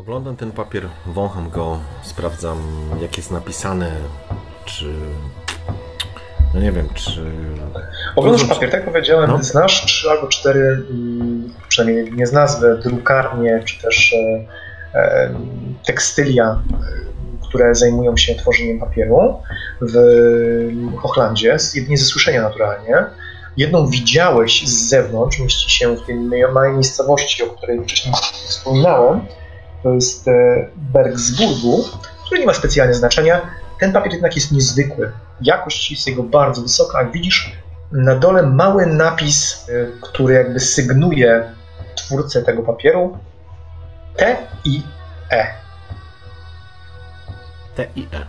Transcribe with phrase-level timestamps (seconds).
[0.00, 2.58] Oglądam ten papier, wącham go, sprawdzam
[3.02, 3.92] jak jest napisane,
[4.64, 4.84] czy...
[6.54, 7.24] No nie wiem, czy...
[8.16, 9.42] Oglądasz papier, tak powiedziałem, no.
[9.42, 15.34] znasz trzy albo cztery, mm, przynajmniej nie z nazwy, drukarnie, czy też e, e,
[15.86, 16.62] tekstylia,
[17.48, 19.42] które zajmują się tworzeniem papieru
[19.80, 19.96] w
[20.96, 23.04] Hochlandzie, jedynie ze słyszenia naturalnie.
[23.56, 26.16] Jedną widziałeś z zewnątrz, mieści się w tej
[26.52, 28.14] małej miejscowości, o której wcześniej
[28.48, 29.20] wspominałem,
[29.82, 31.84] to jest e, Bergsburgu,
[32.26, 33.40] który nie ma specjalnie znaczenia.
[33.80, 35.12] Ten papier jednak jest niezwykły.
[35.40, 37.02] Jakość jest jego bardzo wysoka.
[37.02, 37.52] Jak widzisz,
[37.92, 41.44] na dole mały napis, e, który jakby sygnuje
[41.94, 43.18] twórcę tego papieru.
[44.16, 44.82] T i
[45.30, 45.46] E.
[47.74, 48.26] T i E.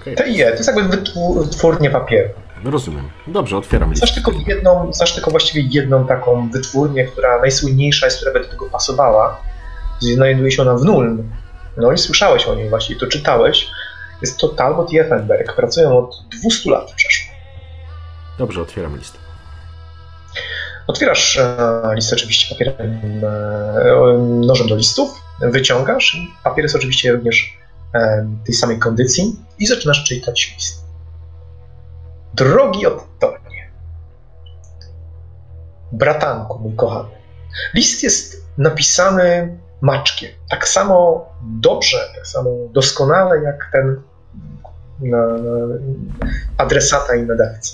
[0.00, 0.14] Okay.
[0.14, 0.50] T i E.
[0.50, 0.96] To jest jakby
[1.36, 2.28] wytwórnie papieru.
[2.64, 3.10] Rozumiem.
[3.26, 4.06] Dobrze, otwieram listę.
[4.06, 8.48] Znasz tylko jedną, znasz tylko właściwie jedną taką wytwórnię, która najsłynniejsza jest, która by do
[8.48, 9.40] tego pasowała
[10.12, 11.30] znajduje się ona w Nuln.
[11.76, 13.68] No i słyszałeś o niej właśnie, to czytałeś.
[14.20, 15.56] Jest to Talbot i Effenberg.
[15.56, 17.34] Pracują od 200 lat przeszło.
[18.38, 19.18] Dobrze, otwieram listę.
[20.86, 27.58] Otwierasz e, listę oczywiście papierem, e, nożem do listów, wyciągasz i papier jest oczywiście również
[27.94, 30.84] e, tej samej kondycji i zaczynasz czytać list.
[32.34, 33.70] Drogi Ottonie,
[35.92, 37.08] bratanku mój kochany,
[37.74, 40.30] list jest napisany maczkiem.
[40.50, 44.02] Tak samo dobrze, tak samo doskonale jak ten
[46.58, 47.72] adresata i nadawcy.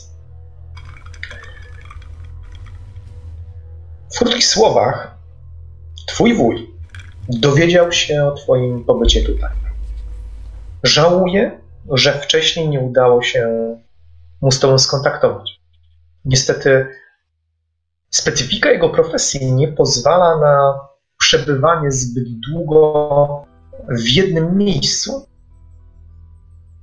[4.15, 5.15] W krótkich słowach,
[6.06, 6.71] twój wuj
[7.28, 9.50] dowiedział się o twoim pobycie tutaj.
[10.82, 11.60] Żałuje,
[11.91, 13.77] że wcześniej nie udało się
[14.41, 15.60] mu z tobą skontaktować.
[16.25, 16.87] Niestety
[18.10, 20.90] specyfika jego profesji nie pozwala na
[21.30, 23.46] przebywanie zbyt długo
[23.88, 25.26] w jednym miejscu,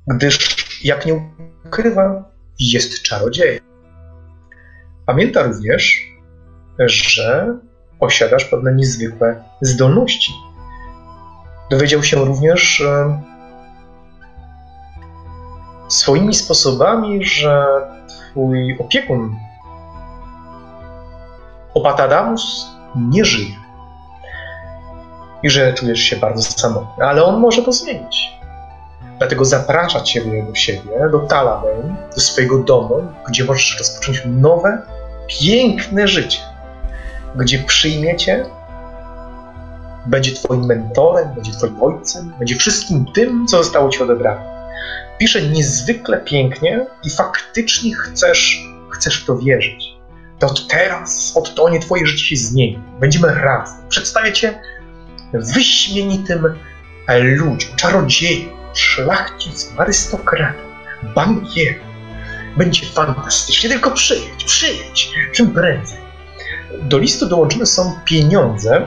[0.08, 1.32] gdyż, jak nie
[1.66, 3.64] ukrywa, jest czarodziejem.
[5.06, 6.12] Pamięta również,
[6.80, 7.58] że
[8.00, 10.34] posiadasz pewne niezwykłe zdolności.
[11.72, 12.84] Dowiedział się również
[15.88, 17.66] swoimi sposobami, że
[18.08, 19.36] twój opiekun
[21.74, 23.67] Opatadamus nie żyje
[25.44, 28.38] i że czujesz się bardzo samotny, ale on może to zmienić.
[29.18, 32.96] Dlatego zaprasza Ciebie do siebie, do Talabem, do swojego domu,
[33.28, 34.82] gdzie możesz rozpocząć nowe,
[35.28, 36.40] piękne życie,
[37.36, 38.46] gdzie przyjmiecie,
[40.06, 44.58] będzie Twoim mentorem, będzie Twoim ojcem, będzie wszystkim tym, co zostało Ci odebrane.
[45.18, 49.98] Pisze niezwykle pięknie i faktycznie chcesz, chcesz w to wierzyć.
[50.40, 52.80] To teraz, od to nie Twoje życie się zmieni.
[53.00, 53.78] Będziemy razem.
[53.90, 54.60] Przedstawię Cię
[55.34, 56.44] wyśmienitym
[57.22, 60.72] ludziom, czarodziejom, szlachcicom, arystokratom,
[61.16, 61.88] bankierom.
[62.58, 65.98] Będzie fantastycznie, tylko przyjedź, przyjedź, czym prędzej.
[66.82, 68.86] Do listu dołączone są pieniądze,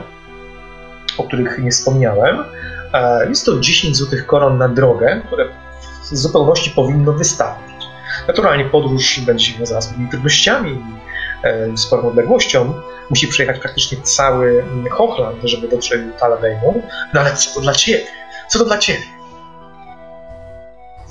[1.19, 2.45] o których nie wspomniałem.
[3.29, 5.49] Jest to 10 złotych koron na drogę, które
[6.11, 7.87] w zupełności powinno wystarczyć.
[8.29, 10.85] Naturalnie podróż będzie się wiązała z pewnymi trudnościami,
[11.77, 12.75] sporą odległością,
[13.11, 16.83] musi przejechać praktycznie cały Hochland, żeby dotrzeć do Taladejmu.
[17.15, 18.05] No ale co to dla ciebie?
[18.49, 19.03] Co to dla ciebie?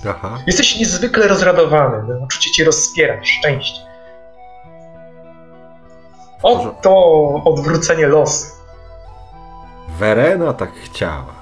[0.09, 0.37] Aha.
[0.47, 3.81] Jesteś niezwykle rozradowany, no, uczucie cię rozpiera, szczęście.
[6.43, 6.93] Oto
[7.45, 8.45] odwrócenie losu.
[9.99, 11.39] Werena tak chciała.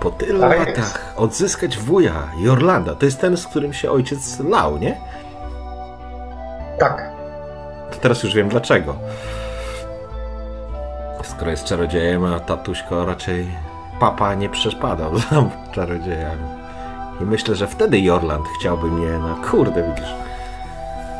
[0.00, 0.98] Po tylu tak latach jest.
[1.16, 2.94] odzyskać wuja Jorlanda.
[2.94, 5.00] To jest ten, z którym się ojciec lał, nie?
[6.78, 7.07] Tak
[7.90, 8.96] to teraz już wiem dlaczego.
[11.24, 13.46] Skoro jest czarodziejem, a tatuśko raczej
[14.00, 16.44] papa nie przespadał za czarodziejami.
[17.20, 20.14] I myślę, że wtedy Jorland chciałby mnie na kurde, widzisz.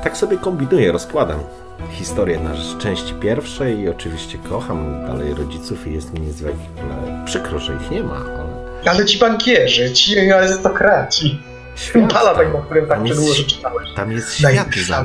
[0.05, 1.41] Tak sobie kombinuję, rozkładam
[1.91, 6.55] historię na części pierwszej i oczywiście kocham dalej rodziców i jest mi niezwykle
[7.25, 8.91] przykro, że ich nie ma, ale...
[8.91, 11.43] Ale ci bankierzy, ci arystokraci.
[11.76, 13.94] Świat, Pala tak, na którym tak długo czytałeś.
[13.97, 15.05] Tam jest świat za...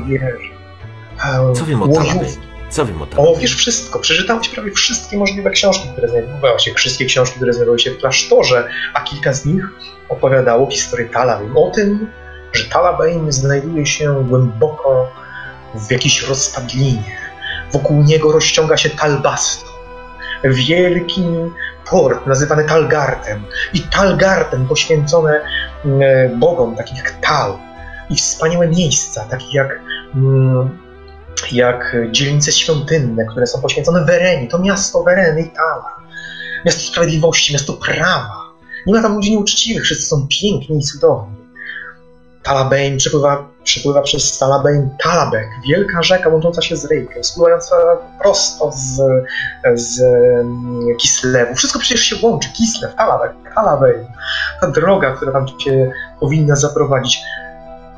[1.56, 1.88] Co wiem o.
[1.88, 2.30] Talabej?
[2.70, 3.36] Co wiem o O, Talabej?
[3.42, 4.00] wiesz wszystko.
[4.00, 8.68] Przeczytałeś prawie wszystkie możliwe książki, które znajdowały się, wszystkie książki, które znajdowały się w klasztorze,
[8.94, 9.64] a kilka z nich
[10.10, 11.52] opowiadało historię Talabain.
[11.56, 12.08] O tym,
[12.54, 15.12] że Talabain znajduje się głęboko
[15.76, 17.18] w jakiejś rozpadlinie.
[17.72, 19.70] Wokół niego rozciąga się Talbasto,
[20.44, 21.24] wielki
[21.90, 23.44] port nazywany Talgartem.
[23.74, 25.42] I Talgartem poświęcone
[25.86, 27.58] mm, bogom, takich jak Tal.
[28.10, 29.80] I wspaniałe miejsca, takie jak
[30.16, 30.83] mm,
[31.52, 34.48] jak dzielnice świątynne, które są poświęcone Werenie.
[34.48, 35.96] To miasto Wereny i Tala.
[36.66, 38.44] Miasto sprawiedliwości, miasto prawa.
[38.88, 41.44] Nie ma tam ludzi nieuczciwych, wszyscy są piękni i cudowni.
[42.44, 47.76] Talabein przepływa, przepływa przez Talabein Talabek, wielka rzeka łącząca się z Rejkiem, spływająca
[48.22, 49.02] prosto z,
[49.74, 51.56] z mm, Kislewu.
[51.56, 52.50] Wszystko przecież się łączy.
[52.54, 54.08] Kislew, Talabek, Talabein.
[54.62, 57.22] Ta droga, która tam cię powinna zaprowadzić.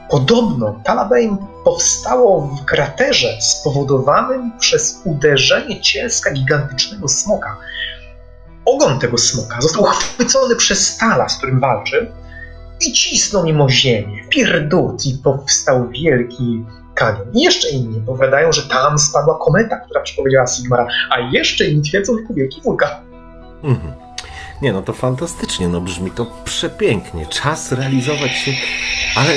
[0.09, 7.57] Podobno Talabein powstało w kraterze spowodowanym przez uderzenie cielska gigantycznego smoka.
[8.65, 12.11] Ogon tego smoka został chwycony przez stala, z którym walczy
[12.87, 14.23] i cisnął nim o ziemię.
[14.29, 16.65] Pierdut i powstał wielki
[16.95, 17.27] kanion.
[17.33, 22.13] I jeszcze inni powiadają, że tam spadła kometa, która przepowiedziała Sigmara, a jeszcze inni twierdzą,
[22.17, 22.91] że to wielki wulkan.
[23.63, 23.93] Mhm.
[24.61, 27.25] Nie, no to fantastycznie, no brzmi to przepięknie.
[27.25, 28.51] Czas realizować się,
[29.15, 29.31] ale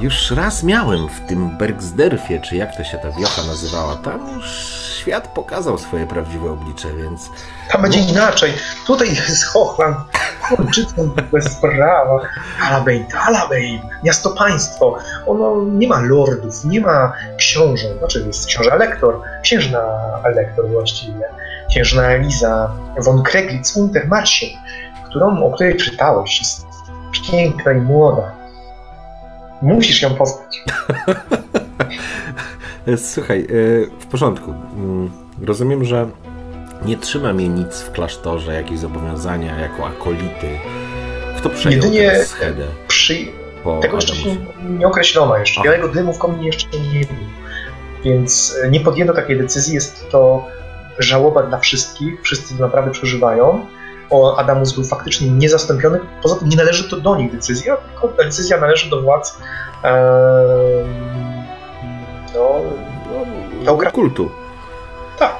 [0.00, 4.46] już raz miałem w tym Bergsderfie, czy jak to się ta wiocha nazywała, tam już
[5.00, 7.30] świat pokazał swoje prawdziwe oblicze, więc
[7.72, 8.52] Tam będzie inaczej.
[8.86, 9.96] Tutaj jest Hochland,
[10.48, 12.20] Kurczycą bez prawa.
[12.60, 14.98] Talabein, Talabein, miasto państwo.
[15.26, 17.98] Ono nie ma lordów, nie ma książąt.
[17.98, 19.80] Znaczy jest książę Elektor, księżna
[20.24, 21.24] Elektor właściwie.
[21.70, 24.50] Księżna Eliza von Kreglitz Untermarschen,
[25.08, 26.38] którą, o której czytałeś.
[26.38, 26.66] Jest
[27.30, 28.43] piękna i młoda.
[29.62, 30.62] Musisz ją poznać.
[32.86, 33.46] E, Słuchaj, e,
[34.00, 34.54] w porządku.
[34.76, 35.10] Mm,
[35.46, 36.08] Rozumiem, że
[36.84, 40.48] nie trzyma mnie nic w klasztorze, jakieś zobowiązania jako akolity.
[41.38, 43.16] Kto przejął Jedynie- teraz schedę Przy,
[43.82, 44.36] Tego jeszcze Adamusie?
[44.78, 45.60] nie określono jeszcze.
[45.60, 45.70] Aha.
[45.70, 47.28] Białego dymu w kominie jeszcze nie było.
[48.04, 49.74] Więc e, nie podjęto takiej decyzji.
[49.74, 50.46] Jest to
[50.98, 52.22] żałoba dla wszystkich.
[52.22, 53.66] Wszyscy to naprawdę przeżywają.
[54.14, 56.00] O Adamus był faktycznie niezastąpiony.
[56.22, 59.38] Poza tym nie należy to do nich decyzja, tylko ta decyzja należy do władz
[59.82, 59.92] em,
[62.34, 62.48] no,
[63.58, 63.90] No, Dobra.
[63.90, 64.30] kultu.
[65.18, 65.36] tak.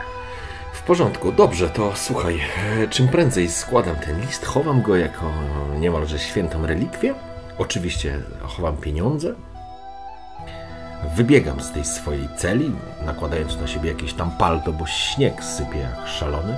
[0.72, 2.40] W porządku, dobrze, to słuchaj,
[2.82, 5.32] e, czym prędzej składam ten list, chowam go jako
[5.78, 7.14] niemalże świętą relikwię.
[7.58, 9.34] Oczywiście chowam pieniądze.
[11.16, 12.70] Wybiegam z tej swojej celi,
[13.06, 16.56] nakładając na siebie jakieś tam palto, bo śnieg sypie jak szalony.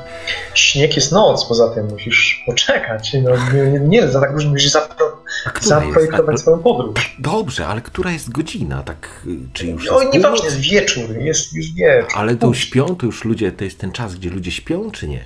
[0.54, 3.16] Śnieg jest noc, poza tym musisz poczekać.
[3.22, 5.06] No, nie, nie, za tak dużo musisz zapro,
[5.54, 5.66] jest?
[5.68, 7.16] zaprojektować A, swoją podróż.
[7.18, 8.82] dobrze, ale która jest godzina?
[8.82, 12.10] Tak, czy już No jest nieważne, jest wieczór, jest już wieczór.
[12.14, 15.24] Ale to śpią, to już ludzie, to jest ten czas, gdzie ludzie śpią, czy nie?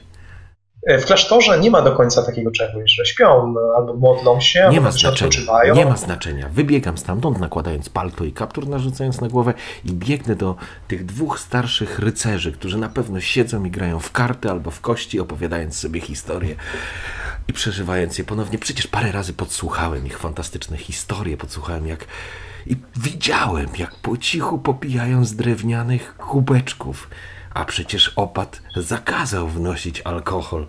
[0.87, 4.59] E, W klasztorze nie ma do końca takiego czegoś, że śpią no, albo modlą się,
[4.59, 5.13] Nie albo ma znaczenia.
[5.13, 5.75] odpoczywają.
[5.75, 6.49] Nie ma znaczenia.
[6.49, 9.55] Wybiegam stamtąd, nakładając palto i kaptur, narzucając na głowę
[9.85, 10.57] i biegnę do
[10.89, 15.21] tych dwóch starszych rycerzy, którzy na pewno siedzą i grają w karty albo w kości,
[15.21, 16.55] opowiadając sobie historie
[17.49, 18.59] i przeżywając je ponownie.
[18.59, 22.05] Przecież parę razy podsłuchałem ich fantastyczne historie, podsłuchałem jak
[22.67, 27.09] i widziałem, jak po cichu popijają z drewnianych kubeczków.
[27.61, 30.67] A przecież opat zakazał wnosić alkohol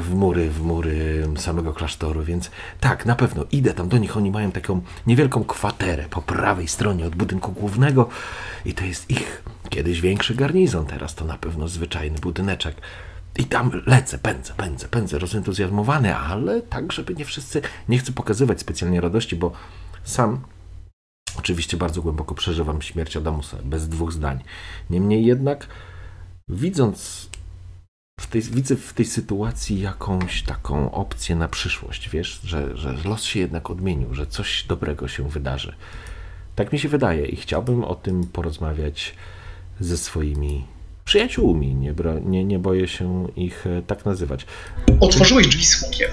[0.00, 4.16] w mury, w mury samego klasztoru, więc tak, na pewno idę tam do nich.
[4.16, 8.08] Oni mają taką niewielką kwaterę po prawej stronie od budynku głównego
[8.64, 12.76] i to jest ich kiedyś większy garnizon, teraz to na pewno zwyczajny budyneczek.
[13.38, 18.60] I tam lecę, pędzę, pędzę, pędzę, rozentuzjazmowany, ale tak, żeby nie wszyscy, nie chcę pokazywać
[18.60, 19.52] specjalnie radości, bo
[20.04, 20.40] sam
[21.38, 24.44] oczywiście bardzo głęboko przeżywam śmierć Adamusa, bez dwóch zdań.
[24.90, 25.66] Niemniej jednak,
[26.48, 27.28] widząc
[28.20, 33.22] w tej, widzę w tej sytuacji jakąś taką opcję na przyszłość, wiesz, że, że los
[33.22, 35.74] się jednak odmienił, że coś dobrego się wydarzy.
[36.54, 39.14] Tak mi się wydaje i chciałbym o tym porozmawiać
[39.80, 40.64] ze swoimi
[41.04, 41.74] przyjaciółmi.
[41.74, 44.46] Nie, nie, nie boję się ich e, tak nazywać.
[45.00, 46.10] Otworzyłeś drzwi z hukiem.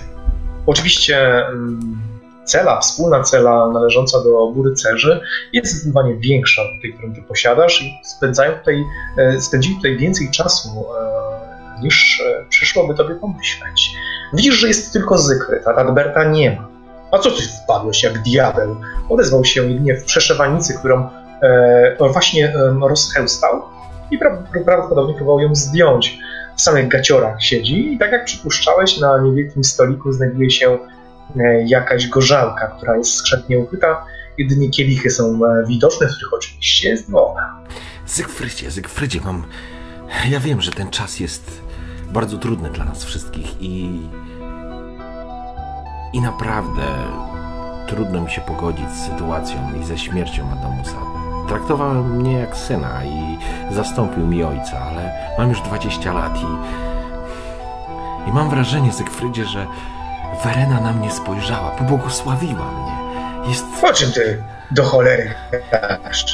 [0.66, 2.02] Oczywiście mm,
[2.46, 5.22] cela, wspólna cela należąca do obu rycerzy
[5.54, 8.84] jest zdecydowanie większa od tej, którą ty posiadasz i spędzają tutaj,
[9.18, 13.92] e, spędzili tutaj więcej czasu e, niż e, przyszłoby tobie pomyśleć.
[14.34, 16.68] Widzisz, że jest tylko Zygfryd, a Radberta nie ma.
[17.12, 18.76] A co ty wpadłeś jak diabeł?
[19.10, 21.10] Odezwał się jedynie w przeszewanicy, którą
[21.42, 23.62] e, właśnie e, rozchełstał
[24.12, 26.20] i pra- prawdopodobnie próbował ją zdjąć.
[26.56, 30.78] W samych gaciorach siedzi i tak jak przypuszczałeś, na niewielkim stoliku znajduje się
[31.66, 34.06] jakaś gorzałka, która jest skrzętnie ukryta
[34.38, 37.56] Jedynie kielichy są e, widoczne, w których oczywiście jest woda.
[38.06, 39.44] Zygfrydzie, Zygfrydzie, mam...
[40.30, 41.62] Ja wiem, że ten czas jest
[42.10, 44.02] bardzo trudny dla nas wszystkich i...
[46.14, 46.82] I naprawdę
[47.88, 50.98] trudno mi się pogodzić z sytuacją i ze śmiercią Adamusa.
[51.48, 53.38] Traktował mnie jak syna i
[53.74, 56.46] zastąpił mi ojca, ale mam już 20 lat i...
[58.30, 59.68] I mam wrażenie, Zygfrydzie, że
[60.44, 62.94] Werena na mnie spojrzała, pobłogosławiła mnie.
[63.50, 63.66] Jest...
[63.84, 65.34] O czym ty do cholery
[65.72, 66.26] gadasz?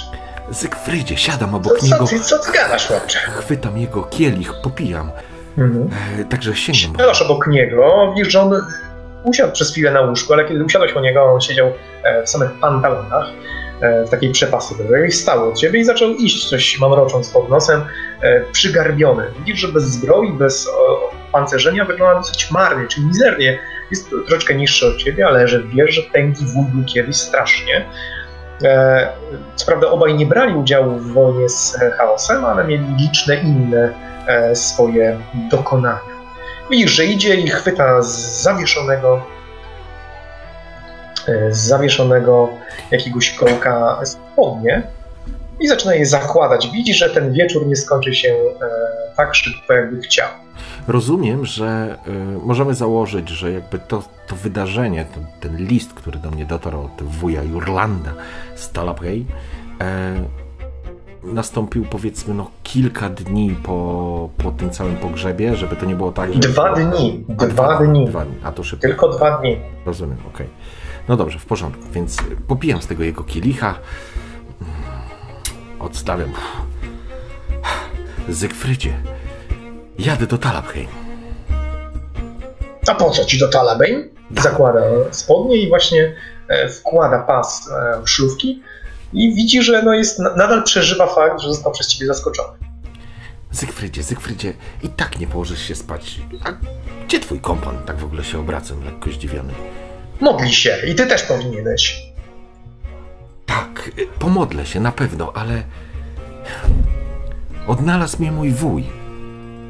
[0.50, 3.20] Zygfrydzie, siadam Co, obok co, niego, ty, co ty gadasz, chłopcze?
[3.20, 5.12] chwytam jego kielich, popijam.
[5.58, 5.89] Mhm.
[6.20, 7.00] E, także sięgam.
[7.00, 8.62] Siadasz obok niego, widzisz, że on
[9.24, 11.72] usiadł przez chwilę na łóżku, ale kiedy usiadłeś po niego, on siedział
[12.03, 13.27] e, w samych pantalonach,
[13.82, 17.82] e, w takiej przepasy byłej, stał od ciebie i zaczął iść, coś mamrocząc pod nosem,
[18.51, 19.24] przygarbiony.
[19.39, 20.70] Widzisz, że bez zbroi, bez
[21.32, 23.60] pancerzenia wygląda dosyć marnie, czy mizernie.
[23.91, 27.86] Jest troszeczkę niższy od ciebie, ale że wiesz, że tęgi wuj kiedyś strasznie.
[28.63, 29.10] E,
[29.55, 33.93] Co prawda obaj nie brali udziału w wojnie z e, chaosem, ale mieli liczne inne
[34.27, 35.19] e, swoje
[35.51, 36.19] dokonania.
[36.72, 39.25] Widzisz, że idzie i chwyta z zawieszonego
[41.50, 42.50] z zawieszonego
[42.91, 44.84] jakiegoś kołka spodnie
[45.59, 46.69] i zaczyna je zakładać.
[46.71, 50.27] Widzi, że ten wieczór nie skończy się e, tak szybko, jakby chciał.
[50.87, 56.31] Rozumiem, że y, możemy założyć, że jakby to, to wydarzenie, ten, ten list, który do
[56.31, 58.13] mnie dotarł od wuja Jurlanda
[58.55, 59.25] z Talabrej,
[59.81, 60.23] e,
[61.23, 66.33] nastąpił powiedzmy no kilka dni po, po tym całym pogrzebie, żeby to nie było tak,
[66.33, 66.39] że...
[66.39, 68.87] Dwa dni, A, dwa dni, Dwa dni, a to szybko.
[68.87, 69.57] tylko dwa dni.
[69.85, 70.47] Rozumiem, okej.
[71.07, 73.75] No dobrze, w porządku, więc popijam z tego jego kielicha.
[75.79, 76.33] Odstawiam.
[78.29, 78.93] Zygfrydzie,
[80.00, 80.88] jadę do Talabheim.
[82.88, 84.03] A po co ci do Talabane?
[84.38, 84.81] Zakłada
[85.12, 86.15] spodnie i właśnie
[86.48, 88.63] e, wkłada pas e, szlówki
[89.13, 92.57] i widzi, że no jest, nadal przeżywa fakt, że został przez ciebie zaskoczony.
[93.51, 96.19] Zygfrydzie, Zygfrydzie, i tak nie położysz się spać.
[96.43, 96.51] A
[97.05, 97.83] gdzie twój kompan?
[97.86, 99.53] Tak w ogóle się obracam, lekko zdziwiony.
[100.21, 102.08] Modli się i ty też powinieneś.
[103.50, 105.63] Tak, pomodlę się na pewno, ale.
[107.68, 108.84] Odnalazł mnie mój wuj.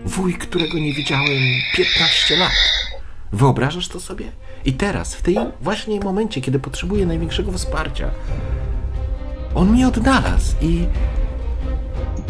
[0.05, 1.41] Wuj, którego nie widziałem
[1.75, 2.51] 15 lat.
[3.33, 4.25] Wyobrażasz to sobie?
[4.65, 8.09] I teraz, w tej właśnie momencie, kiedy potrzebuję największego wsparcia,
[9.55, 10.85] on mnie odnalazł i.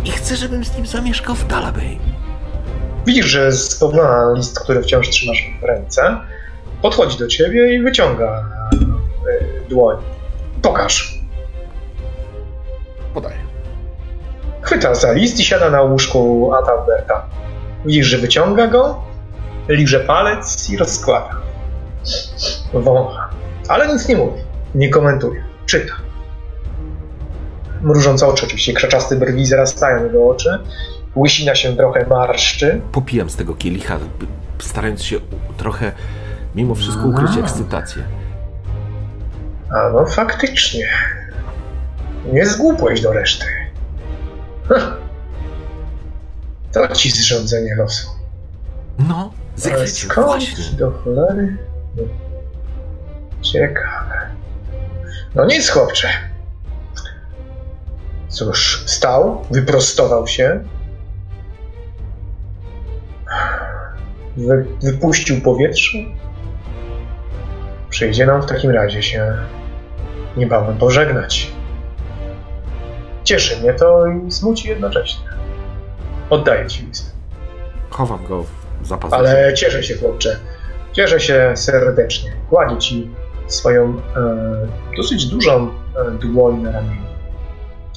[0.06, 2.00] I chce, żebym z nim zamieszkał w Dalabej.
[3.06, 6.18] Widzisz, że spogląda list, który wciąż trzymasz w ręce,
[6.82, 9.98] podchodzi do ciebie i wyciąga e, dłoń.
[10.62, 11.18] Pokaż.
[13.21, 13.39] Podaję.
[14.61, 17.25] Chwyta za list i siada na łóżku Adalberta.
[17.85, 19.01] Widzisz, że wyciąga go,
[19.69, 21.35] liże palec i rozkłada.
[22.73, 23.29] Wącha.
[23.67, 24.41] Ale nic nie mówi.
[24.75, 25.43] Nie komentuje.
[25.65, 25.93] Czyta.
[27.81, 30.59] Mrużące oczy, oczywiście krzaczaste brwi zarastają jego oczy.
[31.15, 32.81] Łysina się trochę marszczy.
[32.91, 33.97] Popijam z tego kielicha,
[34.59, 35.19] starając się
[35.57, 35.91] trochę,
[36.55, 38.03] mimo wszystko, ukryć ekscytację.
[39.69, 40.88] A no faktycznie.
[42.25, 43.45] Nie zgłupłeś do reszty.
[44.67, 44.93] Hm.
[46.71, 48.09] To ci zrządzenie losu.
[48.99, 50.77] No, skąd właśnie.
[50.77, 51.57] do cholery?
[53.41, 54.29] Ciekawe.
[55.35, 56.07] No nic, chłopcze.
[58.29, 60.63] Cóż, stał, wyprostował się.
[64.38, 65.97] Wy, wypuścił powietrze.
[67.89, 69.33] Przyjdzie nam w takim razie się
[70.38, 71.51] niebawem pożegnać.
[73.29, 75.25] Cieszy mnie to i smuci jednocześnie.
[76.29, 77.15] Oddaję ci list.
[77.89, 78.45] Chowam go
[78.81, 79.15] w zapasie.
[79.15, 80.39] Ale cieszę się, chłopcze.
[80.93, 82.31] Cieszę się serdecznie.
[82.50, 83.09] Kładzie ci
[83.48, 87.01] swoją e, dosyć dużą e, dłoń na ramieniu.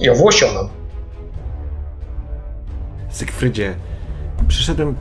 [0.00, 0.68] I owłosioną.
[3.10, 3.74] Zygfrydzie,
[4.48, 4.96] przyszedłem,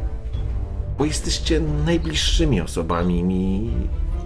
[0.98, 3.72] bo jesteście najbliższymi osobami mi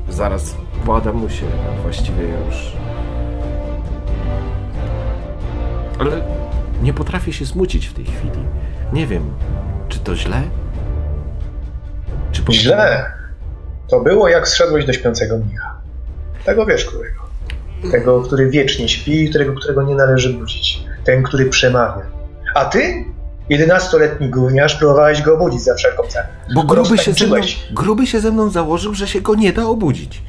[0.10, 2.72] zaraz po Adamusie, a właściwie już.
[6.00, 6.22] Ale
[6.82, 8.40] nie potrafię się smucić w tej chwili.
[8.94, 9.34] Nie wiem,
[9.90, 10.42] czy to źle?
[12.32, 13.06] Czy po- Źle.
[13.88, 15.76] To było jak zszedłeś do śpiącego mnicha.
[16.46, 17.26] Tego wiesz, którego.
[17.92, 20.84] Tego, który wiecznie śpi i którego, którego nie należy budzić.
[21.04, 22.06] Ten, który przemawia.
[22.56, 23.06] A ty,
[23.50, 26.28] jedenastoletni gówniarz, próbowałeś go obudzić za wszelką cenę.
[26.56, 27.36] Bo gruby się, ze mną,
[27.72, 30.22] gruby się ze mną założył, że się go nie da obudzić.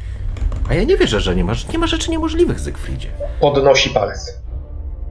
[0.71, 3.09] A ja nie wierzę, że nie ma, nie ma rzeczy niemożliwych, Zygfridzie.
[3.41, 4.41] Podnosi palec.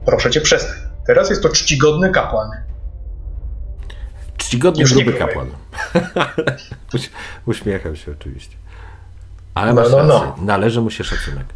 [0.06, 0.76] Proszę cię, przestań.
[1.06, 2.50] Teraz jest to czcigodny kapłan.
[4.36, 5.50] Czcigodny Już gruby kapłan.
[6.94, 7.10] Uś-
[7.46, 8.56] Uśmiecham się oczywiście.
[9.54, 10.36] Ale No, masz no, no.
[10.42, 11.46] Należy mu się szacunek.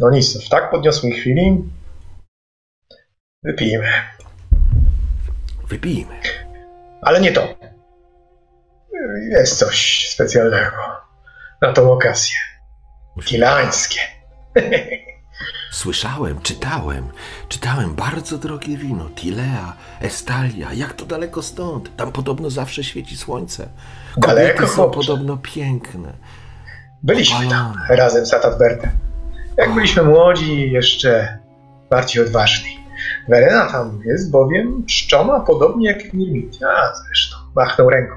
[0.00, 1.64] No nic, w tak podniosłej chwili
[3.42, 3.88] wypijmy.
[5.68, 6.20] Wypijmy.
[7.02, 7.48] Ale nie to.
[9.30, 10.76] Jest coś specjalnego
[11.62, 12.34] na tą okazję.
[13.24, 14.00] Tilańskie.
[15.74, 17.04] Słyszałem, czytałem,
[17.48, 23.68] czytałem bardzo drogie wino, Tilea, Estalia, jak to daleko stąd, tam podobno zawsze świeci słońce.
[24.14, 25.00] Kobiety Daleko, są chłopcze.
[25.00, 26.12] podobno piękne.
[27.02, 28.90] Byliśmy tam razem z Atadbertem.
[29.56, 31.38] Jak byliśmy młodzi jeszcze
[31.90, 32.78] bardziej odważni.
[33.28, 36.58] Werena tam jest bowiem czczona podobnie jak Mirmit.
[36.62, 38.14] A zresztą, machnął ręką.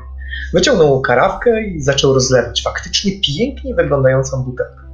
[0.54, 4.87] Wyciągnął karawkę i zaczął rozlewać faktycznie pięknie wyglądającą butelkę.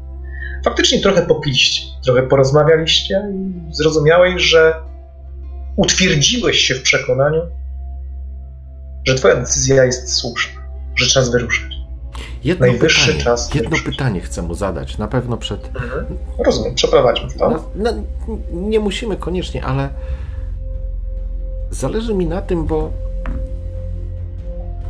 [0.63, 4.74] Faktycznie trochę popiliście, trochę porozmawialiście i zrozumiałeś, że
[5.75, 7.41] utwierdziłeś się w przekonaniu,
[9.08, 10.62] że twoja decyzja jest słuszna,
[10.96, 11.74] że czas wyruszać.
[12.43, 15.70] Jedno Najwyższy pytanie, czas jedno pytanie chcę mu zadać, na pewno przed...
[16.46, 17.50] Rozumiem, przeprowadźmy to.
[17.50, 17.93] No, no,
[18.51, 19.89] nie musimy koniecznie, ale
[21.72, 22.91] zależy mi na tym, bo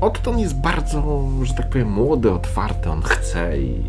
[0.02, 3.84] Otton jest bardzo, że tak powiem, młody, otwarty, on chce i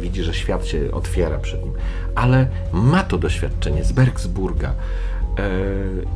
[0.00, 1.72] widzi, że świat się otwiera przed nim,
[2.14, 5.50] ale ma to doświadczenie z Bergsburga e,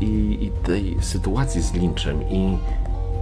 [0.00, 2.58] i, i tej sytuacji z Lynchem i,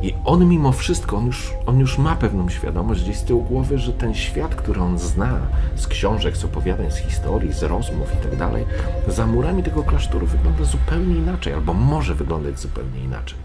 [0.03, 3.79] i on mimo wszystko, on już, on już ma pewną świadomość gdzieś z tyłu głowy,
[3.79, 5.41] że ten świat, który on zna
[5.77, 8.65] z książek, z opowiadań, z historii, z rozmów i tak dalej,
[9.09, 13.39] za murami tego klasztoru wygląda zupełnie inaczej, albo może wyglądać zupełnie inaczej.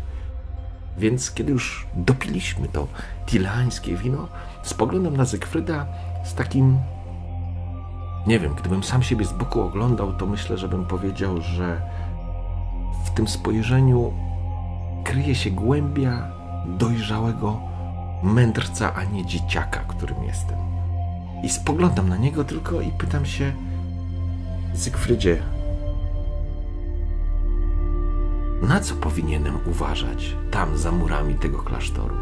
[0.98, 2.88] Więc kiedy już dopiliśmy to
[3.26, 4.28] tilańskie wino,
[4.64, 5.86] spoglądam na Zygfryda
[6.24, 6.78] z takim.
[8.28, 11.82] Nie wiem, gdybym sam siebie z boku oglądał, to myślę, że bym powiedział, że
[13.06, 14.14] w tym spojrzeniu
[15.04, 16.32] kryje się głębia
[16.66, 17.60] dojrzałego
[18.24, 20.58] mędrca, a nie dzieciaka, którym jestem.
[21.44, 23.54] I spoglądam na niego tylko i pytam się:
[24.74, 25.44] Zygfrydzie,
[28.62, 32.16] na co powinienem uważać tam za murami tego klasztoru?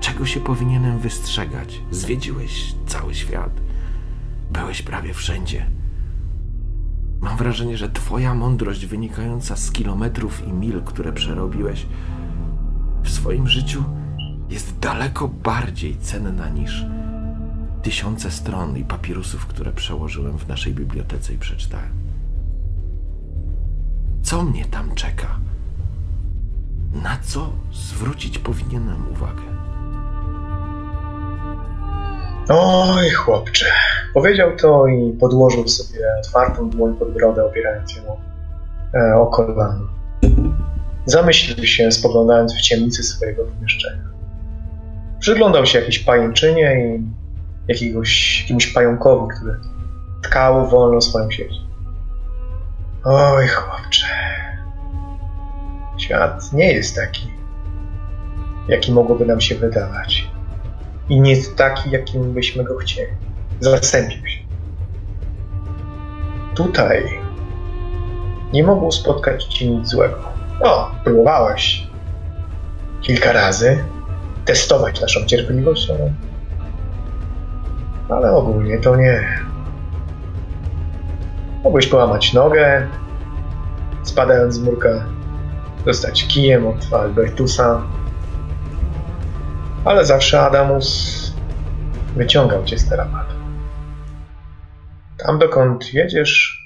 [0.00, 1.82] Czego się powinienem wystrzegać?
[1.90, 3.65] Zwiedziłeś cały świat.
[4.50, 5.66] Byłeś prawie wszędzie.
[7.20, 11.86] Mam wrażenie, że Twoja mądrość wynikająca z kilometrów i mil, które przerobiłeś
[13.02, 13.84] w swoim życiu,
[14.50, 16.86] jest daleko bardziej cenna niż
[17.82, 21.90] tysiące stron i papirusów, które przełożyłem w naszej bibliotece i przeczytałem.
[24.22, 25.38] Co mnie tam czeka?
[27.02, 29.42] Na co zwrócić powinienem uwagę?
[32.48, 33.66] Oj, chłopcze.
[34.16, 38.02] Powiedział to i podłożył sobie otwartą dłoń pod brodę, opierając ją
[38.94, 39.88] e, o kolano.
[41.04, 44.02] Zamyślił się, spoglądając w ciemnicy swojego pomieszczenia.
[45.18, 47.02] Przyglądał się jakiejś pajęczynie i
[47.68, 49.58] jakiegoś, jakiemuś pająkowi, który
[50.22, 51.52] tkał wolno swoją sieć.
[53.04, 54.06] Oj, chłopcze.
[55.98, 57.26] Świat nie jest taki,
[58.68, 60.30] jaki mogłoby nam się wydawać.
[61.08, 63.25] I nie jest taki, jakim byśmy go chcieli.
[63.60, 64.38] Zasępił się.
[66.54, 67.20] Tutaj
[68.52, 70.18] nie mogło spotkać cię nic złego.
[70.60, 71.86] O, próbowałeś
[73.00, 73.84] kilka razy
[74.44, 76.12] testować naszą cierpliwość, ale,
[78.08, 79.28] ale ogólnie to nie.
[81.64, 82.86] Mogłeś połamać nogę,
[84.02, 84.88] spadając z murka,
[85.84, 87.82] dostać kijem od Albertusa,
[89.84, 91.16] ale zawsze Adamus
[92.16, 93.35] wyciągał cię z terapatu.
[95.26, 96.58] Tam dokąd jedziesz,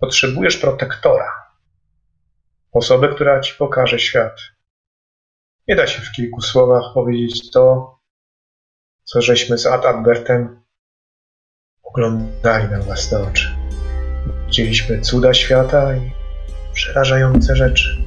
[0.00, 1.32] potrzebujesz protektora.
[2.72, 4.40] Osoby, która ci pokaże świat.
[5.68, 7.94] Nie da się w kilku słowach powiedzieć to,
[9.04, 10.62] co żeśmy z Ad Adbertem
[11.82, 13.56] oglądali na własne oczy.
[14.46, 16.12] Widzieliśmy cuda świata i
[16.74, 18.04] przerażające rzeczy,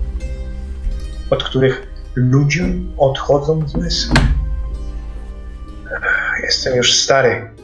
[1.30, 4.16] od których ludziom odchodzą zmysły.
[6.44, 7.57] Jestem już stary.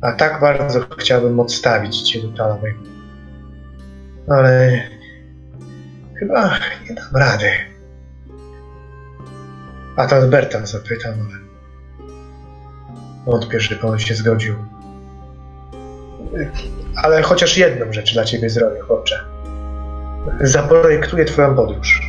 [0.00, 2.74] A tak bardzo chciałbym odstawić cię do Talawej.
[4.28, 4.82] Ale
[6.18, 6.50] chyba
[6.88, 7.50] nie dam rady.
[9.96, 11.38] A to Berta zapytam, ale
[13.26, 14.54] wątpię, żeby on się zgodził.
[16.96, 19.20] Ale chociaż jedną rzecz dla ciebie zrobię, chłopcze.
[20.40, 22.02] Zaprojektuję twoją podróż.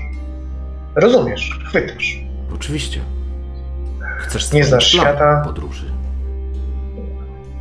[0.96, 2.20] Rozumiesz, chwytasz.
[2.56, 3.02] Oczywiście.
[4.18, 5.42] Chcesz Nie znasz plan świata?
[5.46, 5.91] podróży.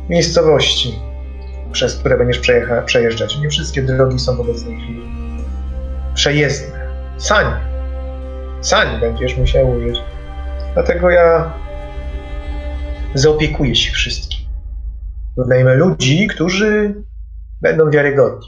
[0.09, 0.99] Miejscowości,
[1.71, 2.41] przez które będziesz
[2.85, 3.37] przejeżdżać.
[3.39, 5.01] Nie wszystkie drogi są w obecnej chwili
[6.13, 6.87] przejezdne.
[7.17, 7.45] Sań.
[8.61, 9.97] Sań będziesz musiał użyć.
[10.73, 11.53] Dlatego ja
[13.13, 14.39] zaopiekuję się wszystkim.
[15.37, 16.95] Wynajmę ludzi, którzy
[17.61, 18.47] będą wiarygodni.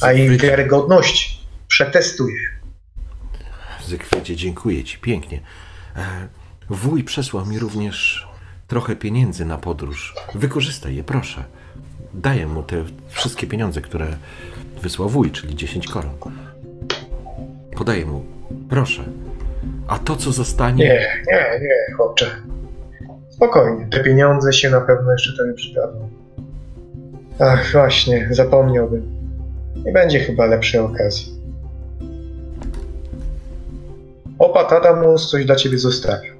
[0.00, 2.38] A ich wiarygodność przetestuję.
[3.84, 5.40] Zygfrydzie, dziękuję Ci pięknie.
[5.96, 6.28] E,
[6.70, 8.28] Wuj przesłał mi również
[8.72, 10.14] trochę pieniędzy na podróż.
[10.34, 11.44] Wykorzystaj je, proszę.
[12.14, 14.06] Daję mu te wszystkie pieniądze, które
[14.82, 16.10] wysłał wuj, czyli 10 koron.
[17.76, 18.24] Podaję mu.
[18.70, 19.04] Proszę.
[19.88, 20.84] A to, co zostanie...
[20.84, 22.26] Nie, nie, nie, chłopcze.
[23.28, 26.08] Spokojnie, te pieniądze się na pewno jeszcze tobie przydadzą.
[27.38, 29.02] Ach, właśnie, zapomniałbym.
[29.84, 31.32] Nie będzie chyba lepszej okazji.
[34.38, 36.31] Opat Adamus coś dla ciebie zostawił.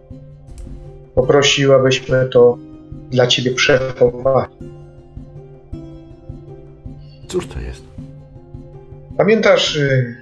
[1.14, 2.58] Poprosił, abyśmy to
[3.10, 4.52] dla ciebie przechowali.
[7.28, 7.84] Cóż to jest?
[9.18, 10.16] Pamiętasz, y...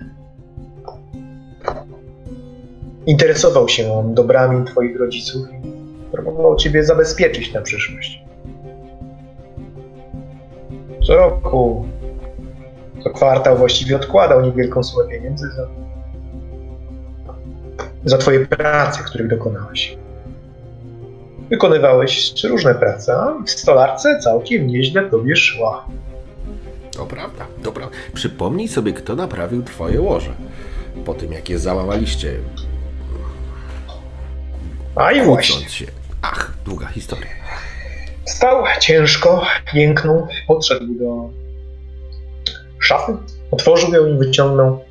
[3.07, 5.71] interesował się on dobrami twoich rodziców i
[6.13, 8.25] próbował ciebie zabezpieczyć na przyszłość.
[11.07, 11.87] Co roku,
[13.05, 15.69] co kwartał właściwie odkładał niewielką sumę pieniędzy za,
[18.05, 20.00] za twoje prace, których dokonałeś.
[21.51, 25.87] Wykonywałeś różne prace, a w stolarce całkiem nieźle tobie szła.
[26.97, 27.97] To prawda, to prawda.
[28.15, 30.33] Przypomnij sobie, kto naprawił twoje łoże.
[31.05, 32.35] Po tym, jak je załamaliście,
[34.97, 35.69] A i właśnie.
[35.69, 35.87] się.
[36.23, 37.31] Ach, długa historia.
[38.25, 41.31] Stał ciężko, jęknął, podszedł do
[42.79, 43.13] szafy,
[43.51, 44.85] otworzył ją i wyciągnął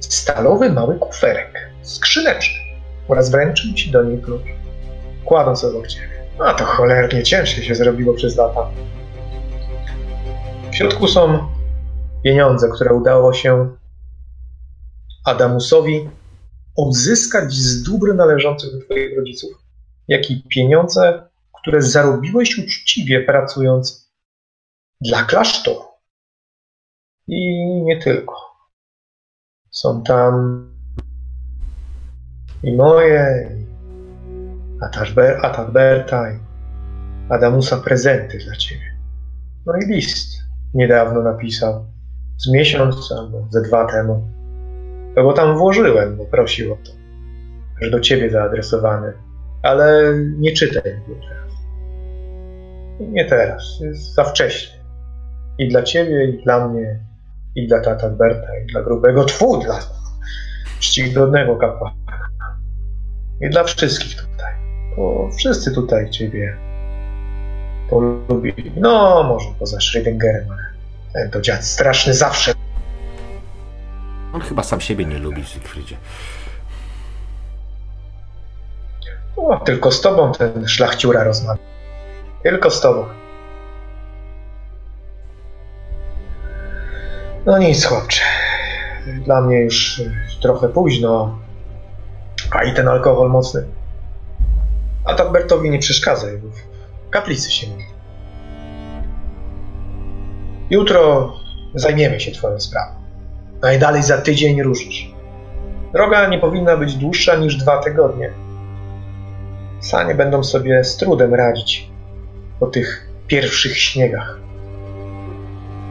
[0.00, 2.60] stalowy mały kuferek, skrzyneczny
[3.08, 4.42] oraz wręczył ci do niej klucz,
[5.24, 6.26] kładąc obok ciebie.
[6.38, 8.70] A to cholernie ciężkie się zrobiło przez lata.
[10.70, 11.48] W środku są
[12.24, 13.76] pieniądze, które udało się
[15.24, 16.10] Adamusowi
[16.76, 19.50] odzyskać z dóbr należących do twoich rodziców,
[20.08, 21.28] jak i pieniądze,
[21.62, 24.12] które zarobiłeś uczciwie pracując
[25.00, 25.84] dla klasztoru.
[27.28, 28.34] I nie tylko.
[29.70, 30.62] Są tam
[32.62, 33.71] i moje, i
[35.42, 36.38] Atadberta, i
[37.28, 38.96] Adamusa prezenty dla ciebie.
[39.66, 40.42] No i list
[40.74, 41.86] niedawno napisał,
[42.38, 44.28] z miesiąc albo ze dwa temu.
[45.16, 46.92] No bo tam włożyłem, bo prosił o to,
[47.82, 49.12] że do ciebie zaadresowany,
[49.62, 51.52] ale nie czytaj go teraz.
[53.00, 54.82] Nie teraz, jest za wcześnie.
[55.58, 57.00] I dla ciebie, i dla mnie,
[57.54, 59.78] i dla tata Berta, i dla grubego twu, dla
[60.80, 61.96] czcigodnego kapłana.
[63.40, 64.61] I dla wszystkich tutaj.
[64.96, 66.56] Bo wszyscy tutaj ciebie
[67.90, 68.72] polubili.
[68.76, 70.64] No, może poza Schrödingerem, ale
[71.12, 72.54] ten to dziad straszny zawsze
[74.32, 75.96] On chyba sam siebie nie lubi, Zygfrydzie.
[79.36, 81.62] O, tylko z tobą ten szlachciura rozmawia.
[82.42, 83.06] Tylko z tobą.
[87.46, 88.22] No nic, chłopcze.
[89.24, 90.02] Dla mnie już
[90.42, 91.38] trochę późno.
[92.50, 93.64] A i ten alkohol mocny.
[95.04, 96.38] A Tadbertowi nie przeszkadzaj,
[97.06, 97.84] w kaplicy się mówi.
[100.70, 101.32] Jutro
[101.74, 102.94] zajmiemy się twoją sprawą.
[103.62, 105.12] Najdalej za tydzień ruszysz.
[105.92, 108.32] Droga nie powinna być dłuższa niż dwa tygodnie.
[109.80, 111.90] Sanie będą sobie z trudem radzić
[112.60, 114.38] po tych pierwszych śniegach.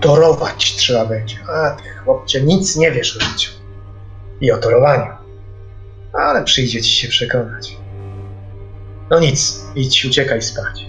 [0.02, 1.36] Torować trzeba będzie.
[1.50, 3.52] A ty, chłopcze, nic nie wiesz o życiu
[4.41, 5.12] i o torowaniu.
[6.13, 7.81] Ale przyjdzie ci się przekonać.
[9.12, 10.86] No nic, idź, uciekaj spać.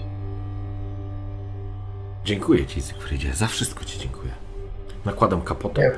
[2.25, 3.33] Dziękuję ci, Zygfrydzie.
[3.33, 4.31] Za wszystko ci dziękuję.
[5.05, 5.81] Nakładam kapotę.
[5.81, 5.91] Nie,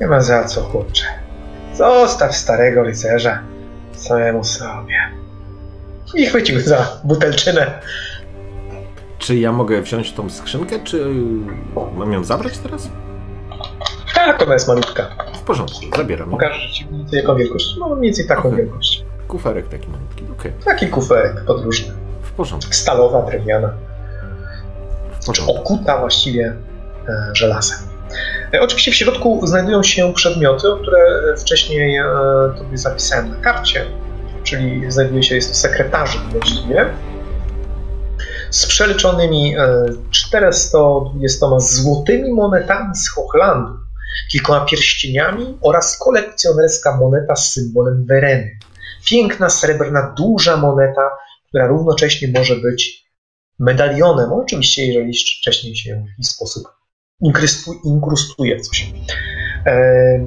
[0.00, 1.04] nie ma za co, chłopcze.
[1.74, 3.42] Zostaw starego rycerza
[3.92, 4.96] samemu sobie.
[6.14, 7.80] I chwycił za butelczynę.
[9.18, 11.10] Czy ja mogę wziąć tą skrzynkę, czy
[11.96, 12.88] mam ją zabrać teraz?
[14.14, 15.16] Tak, ona jest malutka.
[15.34, 16.30] W porządku, zabieram.
[16.30, 16.36] ją.
[16.36, 17.76] Pokażę ci mniej więcej jaką wielkość.
[17.78, 18.56] No mniej więcej taką Okej.
[18.56, 19.03] wielkość.
[19.34, 20.52] Kuferek taki malutki, okej.
[20.64, 21.94] Taki kuferek podróżny.
[22.22, 23.72] W porządku, Stalowa, drewniana.
[25.26, 25.56] porządku.
[25.56, 26.56] Okuta właściwie
[27.08, 27.78] e, żelazem.
[28.54, 30.98] E, oczywiście w środku znajdują się przedmioty, o które
[31.38, 32.04] wcześniej e,
[32.58, 33.86] tobie zapisałem na karcie.
[34.42, 36.86] Czyli znajduje się, jest to sekretarzyk właściwie.
[38.50, 43.72] Z przeliczonymi e, 420 złotymi monetami z Hochlandu,
[44.32, 48.58] kilkoma pierścieniami oraz kolekcjonerska moneta z symbolem Wereny.
[49.06, 51.10] Piękna, srebrna, duża moneta,
[51.48, 53.04] która równocześnie może być
[53.58, 56.64] medalionem, oczywiście jeżeli wcześniej się w jakiś sposób
[57.22, 58.92] inkrustu- inkrustuje coś.
[59.66, 60.26] E,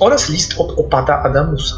[0.00, 1.76] oraz list od opata Adamusa.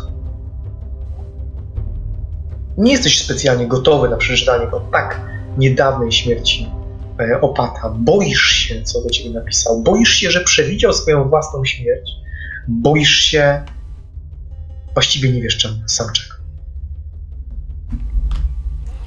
[2.78, 5.20] Nie jesteś specjalnie gotowy na przeczytanie go tak
[5.58, 6.70] niedawnej śmierci
[7.20, 7.94] e, opata.
[7.98, 9.82] Boisz się, co do ciebie napisał.
[9.82, 12.10] Boisz się, że przewidział swoją własną śmierć.
[12.68, 13.62] Boisz się,
[14.94, 16.34] właściwie nie wiesz czemu, sam czego.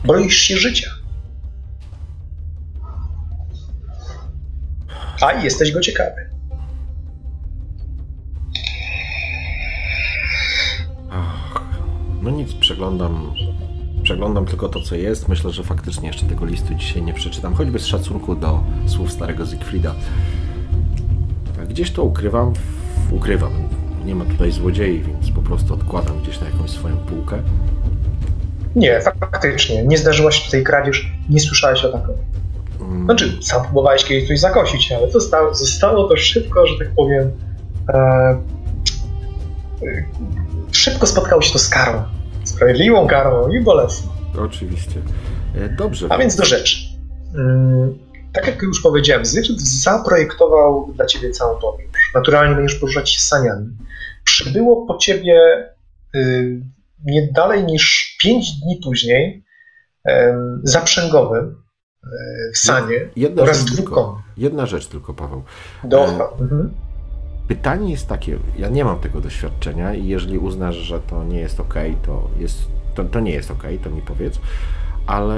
[0.06, 0.92] Boisz się życia.
[5.22, 6.30] A jesteś go ciekawy.
[11.12, 11.62] Ach,
[12.22, 13.34] no nic, przeglądam.
[14.04, 15.28] Przeglądam tylko to, co jest.
[15.28, 19.46] Myślę, że faktycznie jeszcze tego listu dzisiaj nie przeczytam, choćby z szacunku do słów starego
[19.46, 19.96] Siegfrieda.
[21.62, 22.54] A Gdzieś to ukrywam.
[23.12, 23.70] Ukrywam.
[24.06, 27.40] Nie ma tutaj złodziei, więc po prostu odkładam gdzieś na jakąś swoją półkę.
[28.76, 29.84] Nie, faktycznie.
[29.86, 32.16] Nie zdarzyła się tutaj kradzież, nie słyszałeś o takim.
[32.82, 37.32] Mm, Znaczy, sam próbowałeś kiedyś coś zakosić, ale zostało, zostało to szybko, że tak powiem.
[37.90, 38.38] E, e,
[40.72, 42.04] szybko spotkało się to z karą.
[42.44, 44.12] Sprawiedliwą karą i bolesną.
[44.46, 45.02] Oczywiście.
[45.56, 46.08] E, Dobrze.
[46.10, 46.78] A więc do rzeczy.
[47.36, 47.98] Mm,
[48.34, 52.12] Tak jak już powiedziałem, Zygmunt zaprojektował dla ciebie całą podróż.
[52.16, 53.68] Naturalnie będziesz poruszać się saniami.
[54.34, 55.40] Przybyło po ciebie
[56.16, 56.62] y,
[57.06, 59.44] nie dalej niż 5 dni później
[60.64, 61.46] zaprzęgowym
[62.04, 62.08] y,
[62.54, 64.22] w sanie Jedna oraz koni.
[64.38, 65.44] jedna rzecz tylko, Paweł.
[65.84, 66.74] Do, E, mhm.
[67.48, 71.60] Pytanie jest takie, ja nie mam tego doświadczenia i jeżeli uznasz, że to nie jest
[71.60, 71.74] ok,
[72.06, 72.58] to, jest,
[72.96, 74.40] to, to nie jest ok, to mi powiedz,
[75.08, 75.38] ale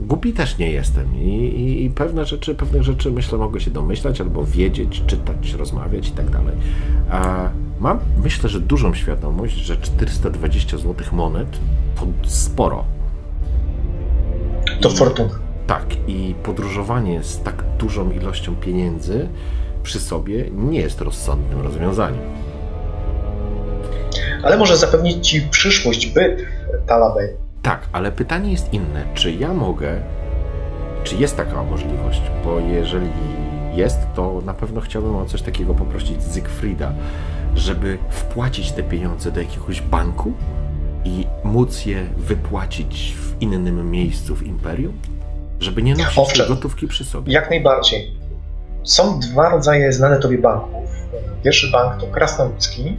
[0.00, 4.20] głupi też nie jestem I, i, i pewne rzeczy, pewnych rzeczy myślę mogę się domyślać
[4.20, 6.56] albo wiedzieć, czytać, rozmawiać i tak dalej.
[7.10, 7.50] A
[7.80, 11.58] mam myślę, że dużą świadomość, że 420 zł monet
[11.96, 12.84] to sporo.
[14.80, 15.34] To fortuna.
[15.66, 19.28] tak, i podróżowanie z tak dużą ilością pieniędzy
[19.82, 22.22] przy sobie nie jest rozsądnym rozwiązaniem.
[24.42, 26.42] Ale może zapewnić ci przyszłość, byt
[26.86, 27.41] Talabej.
[27.62, 29.04] Tak, ale pytanie jest inne.
[29.14, 30.00] Czy ja mogę,
[31.04, 32.22] czy jest taka możliwość?
[32.44, 33.10] Bo jeżeli
[33.74, 36.92] jest, to na pewno chciałbym o coś takiego poprosić Zygfrida,
[37.54, 40.32] żeby wpłacić te pieniądze do jakiegoś banku
[41.04, 44.92] i móc je wypłacić w innym miejscu w imperium?
[45.60, 46.48] Żeby nie nosić Owszem.
[46.48, 47.32] gotówki przy sobie.
[47.32, 48.14] Jak najbardziej.
[48.84, 50.90] Są dwa rodzaje znane tobie banków.
[51.44, 52.96] Pierwszy bank to krasnoludzki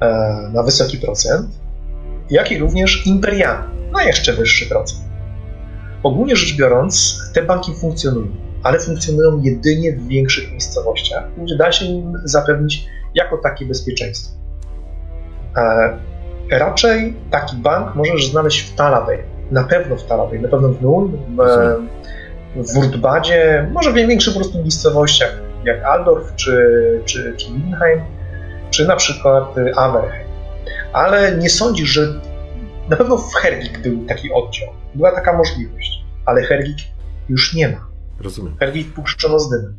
[0.00, 0.06] e,
[0.52, 1.59] na wysoki procent,
[2.30, 5.00] jak i również imperialny na jeszcze wyższy procent.
[6.02, 8.26] Ogólnie rzecz biorąc, te banki funkcjonują,
[8.62, 14.36] ale funkcjonują jedynie w większych miejscowościach, gdzie da się im zapewnić jako takie bezpieczeństwo.
[15.56, 15.98] E,
[16.50, 19.18] raczej taki bank możesz znaleźć w Talabej.
[19.50, 21.88] Na pewno w Talabej, na pewno w Nul, w, Rozumiem.
[22.56, 26.70] w Wurtbadzie, może w większych po prostu miejscowościach, jak Aldorf, czy,
[27.04, 28.00] czy, czy Linheim,
[28.70, 30.29] czy na przykład y, Averheim.
[30.92, 32.20] Ale nie sądzisz, że
[32.88, 34.68] na pewno w Hergik był taki oddział.
[34.94, 36.78] Była taka możliwość, ale Hergik
[37.28, 37.86] już nie ma.
[38.20, 38.56] Rozumiem.
[38.56, 39.76] Hergik puszczono z dymem.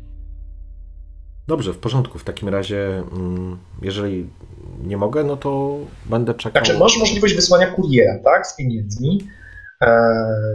[1.48, 2.18] Dobrze, w porządku.
[2.18, 4.30] W takim razie, mm, jeżeli
[4.84, 6.64] nie mogę, no to będę czekał.
[6.64, 9.28] Znaczy, masz możliwość wysłania kuriera, tak, z pieniędzmi.
[9.82, 10.14] E,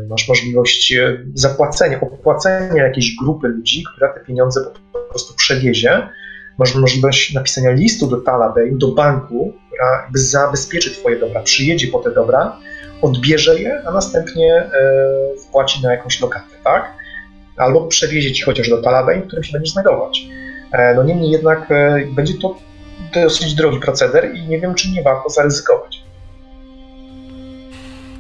[0.10, 4.62] masz możliwość e, zapłacenia, opłacenia jakiejś grupy ludzi, która te pieniądze
[4.94, 6.10] po prostu przewiezie.
[6.58, 12.00] Masz możliwość napisania listu do Talabey, do banku, która jakby zabezpieczy Twoje dobra, przyjedzie po
[12.00, 12.58] te dobra,
[13.02, 14.70] odbierze je, a następnie e,
[15.48, 16.94] wpłaci na jakąś lokatę, tak?
[17.58, 20.28] Albo przewiezie Ci chociaż do Talabey, w którym się będziesz znajdować.
[20.72, 22.56] E, no niemniej jednak e, będzie to
[23.14, 26.04] dosyć drogi proceder i nie wiem, czy nie warto zaryzykować.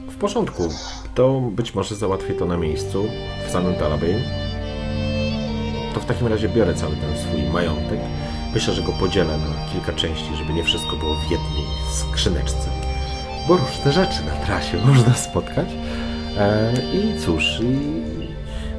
[0.09, 0.69] W porządku.
[1.15, 3.05] To być może załatwię to na miejscu,
[3.47, 4.21] w samym Talabane.
[5.93, 7.99] To w takim razie biorę cały ten swój majątek.
[8.57, 12.69] Myślę, że go podzielę na kilka części, żeby nie wszystko było w jednej skrzyneczce.
[13.47, 15.67] Bo różne rzeczy na trasie można spotkać.
[16.37, 17.77] E, I cóż, i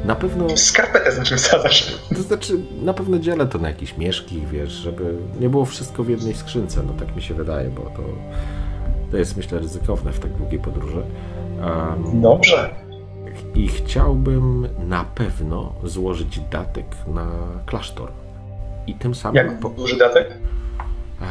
[0.06, 1.96] na pewno Skarpetę znaczy wsadzasz.
[2.08, 6.08] To znaczy, na pewno dzielę to na jakieś mieszki, wiesz, żeby nie było wszystko w
[6.08, 8.02] jednej skrzynce, no tak mi się wydaje, bo to,
[9.10, 11.02] to jest myślę ryzykowne w tak długiej podróży.
[11.60, 12.70] Um, Dobrze.
[13.54, 17.26] I chciałbym na pewno złożyć datek na
[17.66, 18.12] klasztor.
[18.88, 19.36] I tym samym...
[19.36, 20.30] Jak po- duży datek?
[20.30, 21.24] E,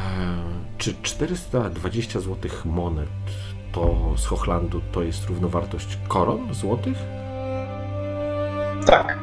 [0.78, 3.08] czy 420 zł monet
[3.72, 6.98] to z Hochlandu to jest równowartość koron złotych?
[8.86, 9.18] Tak.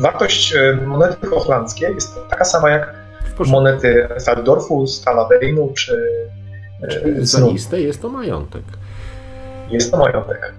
[0.00, 2.94] Wartość e, monety hochlandzkiej jest taka sama jak
[3.46, 6.08] monety z Aldorfu, z Talabeinu czy
[6.82, 7.52] e, z Za Nul.
[7.52, 8.62] listę jest to majątek.
[9.70, 10.54] Jest to majątek.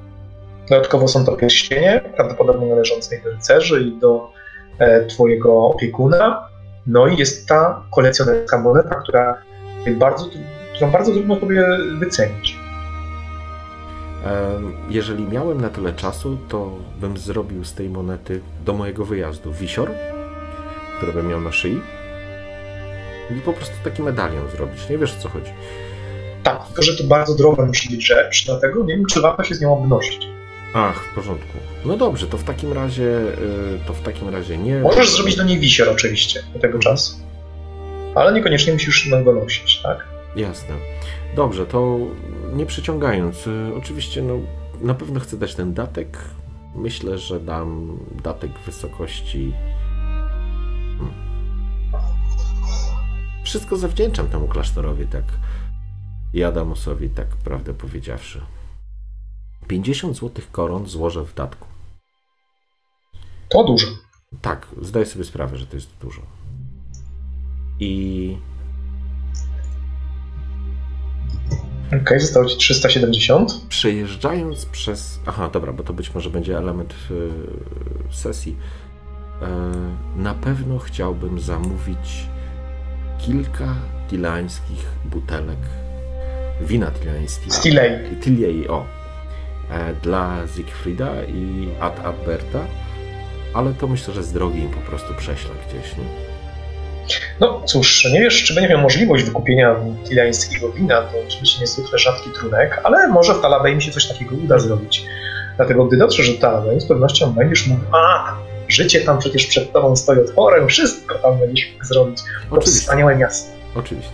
[0.69, 4.31] Dodatkowo są to pierścienie, prawdopodobnie należące do rycerzy i do
[5.09, 6.48] twojego opiekuna.
[6.91, 9.37] No i jest ta kolekcjonerska moneta, która
[9.97, 10.25] bardzo,
[10.75, 11.65] którą bardzo trudno sobie
[11.99, 12.59] wycenić.
[14.89, 16.71] Jeżeli miałem na tyle czasu, to
[17.01, 19.91] bym zrobił z tej monety do mojego wyjazdu wisior,
[20.97, 21.81] który bym miał na szyi
[23.37, 24.89] i po prostu taki medalion zrobić.
[24.89, 25.51] Nie wiesz o co chodzi.
[26.43, 29.55] Tak, tylko że to bardzo droga musi być rzecz, dlatego nie wiem, czy warto się
[29.55, 30.27] z nią obnosić.
[30.73, 31.57] Ach, w porządku.
[31.85, 34.79] No dobrze, to w takim razie y, to w takim razie nie.
[34.79, 37.15] Możesz zrobić do niej wisior oczywiście do tego czasu.
[38.15, 40.07] Ale niekoniecznie musisz go nosić, tak?
[40.35, 40.75] Jasne.
[41.35, 41.97] Dobrze, to
[42.53, 44.39] nie przyciągając, y, oczywiście no,
[44.81, 46.17] na pewno chcę dać ten datek.
[46.75, 49.53] Myślę, że dam datek w wysokości.
[50.97, 51.13] Hmm.
[53.43, 55.23] Wszystko zawdzięczam temu klasztorowi, tak.
[56.33, 58.41] I Adamosowi, tak prawdę powiedziawszy.
[59.69, 61.67] 50 złotych koron złożę w datku.
[63.49, 63.87] To dużo.
[64.41, 66.21] Tak, zdaję sobie sprawę, że to jest dużo.
[67.79, 68.37] I.
[71.87, 73.65] Okej, okay, zostało ci 370.
[73.69, 75.19] Przejeżdżając przez.
[75.25, 78.55] Aha, dobra, bo to być może będzie element yy, sesji.
[79.41, 79.47] Yy,
[80.23, 82.27] na pewno chciałbym zamówić
[83.19, 83.75] kilka
[84.09, 85.59] tilańskich butelek
[86.61, 87.53] wina tilańskiego.
[87.53, 88.15] Stilei.
[88.21, 88.98] Tilei, o.
[89.71, 92.59] E, dla Siegfrieda i Ad Alberta,
[93.53, 96.03] ale to myślę, że z drogi im po prostu prześlę gdzieś, nie?
[97.39, 102.29] No cóż, nie wiesz, czy będzie miał możliwość wykupienia tilańskiego wina, to oczywiście niezwykle rzadki
[102.29, 105.05] trunek, ale może w Talabej mi się coś takiego uda zrobić.
[105.57, 108.35] Dlatego gdy dotrzesz do Talabej, z pewnością będziesz mówił, a,
[108.67, 112.21] życie tam przecież przed tobą stoi otworem, wszystko tam będziesz mógł zrobić.
[112.49, 112.81] To Oczywiście.
[112.81, 113.51] wspaniałe miasto.
[113.75, 114.13] Oczywiście.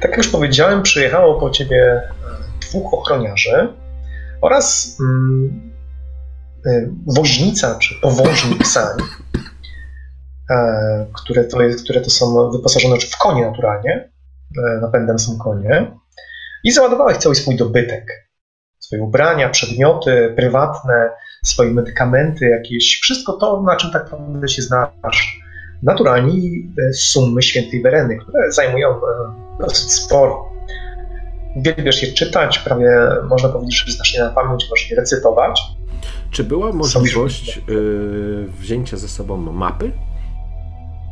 [0.00, 2.02] Tak jak już powiedziałem, przyjechało po ciebie
[2.70, 3.74] dwóch ochroniarzy
[4.40, 5.72] oraz mm,
[6.66, 8.98] y, woźnica czy powoźnik sań,
[10.50, 14.10] e, które, to jest, które to są wyposażone w konie naturalnie,
[14.58, 15.92] e, napędem są konie,
[16.64, 18.28] i załadowałeś cały swój dobytek.
[18.78, 21.10] Swoje ubrania, przedmioty prywatne,
[21.44, 25.40] swoje medykamenty, jakieś, wszystko to, na czym tak naprawdę się znasz.
[25.82, 26.32] Naturalnie
[26.88, 29.00] e, sumy świętej Wereny, które zajmują
[29.60, 30.55] dosyć sporo
[31.56, 32.90] uwielbiasz je czytać, prawie
[33.28, 35.62] można powiedzieć, że znacznie na pamięć, możesz je recytować.
[36.30, 39.92] Czy była możliwość yy, wzięcia ze sobą mapy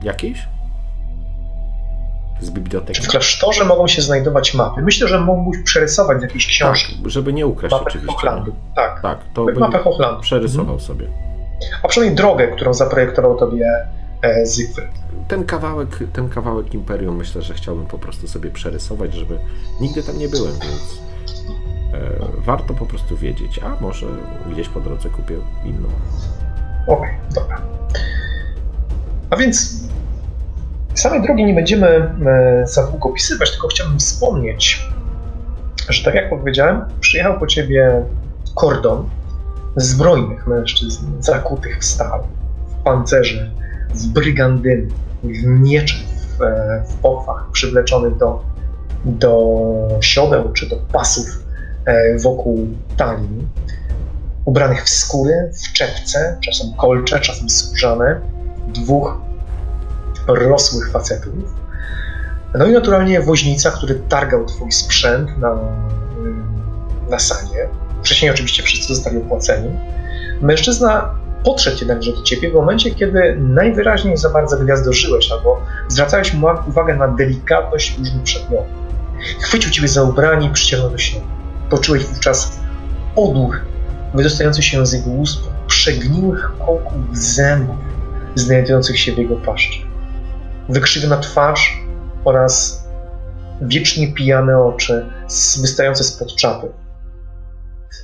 [0.03, 0.49] jakiejś?
[2.41, 3.01] Z biblioteki?
[3.01, 4.83] Czy w klasztorze mogą się znajdować mapy?
[4.83, 6.97] Myślę, że mógłbyś przerysować jakieś książki.
[7.03, 8.13] Tak, żeby nie ukraść mapę oczywiście.
[8.13, 8.55] Hochlandu.
[8.77, 10.21] Tak, tak to mapę Hochlandu.
[10.21, 10.81] Przerysował mhm.
[10.81, 11.07] sobie.
[11.83, 13.67] A przynajmniej drogę, którą zaprojektował tobie
[14.47, 19.39] Siegfried ten kawałek, ten kawałek imperium myślę, że chciałbym po prostu sobie przerysować, żeby
[19.81, 21.01] nigdy tam nie byłem, więc
[21.95, 24.07] e, warto po prostu wiedzieć, a może
[24.53, 25.35] gdzieś po drodze kupię
[25.65, 25.89] inną.
[26.87, 27.63] Okej, okay, dobra.
[29.31, 29.81] A więc
[30.95, 34.89] samej drogi nie będziemy e, za długo opisywać, tylko chciałbym wspomnieć,
[35.89, 38.03] że tak jak powiedziałem, przyjechał po ciebie
[38.55, 39.09] kordon
[39.77, 42.21] zbrojnych mężczyzn, zakutych w stal,
[42.69, 43.51] w pancerze,
[43.95, 44.89] w brygandyny,
[45.25, 46.39] w miecze, w,
[46.91, 48.45] w pochwach przywleczonych do,
[49.05, 51.27] do siodeł czy do pasów
[51.85, 53.49] e, wokół talii,
[54.45, 58.21] ubranych w skóry, w czepce, czasem kolcze, czasem skórzane,
[58.69, 59.17] dwóch
[60.27, 61.35] rosłych facetów.
[62.55, 65.57] No i naturalnie woźnica, który targał twój sprzęt na,
[67.11, 67.69] na sanie.
[68.03, 69.79] Wcześniej oczywiście wszyscy zostali opłaceni.
[70.41, 76.47] Mężczyzna podszedł jednakże do ciebie w momencie, kiedy najwyraźniej za bardzo gwiazdorzyłeś albo zwracałeś mu
[76.69, 78.67] uwagę na delikatność różnych przedmiotów.
[79.41, 81.27] Chwycił ciebie za ubranie i przyciągnął do siebie.
[81.71, 82.59] Poczułeś wówczas
[83.17, 83.61] odór
[84.15, 87.77] wydostający się z jego ust przegniłych kołków zębów
[88.35, 89.79] znajdujących się w jego paszczy.
[90.69, 91.83] Wykrzywiona twarz
[92.25, 92.85] oraz
[93.63, 95.11] wiecznie pijane oczy
[95.61, 96.67] wystające spod czapy.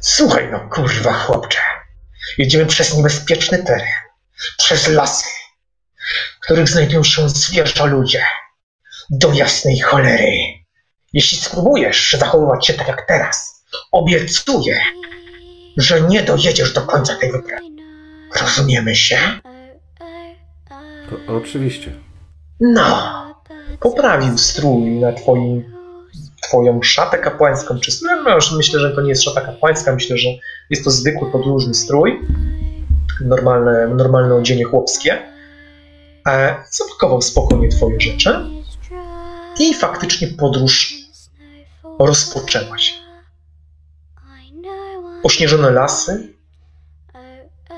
[0.00, 1.58] Słuchaj no, kurwa chłopcze,
[2.38, 3.88] Jedziemy przez niebezpieczny teren,
[4.58, 5.28] przez lasy,
[6.36, 8.24] w których znajdują się zwierzę ludzie.
[9.10, 10.60] Do jasnej cholery.
[11.12, 14.80] Jeśli spróbujesz zachowywać się tak jak teraz, obiecuję,
[15.76, 17.64] że nie dojedziesz do końca tej wyprawy.
[18.40, 19.18] Rozumiemy się?
[21.10, 21.92] To, oczywiście.
[22.60, 23.34] No,
[23.80, 25.79] poprawił strój na twoim
[26.50, 30.28] twoją szatę kapłańską, czy no, myślę, że to nie jest szata kapłańska, myślę, że
[30.70, 32.20] jest to zwykły podróżny strój,
[33.20, 35.18] normalne, normalne odzienie chłopskie.
[36.28, 38.34] E, zapakował spokojnie twoje rzeczy
[39.60, 40.94] i faktycznie podróż
[41.98, 42.94] rozpoczęła się.
[45.22, 46.34] Ośnieżone lasy,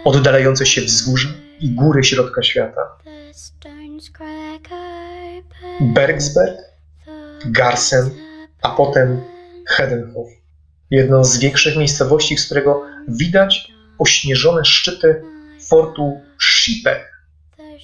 [0.04, 1.28] oddalające się wzgórza
[1.60, 2.80] i góry środka świata.
[5.80, 6.58] Bergsberg,
[7.44, 8.10] Garsen,
[8.62, 9.20] a potem
[9.68, 10.28] Hedenhof,
[10.92, 15.22] Jedno z większych miejscowości, z którego widać ośnieżone szczyty
[15.68, 17.00] fortu Shipe,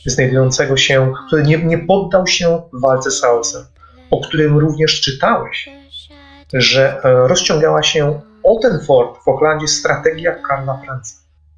[0.06, 3.64] znajdującego się, który nie, nie poddał się walce z chaosem,
[4.10, 5.70] o którym również czytałeś,
[6.52, 11.14] że e, rozciągała się o ten fort w Oklandzie strategia Karla Franca.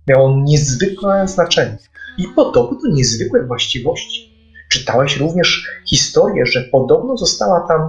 [0.06, 1.78] Miał on niezwykłe znaczenie
[2.18, 4.30] i podobno do niezwykłe właściwości.
[4.68, 7.88] Czytałeś również historię, że podobno została tam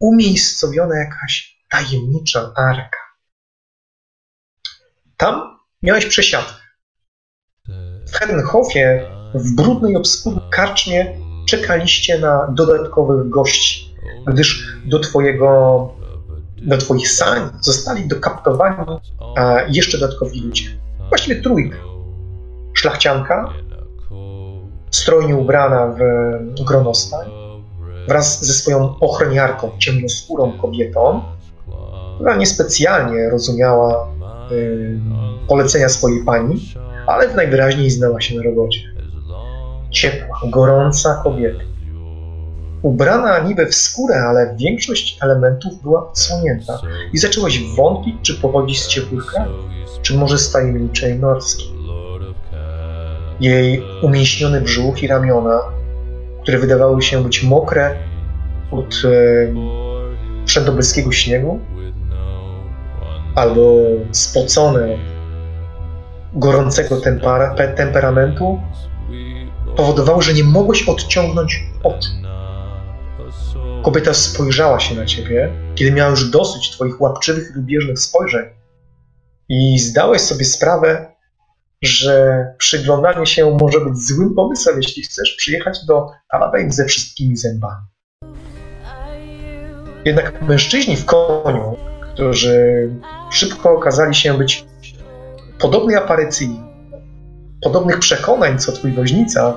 [0.00, 2.98] umiejscowiona jakaś tajemnicza arka.
[5.16, 6.60] Tam miałeś przesiadkę.
[8.08, 11.18] W Hedenhofie, w brudnej, obskurnej karczmie
[11.48, 13.94] czekaliście na dodatkowych gości,
[14.26, 15.96] gdyż do twojego
[16.56, 18.86] do twoich sań zostali dokaptowani
[19.68, 20.64] jeszcze dodatkowi ludzie.
[21.08, 21.76] Właściwie trójkę.
[22.74, 23.52] Szlachcianka,
[24.90, 27.30] strojnie ubrana w gronostań,
[28.08, 31.22] wraz ze swoją ochroniarką, ciemnoskórą kobietą,
[32.14, 34.08] która niespecjalnie rozumiała
[34.52, 34.98] y,
[35.48, 36.74] polecenia swojej pani,
[37.06, 38.80] ale najwyraźniej znała się na robocie.
[39.90, 41.64] Ciepła, gorąca kobieta.
[42.82, 46.80] Ubrana niby w skórę, ale większość elementów była odsłonięta
[47.12, 49.56] i zaczęłaś wątpić, czy pochodzi z ciepłych krajów,
[50.02, 51.66] czy może z tajemniczej norskiej.
[53.40, 55.60] Jej umięśniony brzuch i ramiona,
[56.46, 57.96] które wydawały się być mokre
[58.70, 59.54] od e,
[60.44, 61.60] przedobylskiego śniegu,
[63.34, 63.82] albo
[64.12, 64.98] spocone
[66.34, 68.60] gorącego tempera, temperamentu,
[69.76, 72.10] powodowały, że nie mogłeś odciągnąć oczu.
[73.82, 78.44] Kobieta spojrzała się na ciebie, kiedy miała już dosyć twoich łapczywych lubieżnych spojrzeń
[79.48, 81.15] i zdałeś sobie sprawę,
[81.82, 87.86] że przyglądanie się może być złym pomysłem, jeśli chcesz przyjechać do Alabama ze wszystkimi zębami.
[90.04, 91.76] Jednak mężczyźni w koniu,
[92.12, 92.90] którzy
[93.30, 94.64] szybko okazali się być
[95.58, 96.60] podobnej aparycji,
[97.62, 99.54] podobnych przekonań co twój woźnica,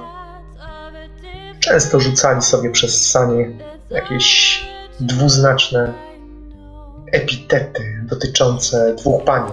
[1.60, 3.52] często rzucali sobie przez sanie
[3.90, 4.60] jakieś
[5.00, 5.94] dwuznaczne
[7.12, 9.52] epitety dotyczące dwóch pani.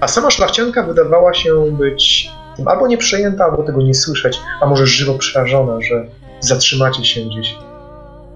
[0.00, 4.86] A sama szlachcianka wydawała się być tym albo nieprzejęta, albo tego nie słyszeć, a może
[4.86, 6.06] żywo przerażona, że
[6.40, 7.56] zatrzymacie się gdzieś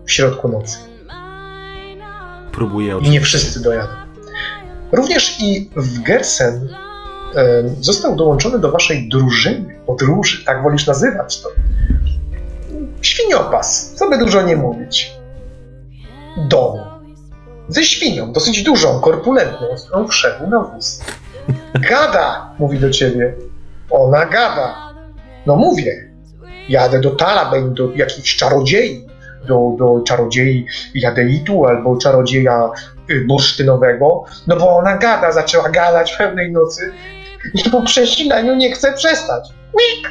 [0.05, 0.77] w środku nocy.
[2.53, 3.93] Próbuję I nie wszyscy dojadą.
[4.93, 6.69] Również i w Gersen
[7.35, 11.49] e, został dołączony do waszej drużyny, podróży, tak wolisz nazywać to.
[13.01, 15.13] Świniopas, co by dużo nie mówić.
[16.49, 16.79] Dom.
[17.69, 21.01] Ze świnią, dosyć dużą, korpulentną, z którą wszedł na wóz.
[21.91, 23.35] Gada, mówi do ciebie.
[23.91, 24.75] Ona gada.
[25.47, 26.09] No mówię.
[26.69, 29.07] Jadę do Talabain, do jakichś czarodziei.
[29.49, 32.71] Do, do czarodziei Jadeitu albo czarodzieja
[33.11, 34.25] y, bursztynowego.
[34.47, 36.93] No bo ona gada, zaczęła gadać pewnej nocy
[37.55, 39.49] i po przesileniu nie chce przestać.
[39.73, 40.09] Wik!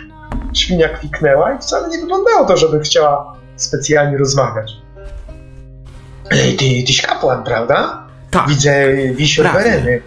[0.53, 4.71] Świnia kwiknęła i wcale nie wyglądało to, żeby chciała specjalnie rozmawiać.
[6.31, 8.07] Ej, ty, tyś kapłan, prawda?
[8.31, 8.49] Tak.
[8.49, 10.01] Widzę wisior Prawie.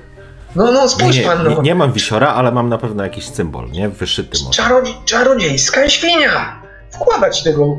[0.56, 1.50] No, no, spójrz Nie, pan, no.
[1.50, 3.88] nie, nie mam wisiora, ale mam na pewno jakiś symbol, nie?
[3.88, 4.62] Wyszyty może.
[4.62, 6.62] Czarodzi czarodziejska świnia!
[6.90, 7.76] Wkłada ci tego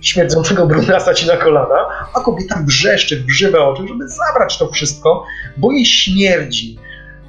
[0.00, 5.24] śmierdzącego brunasa ci na kolana, a kobieta wrzeszczy, wgrzywa oczy, żeby zabrać to wszystko,
[5.56, 6.78] bo jej śmierdzi.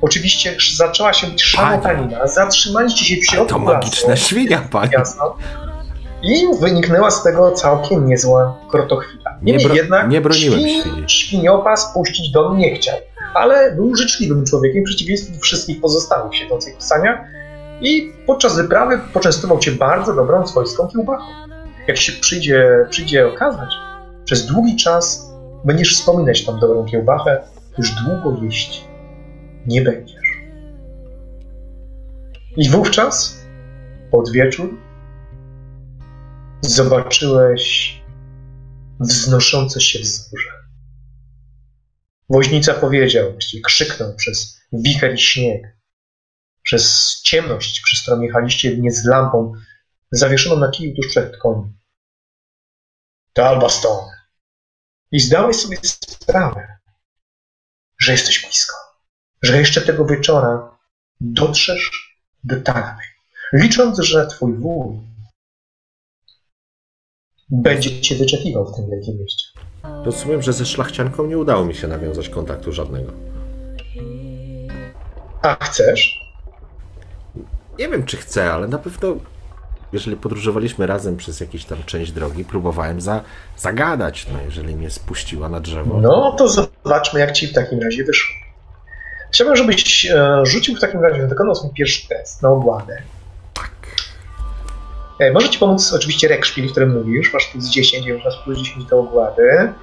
[0.02, 4.92] Oczywiście zaczęła się być szamotanina, zatrzymaliście się w środku To magiczna świnia, pani.
[4.92, 5.38] jasno,
[6.24, 9.38] i wyniknęła z tego całkiem niezła krotochwila.
[9.42, 11.10] Nie bro- jednak nie broniłem świn, świni.
[11.10, 12.98] świniopas puścić dom nie chciał,
[13.34, 17.20] ale był życzliwym człowiekiem w przeciwieństwie do wszystkich pozostałych siedzących w saniach
[17.82, 21.26] i podczas wyprawy poczęstował cię bardzo dobrą swojską kiełbachą.
[21.88, 23.70] Jak się przyjdzie, przyjdzie okazać,
[24.26, 25.30] przez długi czas
[25.66, 27.42] będziesz wspominać tą dobrą kiełbachę,
[27.78, 28.84] już długo jeść
[29.68, 30.20] nie będziesz.
[32.58, 33.40] I wówczas,
[34.12, 34.78] pod wieczór,
[36.62, 37.96] zobaczyłeś
[39.00, 40.50] wznoszące się wzgórze.
[42.30, 45.78] Woźnica powiedział, właściwie krzyknął przez wicher i śnieg,
[46.64, 49.54] przez ciemność, przez którą jechaliście nie z lampą,
[50.12, 51.74] zawieszoną na kiju tuż przed koniem.
[53.34, 54.10] To Albaston.
[55.12, 56.78] I zdałeś sobie sprawę,
[58.00, 58.76] że jesteś blisko,
[59.42, 60.78] że jeszcze tego wieczora
[61.22, 63.02] dotrzesz do Talaby,
[63.54, 65.09] licząc, że twój wuj
[67.52, 69.46] będzie cię wyczekiwał w tym wielkim mieście.
[70.06, 73.12] Rozumiem, że ze szlachcianką nie udało mi się nawiązać kontaktu żadnego.
[75.42, 76.30] A chcesz?
[77.80, 79.16] Nie wiem, czy chcę, ale na pewno,
[79.94, 83.22] jeżeli podróżowaliśmy razem przez jakąś tam część drogi, próbowałem za,
[83.58, 86.02] zagadać, no jeżeli mnie spuściła na drzewo.
[86.02, 88.36] No to zobaczmy, jak ci w takim razie wyszło.
[89.32, 93.02] Chciałbym, żebyś e, rzucił w takim razie, wykonał swój pierwszy test na ogładę.
[95.20, 97.34] E, Może ci pomóc oczywiście rekszpil, o którym mówisz.
[97.34, 99.74] Masz plus 10, już masz plus 10 do ogłady.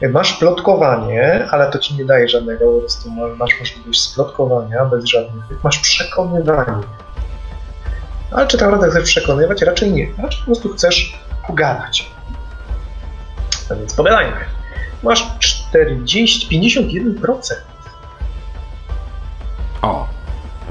[0.00, 4.84] E, Masz plotkowanie, ale to ci nie daje żadnego, po prostu ma- masz możliwość splotkowania
[4.84, 5.64] bez żadnych.
[5.64, 6.82] Masz przekonywanie.
[8.30, 9.62] Ale czy tak naprawdę chcesz przekonywać?
[9.62, 10.06] Raczej nie.
[10.22, 12.10] Raczej po prostu chcesz pogadać.
[13.70, 14.36] No więc pogadajmy.
[15.02, 17.54] Masz 40, 51%.
[19.82, 20.08] O,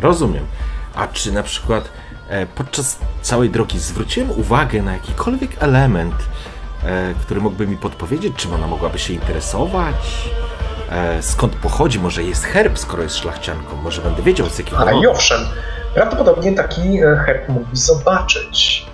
[0.02, 0.45] rozumiem.
[0.95, 1.89] A czy na przykład
[2.55, 6.15] podczas całej drogi zwróciłem uwagę na jakikolwiek element,
[6.84, 10.30] e, który mógłby mi podpowiedzieć, czym ona mogłaby się interesować?
[10.89, 11.99] E, skąd pochodzi?
[11.99, 13.75] Może jest herb, skoro jest szlachcianką?
[13.75, 15.41] Może będę wiedział z jakiego A i owszem,
[15.93, 18.86] prawdopodobnie taki e, herb mógłbyś zobaczyć.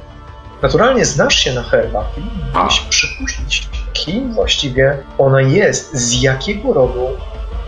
[0.61, 2.21] Naturalnie znasz się na herbach i
[2.53, 7.07] mógłbyś przypuścić, kim właściwie ona jest, z jakiego rodu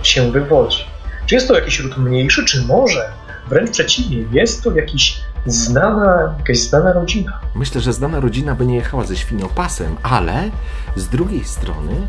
[0.03, 0.86] się wywodzi.
[1.26, 3.09] Czy jest to jakiś ród mniejszy, czy może
[3.47, 7.39] wręcz przeciwnie, jest to jakiś znana, jakaś znana rodzina.
[7.56, 10.50] Myślę, że znana rodzina by nie jechała ze świniopasem, ale
[10.96, 12.08] z drugiej strony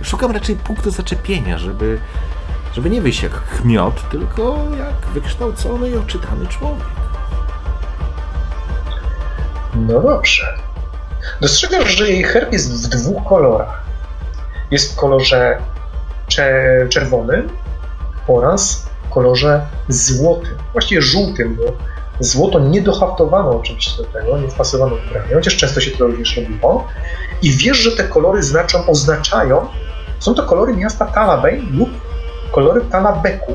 [0.00, 1.98] e, szukam raczej punktu zaczepienia, żeby,
[2.72, 6.86] żeby nie wyjść jak chmiot, tylko jak wykształcony i oczytany człowiek.
[9.74, 10.54] No dobrze.
[11.40, 13.82] Dostrzegasz, że jej herb jest w dwóch kolorach.
[14.70, 15.58] Jest w kolorze
[16.26, 17.48] cze- czerwonym
[18.28, 20.54] oraz w kolorze złotym.
[20.72, 21.62] Właściwie żółtym, bo
[22.20, 26.36] złoto nie dohaftowano oczywiście do tego, nie wpasowano w ramię, chociaż często się to również
[26.36, 26.86] robiło.
[27.42, 29.66] I wiesz, że te kolory znaczą, oznaczają,
[30.18, 31.90] są to kolory miasta Talabej lub
[32.52, 33.52] kolory Talabeku.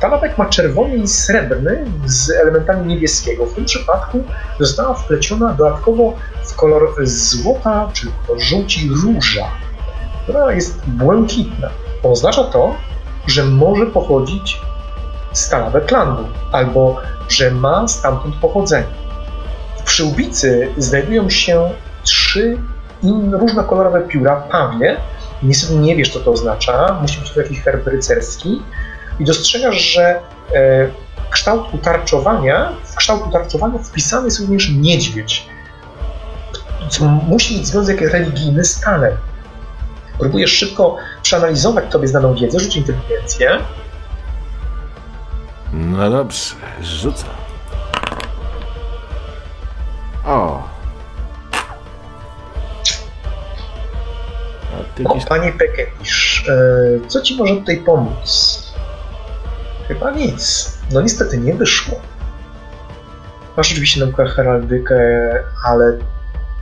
[0.00, 3.46] Talabek ma czerwony i srebrny z elementami niebieskiego.
[3.46, 4.24] W tym przypadku
[4.60, 9.46] została wpleciona dodatkowo w kolor złota, czy kolor żółci róża,
[10.22, 11.70] która jest błękitna.
[12.02, 12.74] Oznacza to,
[13.26, 14.60] że może pochodzić
[15.34, 16.96] z Talabeklandu, albo
[17.28, 18.86] że ma stamtąd pochodzenie.
[19.78, 21.70] W przyłbicy znajdują się
[22.02, 22.58] trzy
[23.32, 24.96] różnokolorowe pióra pawie.
[25.42, 26.98] Niestety nie wiesz, co to oznacza.
[27.02, 28.62] Musi być to jakiś herb rycerski.
[29.20, 30.20] I dostrzegasz, że
[30.54, 30.90] e,
[31.30, 35.46] kształt utarczowania, w kształt utarczowania wpisany jest również niedźwiedź,
[36.88, 39.12] co musi mieć związek religijny z Tanem.
[40.18, 43.58] Próbujesz szybko przeanalizować tobie znaną wiedzę, rzuć inteligencję.
[45.74, 47.30] No dobrze, rzucam.
[50.24, 50.62] O.
[54.80, 58.62] A ty O, panie Peketisz, e, co ci może tutaj pomóc?
[59.88, 60.72] Chyba nic.
[60.92, 62.00] No niestety nie wyszło.
[63.56, 64.96] Masz oczywiście naukę heraldykę,
[65.66, 65.98] ale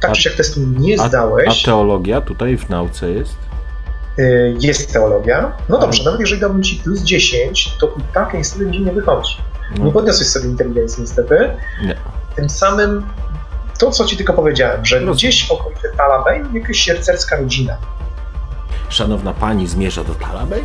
[0.01, 1.63] tak A- czy siak testu nie A, zdałeś.
[1.63, 3.37] a teologia tutaj w nauce jest?
[4.19, 5.53] Y, jest teologia.
[5.69, 8.93] No Ale- dobrze, nawet jeżeli dałbym ci plus 10, to i tak niestety mi nie
[8.93, 9.37] wychodzi.
[9.79, 11.51] No, Nie podniosłeś sobie inteligencji niestety.
[11.85, 11.97] Nie.
[12.37, 13.07] Tym samym
[13.79, 15.15] to, co ci tylko powiedziałem, że Rozumiem.
[15.15, 17.77] gdzieś w okolicy Talabej jakaś rycerska rodzina.
[18.89, 20.63] Szanowna pani zmierza do Talabej?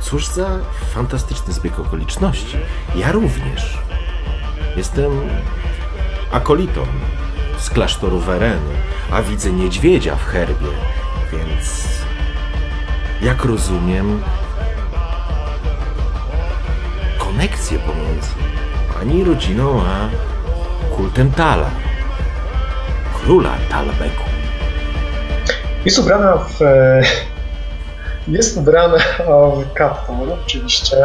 [0.00, 0.48] Cóż za
[0.94, 2.56] fantastyczny zbieg okoliczności.
[2.94, 3.78] Ja również.
[4.76, 5.10] Jestem
[6.32, 6.80] akolitą
[7.58, 8.74] z klasztoru Wereny,
[9.12, 10.68] a widzę niedźwiedzia w herbie,
[13.22, 14.22] jak rozumiem
[17.18, 18.28] konekcję pomiędzy
[18.94, 20.08] pani rodziną a
[20.96, 21.70] kultem Tala,
[23.14, 24.24] króla Talabeku.
[25.84, 26.62] Jest ubrana w.
[26.62, 27.02] e,
[28.28, 28.98] Jest ubrana
[29.56, 30.96] w kaptur, oczywiście,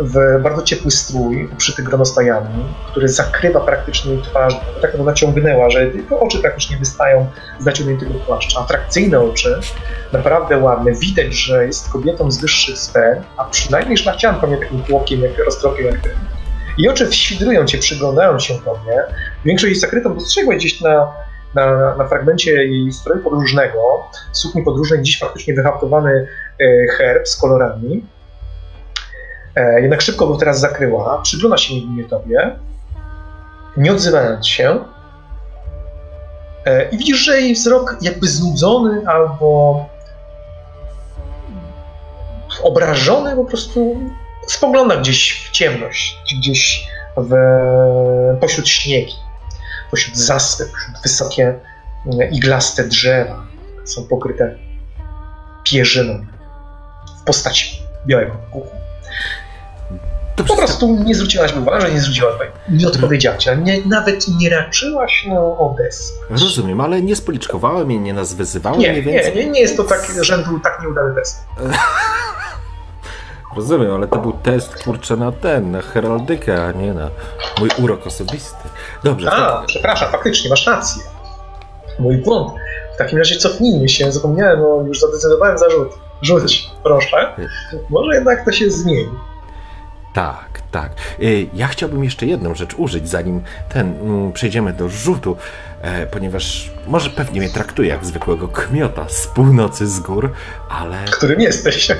[0.00, 5.86] w bardzo ciepły strój, uszyty gronostajami, który zakrywa praktycznie jej twarz, tak ją naciągnęła, że
[5.86, 7.26] tylko oczy praktycznie wystają
[7.58, 8.60] z naciągniętego tego płaszcza.
[8.60, 9.60] Atrakcyjne oczy,
[10.12, 10.92] naprawdę ładne.
[10.92, 15.86] Widać, że jest kobietą z wyższych sfer, a przynajmniej szlachcianką, nie takim chłopkiem, jak roztropiem
[15.86, 16.10] jak ty.
[16.78, 19.02] I oczy świdrują cię, przyglądają się tobie.
[19.44, 21.12] Większość jest zakrytą, dostrzegłeś gdzieś na,
[21.54, 23.78] na, na fragmencie jej stroju podróżnego,
[24.32, 26.26] sukni podróżnej, gdzieś faktycznie wyhaftowany
[26.60, 28.04] e, herb z kolorami.
[29.56, 32.58] E, jednak szybko go teraz zakryła, przygląda się niewinnie tobie,
[33.76, 34.84] nie odzywając się.
[36.66, 39.84] E, I widzisz, że jej wzrok jakby znudzony albo
[42.62, 43.96] obrażony po prostu
[44.46, 47.34] spogląda gdzieś w ciemność, gdzieś w,
[48.40, 49.14] pośród śniegi,
[49.90, 51.54] pośród zaspy, pośród wysokie
[52.06, 53.46] mm, iglaste drzewa
[53.84, 54.56] są pokryte
[55.64, 56.26] pierzyną
[57.20, 58.76] w postaci białego puchu.
[60.42, 62.50] To Po prostu nie zwróciłaś mi uwagi, że nie zwróciła uwagi.
[62.68, 66.30] Nie odpowiedziała ci, a nie, nawet nie raczyłaś no, odesłać.
[66.30, 69.84] Rozumiem, ale nie spoliczkowałem jej, nie nas wyzywałem, Nie, nie, nie, nie, nie jest to
[69.84, 71.44] tak rzędu tak nieudany test.
[73.56, 77.10] Rozumiem, ale to był test, kurczę, na ten, na heraldykę, a nie na
[77.60, 78.68] mój urok osobisty.
[79.04, 79.30] Dobrze.
[79.30, 79.66] A, tak.
[79.66, 81.02] przepraszam, faktycznie, masz rację.
[81.98, 82.52] Mój błąd.
[82.94, 85.88] W takim razie cofnijmy się, zapomniałem, no już zadecydowałem zarzut.
[86.22, 87.34] Rzuć, proszę.
[87.90, 89.10] Może jednak to się zmieni.
[90.12, 90.92] Tak, tak.
[91.22, 95.36] Y, Ja chciałbym jeszcze jedną rzecz użyć, zanim ten mm, przejdziemy do rzutu,
[95.82, 100.32] e, ponieważ może pewnie mnie traktuje jak zwykłego kmiota z północy z gór,
[100.68, 101.92] ale Którym jesteś?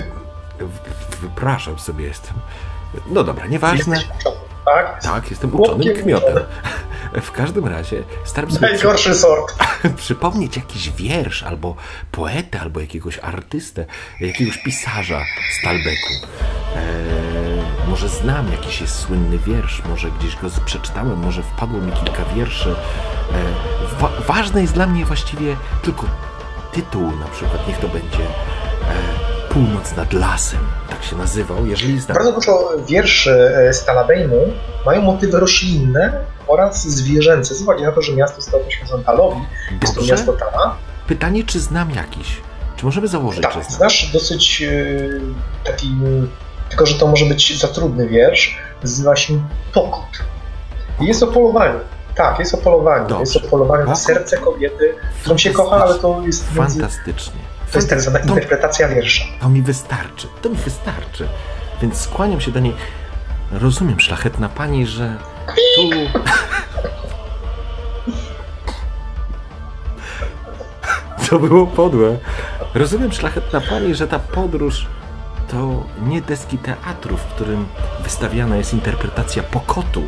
[1.20, 2.34] wypraszam sobie jestem.
[3.10, 3.96] No dobra, nieważne.
[3.96, 5.02] Jesteś uczony, tak?
[5.02, 6.30] Tak, jestem uczonym kmiotem.
[6.32, 6.46] uczony.
[7.22, 9.54] W każdym razie staram przy, Najgorszy sort.
[9.96, 11.76] przypomnieć jakiś wiersz, albo
[12.12, 13.86] poetę, albo jakiegoś artystę,
[14.20, 15.20] jakiegoś pisarza
[15.60, 16.12] z Talbeku.
[16.76, 16.80] Eee,
[17.88, 22.68] może znam jakiś jest słynny wiersz, może gdzieś go przeczytałem, może wpadło mi kilka wierszy.
[22.70, 26.06] Eee, wa- ważne jest dla mnie właściwie tylko
[26.72, 32.14] tytuł, na przykład niech to będzie e, Północ nad lasem, tak się nazywał, jeżeli znam.
[32.14, 34.36] Bardzo dużo wierszy e, z Talabejmu
[34.86, 36.12] mają motywy roślinne
[36.46, 37.54] oraz zwierzęce.
[37.54, 39.40] Z uwagi na to, że miasto zostało poświęcone Talowi,
[39.82, 40.12] jest to Dobrze?
[40.14, 40.76] miasto Tala.
[41.06, 42.40] Pytanie, czy znam jakiś?
[42.76, 43.64] Czy możemy założyć, Tak, znam?
[43.64, 44.70] znasz dosyć e,
[45.64, 45.94] taki,
[46.68, 49.40] tylko że to może być za trudny wiersz, nazywa się
[49.74, 50.24] Pokut.
[51.00, 51.78] I jest o polowaniu.
[52.14, 53.08] Tak, jest o polowaniu.
[53.08, 53.20] Dobrze.
[53.34, 57.49] Jest o polowaniu na serce kobiety, którą się kocha, ale to jest, Fantastycznie.
[57.72, 59.24] To jest tak zwana interpretacja wiersza.
[59.40, 61.28] To mi wystarczy, to mi wystarczy.
[61.82, 62.74] Więc skłaniam się do niej.
[63.52, 65.16] Rozumiem, szlachetna pani, że
[65.76, 65.82] tu.
[71.30, 72.18] To było podłe.
[72.74, 74.86] Rozumiem, szlachetna pani, że ta podróż
[75.50, 77.66] to nie deski teatru, w którym
[78.04, 80.02] wystawiana jest interpretacja pokotu.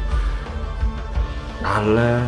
[1.64, 2.20] Ale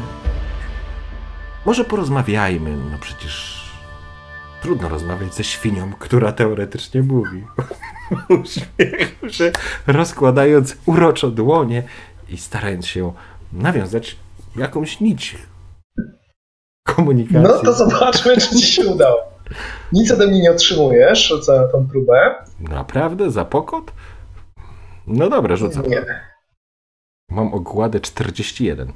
[1.66, 3.53] może porozmawiajmy, no przecież
[4.64, 7.44] Trudno rozmawiać ze świnią, która teoretycznie mówi.
[8.42, 9.52] Uśmiechał się,
[9.86, 11.82] rozkładając uroczo dłonie
[12.28, 13.12] i starając się
[13.52, 14.16] nawiązać
[14.56, 15.38] jakąś nić
[16.86, 17.42] komunikacji.
[17.42, 19.18] No to zobaczmy, czy ci się udało.
[19.92, 22.34] Nic ode mnie nie otrzymujesz za tą próbę.
[22.60, 23.30] Naprawdę?
[23.30, 23.92] Za pokot?
[25.06, 25.86] No dobra, rzucam.
[25.86, 26.04] Nie.
[27.30, 28.92] Mam ogładę 41.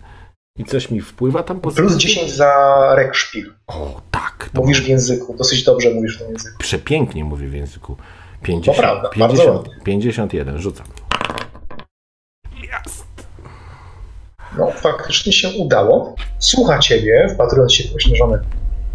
[0.59, 3.52] I coś mi wpływa tam po Plus 10 za rekszpil.
[3.66, 4.50] O, tak.
[4.54, 6.59] Mówisz w języku, dosyć dobrze mówisz w tym języku.
[6.59, 7.96] Przepięknie mówię w języku.
[8.42, 9.84] 50, To prawda, bardzo 50, ładnie.
[9.84, 10.86] 51, rzucam.
[12.62, 13.06] Jest.
[14.59, 16.14] No, faktycznie się udało.
[16.38, 18.40] Słucha ciebie, wpatrując się w pośnieżone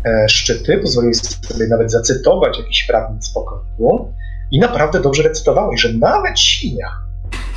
[0.05, 4.13] e, szczyty, pozwoliłeś sobie nawet zacytować jakiś fragment z pokoju
[4.51, 6.87] i naprawdę dobrze recytowałeś, że nawet świnia,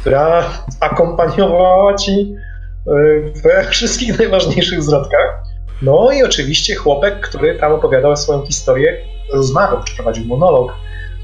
[0.00, 0.50] która
[0.80, 2.34] akompaniowała ci
[3.42, 5.42] we wszystkich najważniejszych zwrotkach,
[5.82, 8.96] no i oczywiście chłopek, który tam opowiadał swoją historię,
[9.32, 10.72] rozmawiał, czy prowadził monolog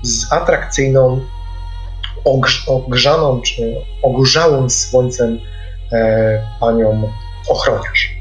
[0.03, 1.21] z atrakcyjną,
[2.25, 5.39] ogrz- ogrzaną, czy ogorzałą słońcem
[5.93, 7.11] e, panią
[7.49, 8.17] ochroniarz,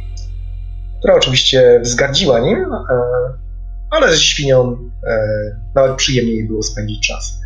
[1.00, 2.88] która oczywiście wzgardziła nim, e,
[3.92, 4.78] ale ze świnią
[5.08, 5.18] e,
[5.76, 7.42] nawet przyjemnie jej było spędzić czas.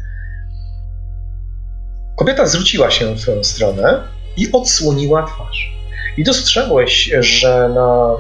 [2.18, 4.04] Kobieta zwróciła się w twoją stronę
[4.38, 5.76] i odsłoniła twarz.
[6.18, 8.16] I dostrzegłeś, że na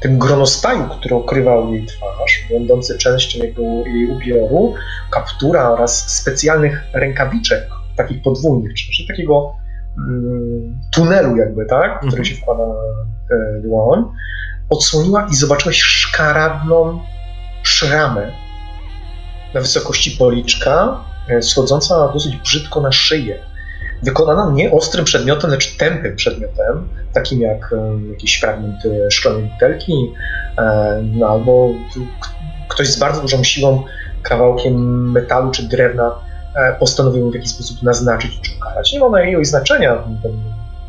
[0.00, 4.74] tym gronostaju, który okrywał jej twarz, będący częścią jego, jej ubioru,
[5.10, 9.54] kaptura oraz specjalnych rękawiczek, takich podwójnych, czyli znaczy takiego
[9.98, 12.24] mm, tunelu jakby, tak, który mhm.
[12.24, 14.04] się wkłada e, dłoń,
[14.70, 17.00] odsłoniła i zobaczyłeś szkaradną
[17.62, 18.32] szramę
[19.54, 23.38] na wysokości policzka, e, schodząca dosyć brzydko na szyję.
[24.02, 27.74] Wykonana nie ostrym przedmiotem, lecz tępym przedmiotem, takim jak
[28.10, 30.12] jakiś fragment e, szklanej butelki,
[30.58, 31.70] e, no, albo
[32.68, 33.84] ktoś z bardzo dużą siłą
[34.22, 36.14] kawałkiem metalu czy drewna
[36.54, 38.92] e, postanowił w jakiś sposób naznaczyć czy ukarać.
[38.92, 40.32] Nie ma na jej znaczenia ten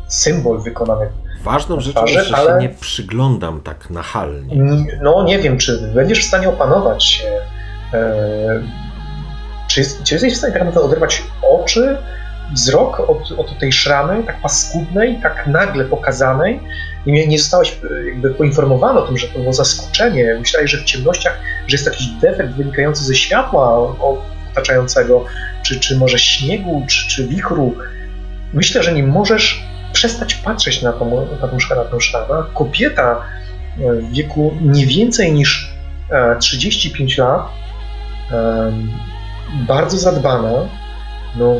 [0.08, 1.06] symbol wykonany.
[1.42, 4.56] Ważną rzeczą jest, że ale- się nie przyglądam tak nachalnie.
[5.02, 7.28] No nie wiem, czy będziesz w stanie opanować się.
[7.94, 8.62] E,
[9.68, 11.96] czy, jest, czy jesteś w stanie tak naprawdę oderwać oczy,
[12.52, 16.60] wzrok od, od tej szramy, tak paskudnej, tak nagle pokazanej?
[17.06, 20.36] I nie, zostałeś e, jakby poinformowany o tym, że to było zaskoczenie.
[20.38, 23.94] Myślałeś, że w ciemnościach, że jest jakiś defekt wynikający ze światła
[24.50, 25.24] otaczającego,
[25.62, 27.74] czy, czy może śniegu, czy, czy wichru.
[28.52, 32.44] Myślę, że nie możesz przestać patrzeć na tą, na tą szkaradną szramę.
[32.54, 33.22] Kobieta
[33.78, 35.72] e, w wieku nie więcej niż
[36.10, 37.48] e, 35 lat,
[38.32, 38.90] em,
[39.68, 40.52] bardzo zadbana,
[41.36, 41.56] no,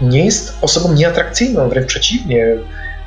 [0.00, 2.46] nie jest osobą nieatrakcyjną, wręcz przeciwnie.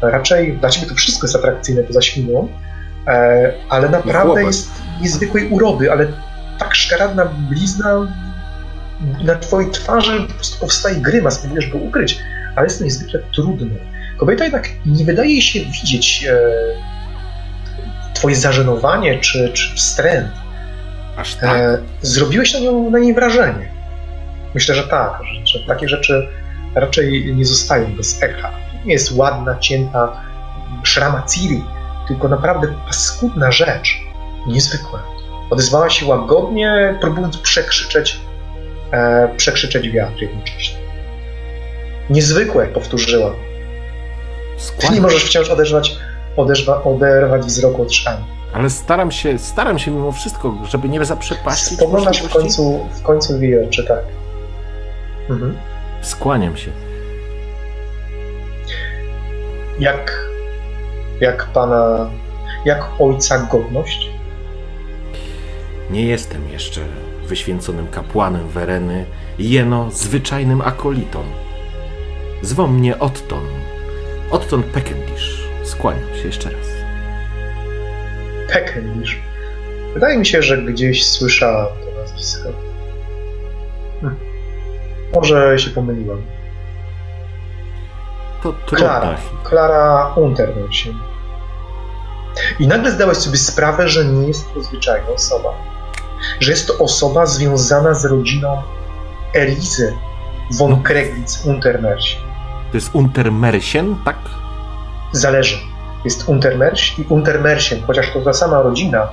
[0.01, 2.47] Raczej dla ciebie to wszystko jest atrakcyjne poza świnią,
[3.07, 4.71] e, ale naprawdę jest
[5.01, 6.07] niezwykłej urody, ale
[6.59, 8.07] tak szkaradna blizna
[9.23, 12.19] na twojej twarzy po prostu powstaje grymas, próbujesz go ukryć,
[12.55, 13.79] ale jest to niezwykle trudne.
[14.17, 16.39] Kobieta jednak nie wydaje się widzieć e,
[18.13, 20.31] twoje zażenowanie czy, czy wstręt.
[21.17, 21.57] Aż tak?
[21.57, 23.69] E, zrobiłeś na, nią, na niej wrażenie.
[24.53, 26.27] Myślę, że tak, że, że takie rzeczy
[26.75, 28.49] raczej nie zostają bez echa.
[28.49, 30.21] To nie jest ładna, cięta
[30.83, 31.63] szrama Ciri,
[32.07, 33.99] tylko naprawdę paskudna rzecz.
[34.47, 35.03] Niezwykła.
[35.49, 38.19] Odezwała się łagodnie, próbując przekrzyczeć,
[38.91, 40.79] e, przekrzyczeć wiatr jednocześnie.
[42.09, 43.31] Niezwykłe, powtórzyła.
[43.31, 44.93] Ty Skłaniam.
[44.93, 45.95] nie możesz wciąż oderwać,
[46.37, 48.23] oderwa, oderwać wzroku od szramy.
[48.53, 53.33] Ale staram się, staram się mimo wszystko, żeby nie zaprzepaścić Spoglądasz w końcu, w końcu
[53.33, 54.03] w oczy, tak.
[55.29, 55.57] Mhm.
[56.01, 56.71] Skłaniam się.
[59.79, 60.25] Jak,
[61.21, 62.09] jak pana,
[62.65, 64.09] jak ojca godność?
[65.89, 66.81] Nie jestem jeszcze
[67.25, 69.05] wyświęconym kapłanem Wereny,
[69.39, 71.23] jeno zwyczajnym akolitą.
[72.41, 73.45] Zwą mnie Otton.
[74.31, 75.49] Otton Peckendish.
[75.63, 76.67] Skłaniam się jeszcze raz.
[78.53, 79.19] Peckendish.
[79.93, 82.49] Wydaje mi się, że gdzieś słyszałem to nazwisko.
[84.01, 84.28] Hm.
[85.15, 86.21] Może się pomyliłem.
[88.43, 89.17] To Klara.
[89.43, 90.93] Klara Untermünchen.
[92.59, 95.49] I nagle zdałeś sobie sprawę, że nie jest to zwyczajna osoba.
[96.39, 98.61] Że jest to osoba związana z rodziną
[99.33, 99.93] Elizy
[100.51, 102.21] von Kreglitz Untermärchen.
[102.71, 104.17] To jest Untermersien, tak?
[105.11, 105.57] Zależy.
[106.05, 109.07] Jest Untermerś i Untermärchen, chociaż to ta sama rodzina,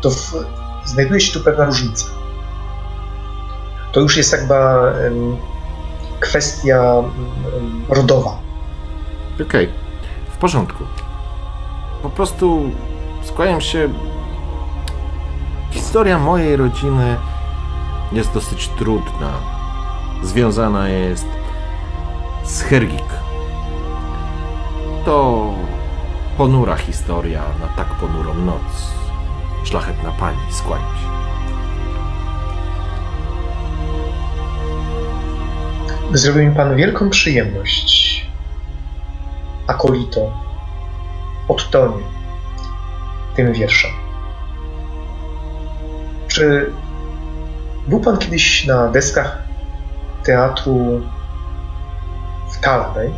[0.00, 0.32] to w,
[0.84, 2.06] znajduje się tu pewna różnica.
[3.92, 4.54] To już jest jakby
[6.20, 6.94] kwestia
[7.88, 8.38] rodowa.
[9.42, 9.68] Okej,
[10.30, 10.84] w porządku.
[12.02, 12.70] Po prostu
[13.22, 13.88] skłaniam się.
[15.70, 17.16] Historia mojej rodziny
[18.12, 19.32] jest dosyć trudna.
[20.22, 21.26] Związana jest
[22.44, 23.08] z Hergik.
[25.04, 25.46] To
[26.36, 28.92] ponura historia na tak ponurą noc.
[29.64, 31.17] Szlachetna pani, skłaniam się.
[36.12, 38.26] Zrobił mi pan wielką przyjemność.
[39.66, 40.32] Akolito.
[41.48, 42.04] Odtonie.
[43.36, 43.90] Tym wierszem.
[46.28, 46.72] Czy
[47.88, 49.42] był pan kiedyś na deskach
[50.24, 51.00] teatru
[52.52, 53.10] w Talabej?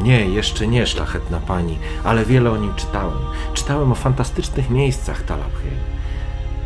[0.00, 3.18] Nie, jeszcze nie, szlachetna pani, ale wiele o nim czytałem.
[3.54, 5.72] Czytałem o fantastycznych miejscach Talabhej.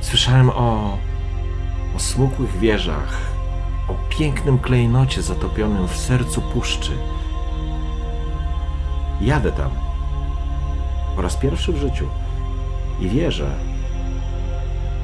[0.01, 0.99] Słyszałem o,
[1.97, 3.30] o smukłych wieżach,
[3.91, 6.93] o pięknym klejnocie zatopionym w sercu puszczy.
[9.21, 9.71] Jadę tam.
[11.17, 12.09] Po raz pierwszy w życiu.
[13.01, 13.51] I wierzę,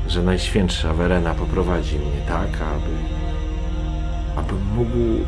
[0.08, 2.96] że Najświętsza Werena poprowadzi mnie tak, aby,
[4.36, 5.24] abym mógł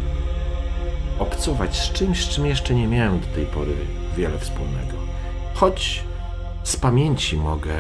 [1.19, 3.75] obcować z czymś, z czym jeszcze nie miałem do tej pory
[4.17, 4.95] wiele wspólnego.
[5.55, 6.05] Choć
[6.63, 7.75] z pamięci mogę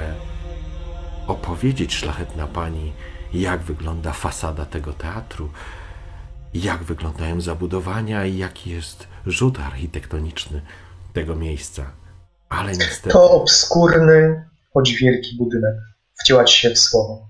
[1.26, 2.92] opowiedzieć, szlachetna pani,
[3.32, 5.50] jak wygląda fasada tego teatru,
[6.54, 10.62] jak wyglądają zabudowania i jaki jest rzut architektoniczny
[11.12, 11.90] tego miejsca.
[12.48, 13.10] Ale niestety.
[13.10, 15.74] To obskurny, choć wielki budynek.
[16.20, 17.28] Wcięłać się w słowo.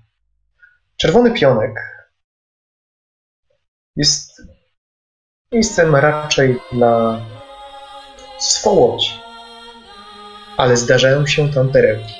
[0.97, 1.75] Czerwony pionek
[3.95, 4.41] jest
[5.51, 7.25] miejscem raczej dla
[8.39, 9.21] swołodzi,
[10.57, 12.13] ale zdarzają się tam perełki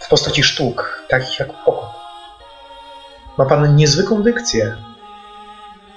[0.00, 1.91] w postaci sztuk, takich jak pokój.
[3.38, 4.76] Ma pan niezwykłą dykcję,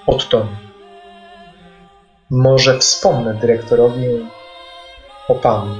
[0.06, 0.48] Otton.
[2.30, 4.06] Może wspomnę dyrektorowi
[5.28, 5.74] o panu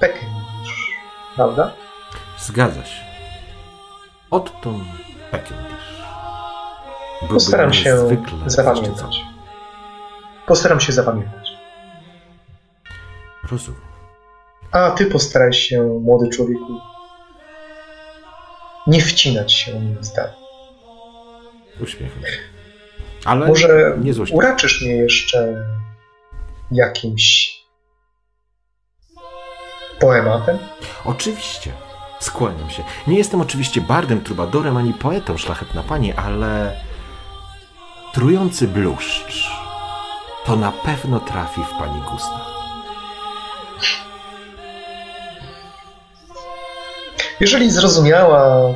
[0.00, 0.96] Peckendish,
[1.36, 1.72] prawda?
[2.38, 3.04] Zgadza się.
[4.30, 4.84] Odtąd.
[7.20, 7.96] Byłby Postaram się
[8.46, 8.52] zapamiętać.
[8.52, 9.14] zaszczycony.
[10.46, 11.50] Postaram się zapamiętać.
[13.50, 13.80] Rozumiem.
[14.72, 16.80] A ty postaraj się, młody człowieku,
[18.86, 20.45] nie wcinać się moim zdaniem.
[21.80, 22.38] Uśmiecham się.
[23.24, 25.64] Ale Może nie uraczysz mnie jeszcze
[26.72, 27.56] jakimś
[29.98, 30.58] poematem?
[31.04, 31.72] Oczywiście.
[32.20, 32.82] Skłaniam się.
[33.06, 36.80] Nie jestem oczywiście bardem, trubadorem ani poetą, szlachetna pani, ale
[38.14, 39.50] trujący bluszcz
[40.46, 42.40] to na pewno trafi w pani gusta.
[47.40, 48.68] Jeżeli zrozumiała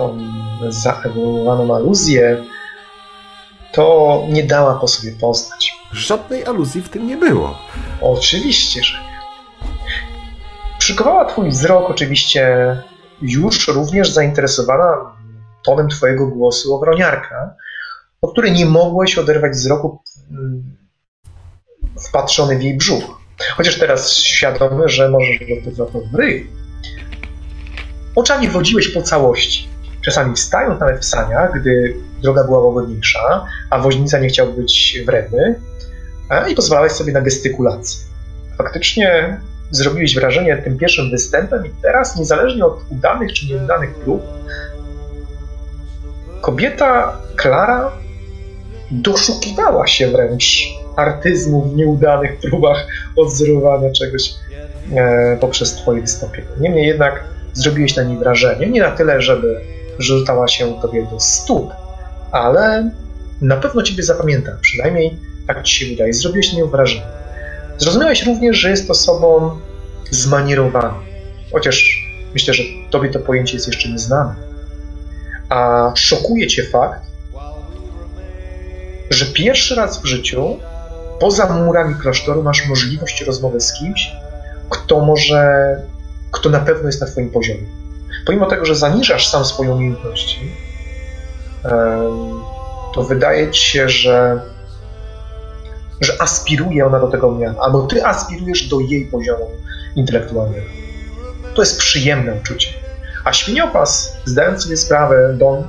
[0.00, 0.18] tą
[0.68, 2.44] zaewoluowaną aluzję,
[3.72, 5.72] to nie dała po sobie poznać.
[5.92, 7.58] Żadnej aluzji w tym nie było.
[8.00, 9.20] Oczywiście, że nie.
[10.78, 12.76] Przykowała twój wzrok oczywiście
[13.22, 15.16] już również zainteresowana
[15.64, 17.54] tonem twojego głosu ochroniarka,
[18.22, 20.76] o której nie mogłeś oderwać wzroku mm,
[22.08, 23.20] wpatrzony w jej brzuch.
[23.56, 25.38] Chociaż teraz świadomy, że możesz
[25.72, 26.50] za to w ryj.
[28.16, 29.69] Oczami wodziłeś po całości.
[30.00, 35.54] Czasami wstając nawet w saniach, gdy droga była łagodniejsza, a woźnica nie chciał być wredny,
[36.48, 38.00] i pozwalałeś sobie na gestykulację.
[38.58, 39.40] Faktycznie
[39.70, 44.22] zrobiłeś wrażenie tym pierwszym występem i teraz, niezależnie od udanych czy nieudanych prób,
[46.40, 47.92] kobieta Klara
[48.90, 52.86] doszukiwała się wręcz artyzmu w nieudanych próbach
[53.16, 54.34] odzorowania czegoś
[54.96, 56.48] e, poprzez twoje wystąpienie.
[56.60, 59.60] Niemniej jednak zrobiłeś na niej wrażenie, nie na tyle, żeby
[60.00, 61.72] rzucała się tobie do stóp,
[62.32, 62.90] ale
[63.40, 66.12] na pewno ciebie zapamięta, przynajmniej tak ci się wydaje.
[66.12, 67.02] Zrobiłeś na nią wrażenie.
[67.78, 69.58] Zrozumiałeś również, że jest osobą
[70.10, 70.94] zmanierowaną,
[71.52, 74.34] chociaż myślę, że tobie to pojęcie jest jeszcze nieznane.
[75.48, 77.02] A szokuje cię fakt,
[79.10, 80.56] że pierwszy raz w życiu
[81.20, 84.12] poza murami klasztoru masz możliwość rozmowy z kimś,
[84.70, 85.76] kto może,
[86.30, 87.79] kto na pewno jest na twoim poziomie.
[88.26, 90.52] Pomimo tego, że zaniżasz sam swoje umiejętności,
[92.94, 94.40] to wydaje ci się, że,
[96.00, 99.50] że aspiruje ona do tego miana, albo ty aspirujesz do jej poziomu
[99.96, 100.66] intelektualnego.
[101.54, 102.68] To jest przyjemne uczucie.
[103.24, 105.64] A świniopas, zdając sobie sprawę, Don,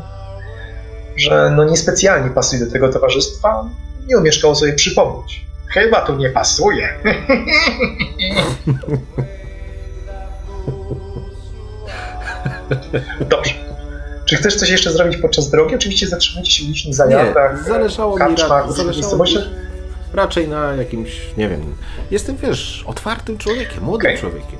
[1.16, 3.70] że no niespecjalnie pasuje do tego towarzystwa,
[4.08, 5.46] nie umieszkał sobie przypomnieć.
[5.68, 6.90] Chyba tu nie pasuje.
[13.30, 13.54] Dobrze.
[14.26, 15.76] Czy chcesz coś jeszcze zrobić podczas drogi?
[15.76, 19.32] Oczywiście zatrzymujcie się w licznych zajazdach, zależało karczmach, mi, zależało mi
[20.14, 21.76] raczej na jakimś, nie wiem,
[22.12, 24.18] jestem, wiesz, otwartym człowiekiem, młodym okay.
[24.18, 24.60] człowiekiem.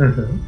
[0.00, 0.38] Mhm.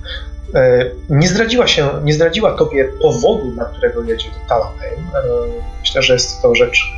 [0.55, 5.07] E, nie zdradziła się, nie zdradziła tobie powodu, dla którego jedzie do Talamein.
[5.15, 5.21] E,
[5.81, 6.93] myślę, że jest to rzecz,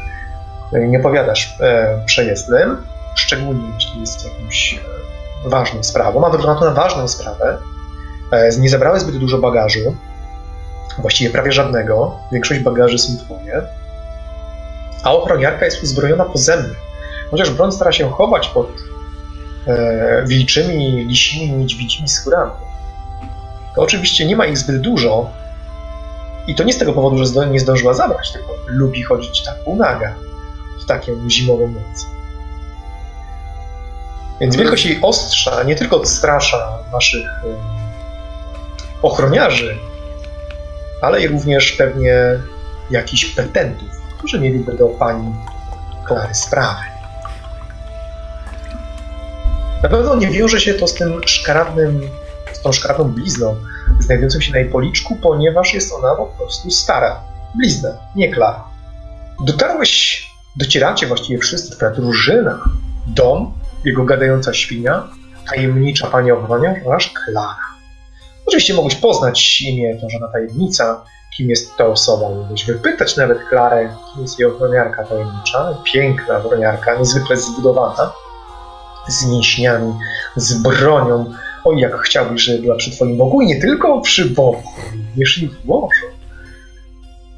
[0.73, 2.77] nie opowiadasz e, przejezdnym,
[3.15, 4.81] szczególnie jeśli jest jakąś
[5.45, 7.59] ważną sprawą, a wygląda to na ważną sprawę.
[8.59, 9.97] Nie zabrałeś zbyt dużo bagażu,
[10.99, 13.63] właściwie prawie żadnego, większość bagaży są twoje,
[15.05, 16.75] a ochroniarka jest uzbrojona pozemnie.
[17.31, 18.69] Chociaż broń stara się chować pod
[19.67, 22.53] e, wilczymi, lisimi, niedźwiedzimi skórami.
[23.75, 25.31] To oczywiście nie ma ich zbyt dużo.
[26.47, 30.15] I to nie z tego powodu, że nie zdążyła zabrać, tylko lubi chodzić tak półnaga
[30.85, 32.07] w taką zimową noc.
[34.41, 37.27] Więc wielkość jej ostrza nie tylko odstrasza naszych
[39.03, 39.79] ochroniarzy,
[41.03, 42.15] ale i również pewnie
[42.91, 43.89] jakichś petentów,
[44.19, 45.35] którzy mieliby do pani
[46.07, 46.81] Klary sprawę.
[49.83, 52.09] Na pewno nie wiąże się to z tym szkaradnym
[52.63, 53.57] tą szkaradną blizną
[54.01, 57.21] znajdującą się na jej policzku, ponieważ jest ona po prostu stara.
[57.55, 58.65] Blizna, nie klara.
[59.45, 60.27] Dotarłeś,
[60.57, 62.59] docieracie właściwie wszyscy, ta drużyna,
[63.07, 65.09] dom, jego gadająca świnia,
[65.49, 67.72] tajemnicza pani ochroniarz, Klara.
[68.47, 71.05] Oczywiście mogłeś poznać imię, to żona tajemnica,
[71.37, 72.29] kim jest ta osoba.
[72.29, 75.75] Mógłbyś wypytać nawet Klarę, kim jest jej ochroniarka tajemnicza.
[75.85, 78.13] Piękna ochroniarka, niezwykle zbudowana,
[79.09, 79.95] z mięśniami,
[80.37, 81.35] z bronią,
[81.65, 85.49] Oj, jak chciałbyś, żeby była przy twoim boku i nie tylko przy boku, również i
[85.49, 86.07] w łożu.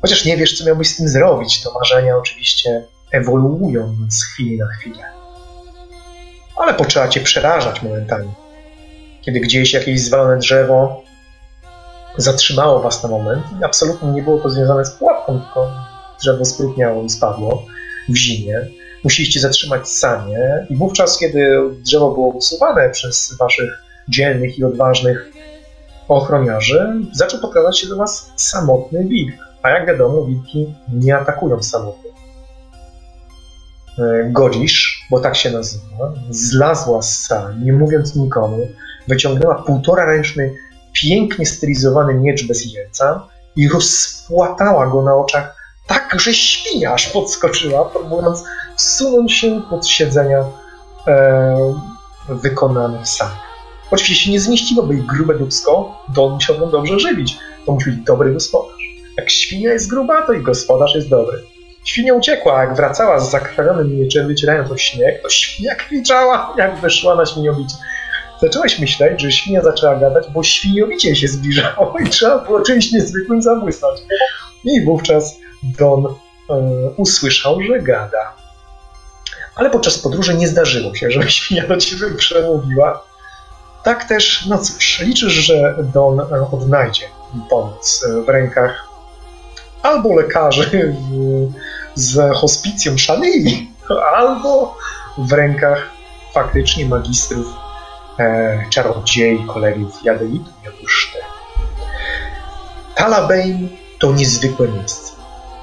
[0.01, 4.67] Chociaż nie wiesz, co miałbyś z tym zrobić, to marzenia oczywiście ewoluują z chwili na
[4.67, 5.05] chwilę.
[6.57, 8.29] Ale poczęła cię przerażać momentami.
[9.25, 11.03] Kiedy gdzieś jakieś zwalone drzewo
[12.17, 15.71] zatrzymało was na moment i absolutnie nie było to związane z pułapką, tylko
[16.21, 17.67] drzewo sprutniało i spadło
[18.09, 18.61] w zimie.
[19.05, 25.31] Musieliście zatrzymać sanie i wówczas, kiedy drzewo było usuwane przez waszych dzielnych i odważnych
[26.09, 29.35] ochroniarzy, zaczął pokazać się do Was samotny wilk.
[29.63, 32.11] A jak wiadomo, wilki nie atakują samotnie.
[34.31, 38.69] Godzisz, bo tak się nazywa, zlazła z sali, nie mówiąc nikomu,
[39.09, 40.55] wyciągnęła półtora ręczny,
[40.93, 47.85] pięknie stylizowany miecz bez jelca i rozpłatała go na oczach tak, że świnia aż podskoczyła,
[47.85, 48.45] próbując
[48.77, 50.45] wsunąć się pod siedzenia
[51.07, 51.75] e,
[52.29, 53.35] wykonane w sali.
[53.91, 57.39] Oczywiście nie zmieściłoby ich grube dubsko, to on musiałby dobrze żywić.
[57.67, 58.83] To musi być dobry gospodarz.
[59.17, 61.43] Jak świnia jest gruba, to i gospodarz jest dobry.
[61.85, 67.15] Świnia uciekła, jak wracała z zakrwawionym mieczem, wycierając o śnieg, to świnia kwiczała, jak wyszła
[67.15, 67.75] na świniobicie.
[68.43, 73.43] Zacząłeś myśleć, że świnia zaczęła gadać, bo świniobicie się zbliżało i trzeba było czymś niezwykłym
[73.43, 74.01] zabłysnąć.
[74.65, 76.11] I wówczas Don e,
[76.97, 78.37] usłyszał, że gada.
[79.55, 83.05] Ale podczas podróży nie zdarzyło się, żeby świnia do ciebie przemówiła.
[83.83, 86.21] Tak też, no cóż, liczysz, że Don
[86.53, 87.05] odnajdzie
[87.51, 88.84] pomoc w rękach
[89.85, 91.53] albo lekarzy w,
[91.95, 93.71] z hospicjum Szanili,
[94.15, 94.79] albo
[95.19, 95.91] w rękach
[96.33, 97.47] faktycznie magistrów,
[98.19, 101.19] e, czarodziei, kolegów Jadeitu, Jaduszte.
[102.95, 103.69] Talabein
[103.99, 105.13] to niezwykłe miejsce.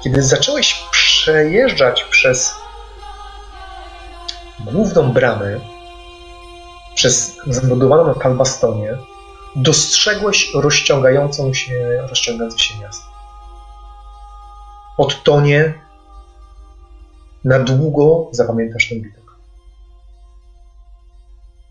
[0.04, 2.54] Kiedy zacząłeś przejeżdżać przez
[4.60, 5.60] główną bramę,
[6.94, 8.96] przez zabudowaną na Talbastonie,
[9.56, 11.72] dostrzegłeś rozciągającą się,
[12.10, 13.11] rozciągające się miasto.
[14.98, 15.74] Od tonie
[17.44, 19.38] na długo zapamiętasz ten widok.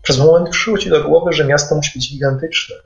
[0.02, 2.76] Przez moment przyszło ci do głowy, że miasto musi być gigantyczne.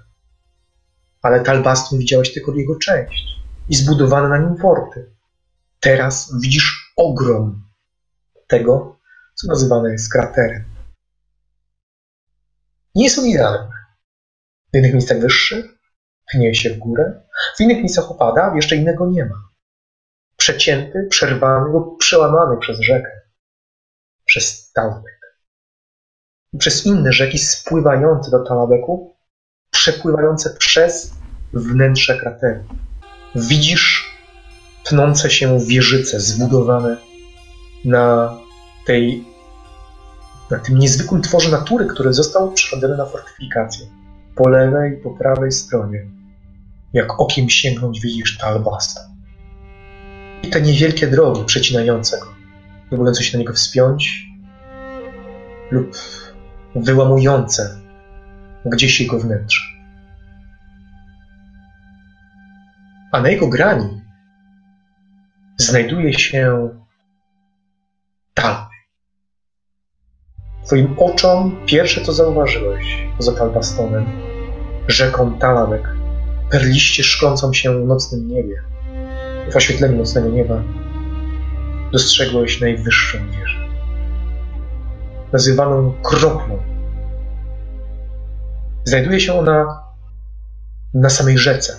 [1.22, 3.24] Ale Talbaston widziałeś tylko jego część
[3.68, 5.10] i zbudowane na nim forty.
[5.80, 7.64] Teraz widzisz ogrom
[8.46, 8.98] tego,
[9.34, 10.64] co nazywane jest kraterem.
[12.94, 13.72] Nie są idealne.
[14.72, 15.78] W innych miejscach wyższy,
[16.32, 17.22] pnie się w górę,
[17.56, 19.45] w innych miejscach opada, jeszcze innego nie ma.
[20.36, 23.10] Przecięty, przerwany lub przełamany przez rzekę,
[24.24, 25.38] przez Talbek.
[26.58, 29.16] Przez inne rzeki spływające do Talabeku,
[29.70, 31.14] przepływające przez
[31.52, 32.64] wnętrze krateru.
[33.34, 34.16] Widzisz
[34.84, 36.96] tnące się wieżyce zbudowane
[37.84, 38.38] na
[38.86, 39.24] tej
[40.50, 43.86] na tym niezwykłym tworze natury, który został przerobiony na fortyfikację.
[44.34, 46.06] Po lewej i po prawej stronie,
[46.92, 49.00] jak okiem sięgnąć, widzisz Talbasta.
[50.46, 52.26] I te niewielkie drogi przecinające go,
[52.88, 54.26] próbujące się na niego wspiąć
[55.70, 55.96] lub
[56.74, 57.80] wyłamujące
[58.64, 59.62] gdzieś jego wnętrze.
[63.12, 64.02] A na jego grani
[65.56, 66.68] znajduje się
[68.34, 68.76] Talby.
[70.66, 74.06] Twoim oczom pierwsze, co zauważyłeś poza Talbastonem,
[74.88, 75.88] rzeką Talabek,
[76.50, 78.75] perliście szklącą się w nocnym niebie.
[79.52, 80.62] W oświetleniu nocnego nieba
[81.92, 83.68] dostrzegłeś najwyższą wieżę,
[85.32, 86.58] nazywaną kroplą.
[88.84, 89.82] Znajduje się ona
[90.94, 91.76] na samej rzece,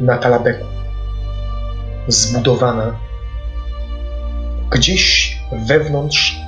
[0.00, 0.64] na Talabeku,
[2.08, 2.98] zbudowana
[4.70, 5.36] gdzieś
[5.66, 6.40] wewnątrz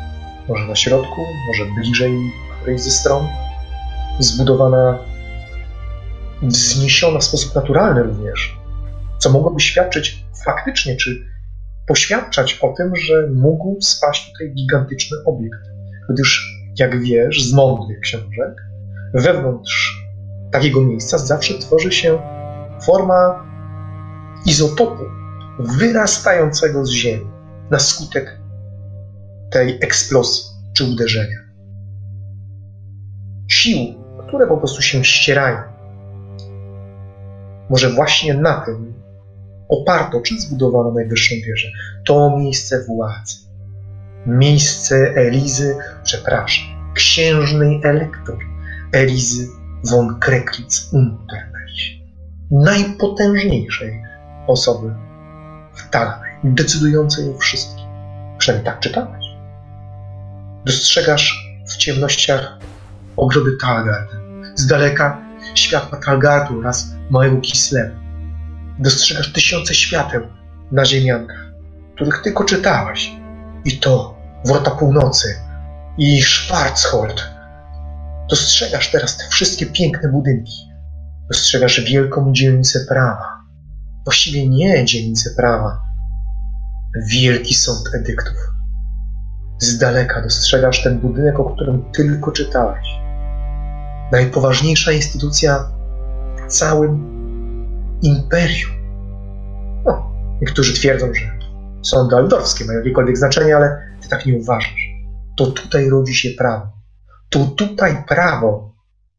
[0.49, 3.29] może na środku, może bliżej którejś ze stron,
[4.19, 4.99] zbudowana,
[6.43, 8.60] wzniesiona w sposób naturalny również,
[9.21, 11.27] co mogłoby świadczyć faktycznie, czy
[11.87, 15.61] poświadczać o tym, że mógł spaść tutaj gigantyczny obiekt.
[16.11, 18.55] Gdyż, jak wiesz z mądrych książek,
[19.15, 20.05] wewnątrz
[20.53, 22.19] takiego miejsca zawsze tworzy się
[22.87, 23.45] forma
[24.47, 25.05] izotopu
[25.59, 27.31] wyrastającego z ziemi
[27.71, 28.41] na skutek
[29.51, 30.45] tej eksplozji
[30.77, 31.39] czy uderzenia.
[33.49, 33.79] Sił,
[34.29, 35.59] które po prostu się ścierają.
[37.71, 39.00] Może właśnie na tym
[39.71, 41.69] oparto czy zbudowano najwyższą wieżę.
[42.07, 43.35] To miejsce władzy.
[44.27, 46.65] Miejsce Elizy, przepraszam,
[46.95, 48.39] księżnej elektor
[48.93, 49.49] Elizy
[49.85, 51.61] von Kreklitz-Unterberg.
[52.51, 54.03] Najpotężniejszej
[54.47, 54.95] osoby
[55.75, 57.87] w Talmej, decydującej o wszystkim.
[58.39, 59.27] Przynajmniej tak czytałeś.
[60.65, 62.59] Dostrzegasz w ciemnościach
[63.17, 64.11] ogrody Talgard.
[64.55, 65.23] Z daleka
[65.55, 68.00] światła Talgardu oraz małego Kislewu.
[68.81, 70.23] Dostrzegasz tysiące świateł
[70.73, 71.53] na ziemiankach,
[71.95, 73.13] których tylko czytałeś.
[73.65, 75.35] I to Wrota Północy
[75.99, 77.31] i Schwarzhold.
[78.31, 80.53] Dostrzegasz teraz te wszystkie piękne budynki.
[81.29, 83.41] Dostrzegasz wielką dzielnicę prawa.
[84.05, 85.83] Właściwie nie dzielnicę prawa.
[87.11, 88.51] Wielki sąd edyktów
[89.61, 92.89] z daleka dostrzegasz ten budynek, o którym tylko czytałeś.
[94.13, 95.69] Najpoważniejsza instytucja
[96.49, 97.20] w całym
[98.03, 98.71] imperium.
[99.87, 101.39] No, niektórzy twierdzą, że
[101.83, 104.91] sądy aldorfskie mają jakiekolwiek znaczenie, ale ty tak nie uważasz.
[105.37, 106.67] To tutaj rodzi się prawo.
[107.31, 108.75] To tutaj prawo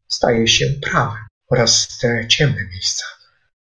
[0.08, 3.04] staje się prawem oraz te ciemne miejsca,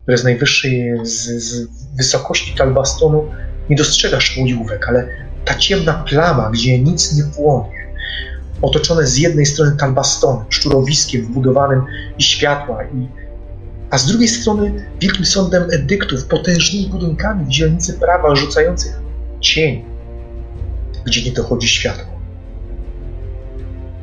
[0.02, 3.30] które z najwyższej z, z wysokości Talbastonu
[3.70, 5.08] nie dostrzegasz łujówek, ale
[5.44, 7.86] ta ciemna plama, gdzie nic nie płonie,
[8.62, 11.82] otoczone z jednej strony talbastonem, szczurowiskiem wbudowanym
[12.18, 13.08] i światła, i,
[13.90, 19.00] a z drugiej strony wielkim sądem edyktów, potężnymi budynkami w dzielnicy prawa rzucających
[19.40, 19.84] cień,
[21.06, 22.20] gdzie nie dochodzi światło.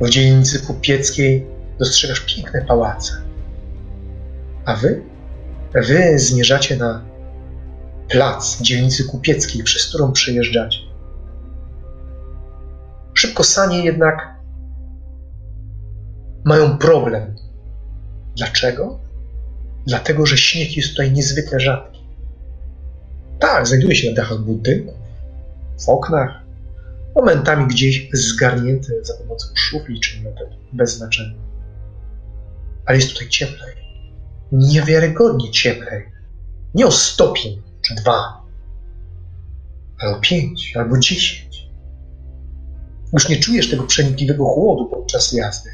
[0.01, 1.47] W dzielnicy kupieckiej
[1.79, 3.13] dostrzegasz piękne pałace.
[4.65, 5.03] A wy?
[5.73, 7.05] Wy zmierzacie na
[8.09, 10.79] plac dzielnicy kupieckiej, przez którą przejeżdżacie.
[13.13, 14.35] Szybko sanie jednak
[16.45, 17.35] mają problem.
[18.37, 19.02] Dlaczego?
[19.87, 22.03] Dlatego, że śnieg jest tutaj niezwykle rzadki.
[23.39, 24.95] Tak, znajduje się na dachach budynków,
[25.85, 26.43] w oknach,
[27.15, 31.37] momentami gdzieś zgarnięty za pomocą szufli czy metodu, bez znaczenia.
[32.85, 33.75] Ale jest tutaj cieplej.
[34.51, 36.05] Niewiarygodnie cieplej.
[36.75, 38.43] Nie o stopień czy dwa,
[39.99, 41.67] ale o pięć albo dziesięć.
[43.13, 45.69] Już nie czujesz tego przenikliwego chłodu podczas jazdy.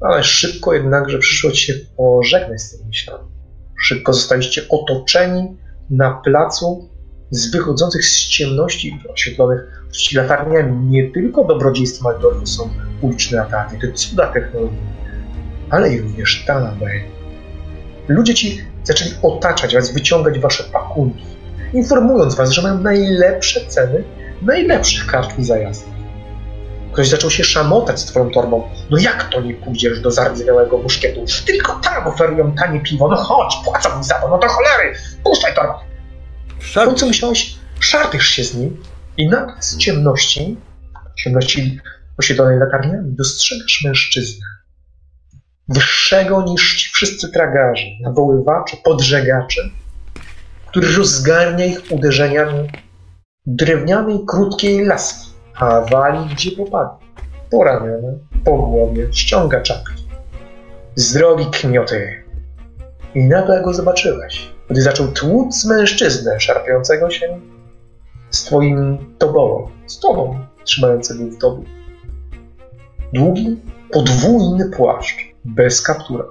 [0.00, 3.24] Ale szybko jednakże przyszło ci się pożegnać z tymi myślami.
[3.80, 5.56] Szybko zostaliście otoczeni
[5.90, 6.88] na placu
[7.30, 9.60] z wychodzących z ciemności oświetlonych
[10.14, 10.90] latarniami.
[10.90, 12.70] Nie tylko dobrodziejstwem Waldorfu są
[13.00, 14.78] uliczne latarnie, to cuda technologii,
[15.70, 17.00] ale i również Talabel.
[18.08, 21.24] Ludzie ci zaczęli otaczać was, wyciągać wasze pakunki,
[21.72, 24.04] informując was, że mają najlepsze ceny
[24.42, 25.94] najlepszych kartki zajazdów.
[26.96, 28.70] Ktoś zaczął się szamotać z twoją torbą.
[28.90, 31.24] No jak to nie pójdziesz do zardzewiałego muszkietu?
[31.46, 33.08] Tylko tam oferują tanie piwo.
[33.08, 34.94] No chodź, płacą mi za to, no to cholery!
[35.24, 35.74] Puszczaj torbę!
[36.60, 38.82] W końcu myślałeś, szarpiesz się z nim
[39.16, 40.56] i nagle z ciemności,
[41.18, 41.80] ciemności
[42.18, 44.46] osiedlonej latarniami, dostrzegasz mężczyznę.
[45.68, 49.62] Wyższego niż ci wszyscy tragarze, nawoływacze, podżegacze,
[50.66, 52.68] który rozgarnia ich uderzeniami
[53.46, 57.06] drewnianej, krótkiej laski, a wali gdzie popadnie.
[57.50, 58.08] Po ramiona,
[58.44, 60.06] po głowie, ściąga czapki.
[60.94, 62.22] Z drogi kmioty.
[63.14, 67.40] I nagle go zobaczyłeś, gdy zaczął tłuc mężczyznę szarpiącego się
[68.30, 71.64] z twoim tobołem, z tobą, trzymającego w tobie.
[73.12, 73.60] Długi,
[73.92, 76.24] podwójny płaszcz, bez kaptura.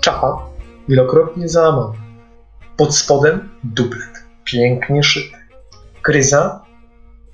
[0.00, 0.46] Czapa,
[0.88, 1.92] wielokrotnie załamana.
[2.76, 5.36] Pod spodem dublet, pięknie szyty.
[6.02, 6.65] Kryza,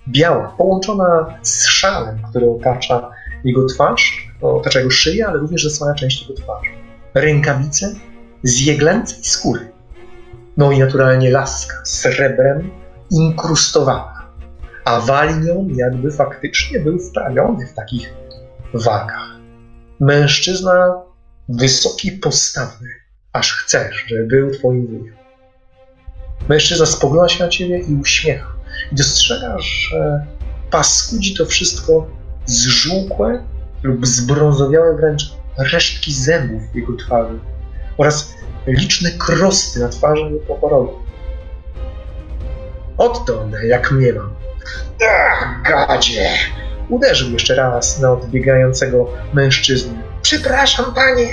[0.08, 3.10] biała, połączona z szalem, który otacza
[3.44, 6.70] jego twarz, otacza jego szyję, ale również zasłania część jego twarzy.
[7.14, 7.94] Rękawice
[8.42, 9.72] z jeglęcej skóry.
[10.56, 12.70] No i naturalnie laska srebrem
[13.10, 14.26] inkrustowana,
[14.84, 18.14] a wali nią jakby faktycznie był wprawiony w takich
[18.74, 19.36] wagach.
[20.00, 21.02] Mężczyzna
[21.48, 22.88] wysoki, postawny,
[23.32, 25.14] aż chcesz, żeby był twoim wujem.
[26.48, 28.51] Mężczyzna spogląda się na ciebie i uśmiecha.
[28.92, 30.26] I dostrzegasz, że
[30.70, 32.06] paskudzi to wszystko
[32.46, 33.44] zżółkłe
[33.82, 37.38] lub zbrązowiałe wręcz resztki zębów w jego twarzy
[37.98, 38.34] oraz
[38.66, 40.92] liczne krosty na twarzy po chorobie.
[42.98, 44.34] Oto jak mnie mam.
[45.10, 46.28] Ach, gadzie!
[46.88, 49.92] Uderzył jeszcze raz na odbiegającego mężczyznę.
[50.22, 51.28] Przepraszam, panie!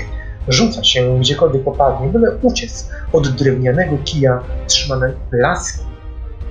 [0.48, 5.89] Rzuca się gdziekolwiek popadnie, byle uciec od drewnianego kija trzymanej laski,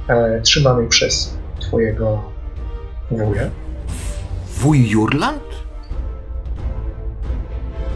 [0.09, 2.23] e, trzymanej przez twojego
[3.11, 3.43] wuja.
[4.57, 5.43] Wuj Jurland?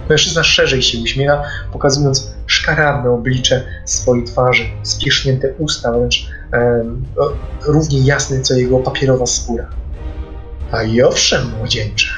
[0.09, 1.43] Mężczyzna szerzej się uśmiecha,
[1.73, 6.85] pokazując szkaradne oblicze swojej twarzy, spiesznięte usta, wręcz e,
[7.67, 9.69] równie jasne co jego papierowa skóra.
[10.73, 12.09] A i owszem, młodzieńcze,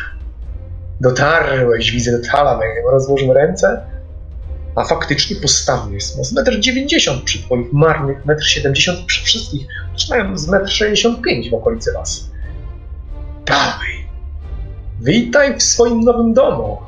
[1.01, 3.81] dotarłeś, widzę do Talamek, rozłożył ręce,
[4.75, 6.27] a faktycznie postawny jest.
[6.27, 11.55] Z 1,90 m przy twoich marnych 1,70 m przy wszystkich, zaczynają z 1,65 m w
[11.55, 12.31] okolicy was.
[13.47, 14.07] Dawaj,
[15.01, 16.79] witaj w swoim nowym domu,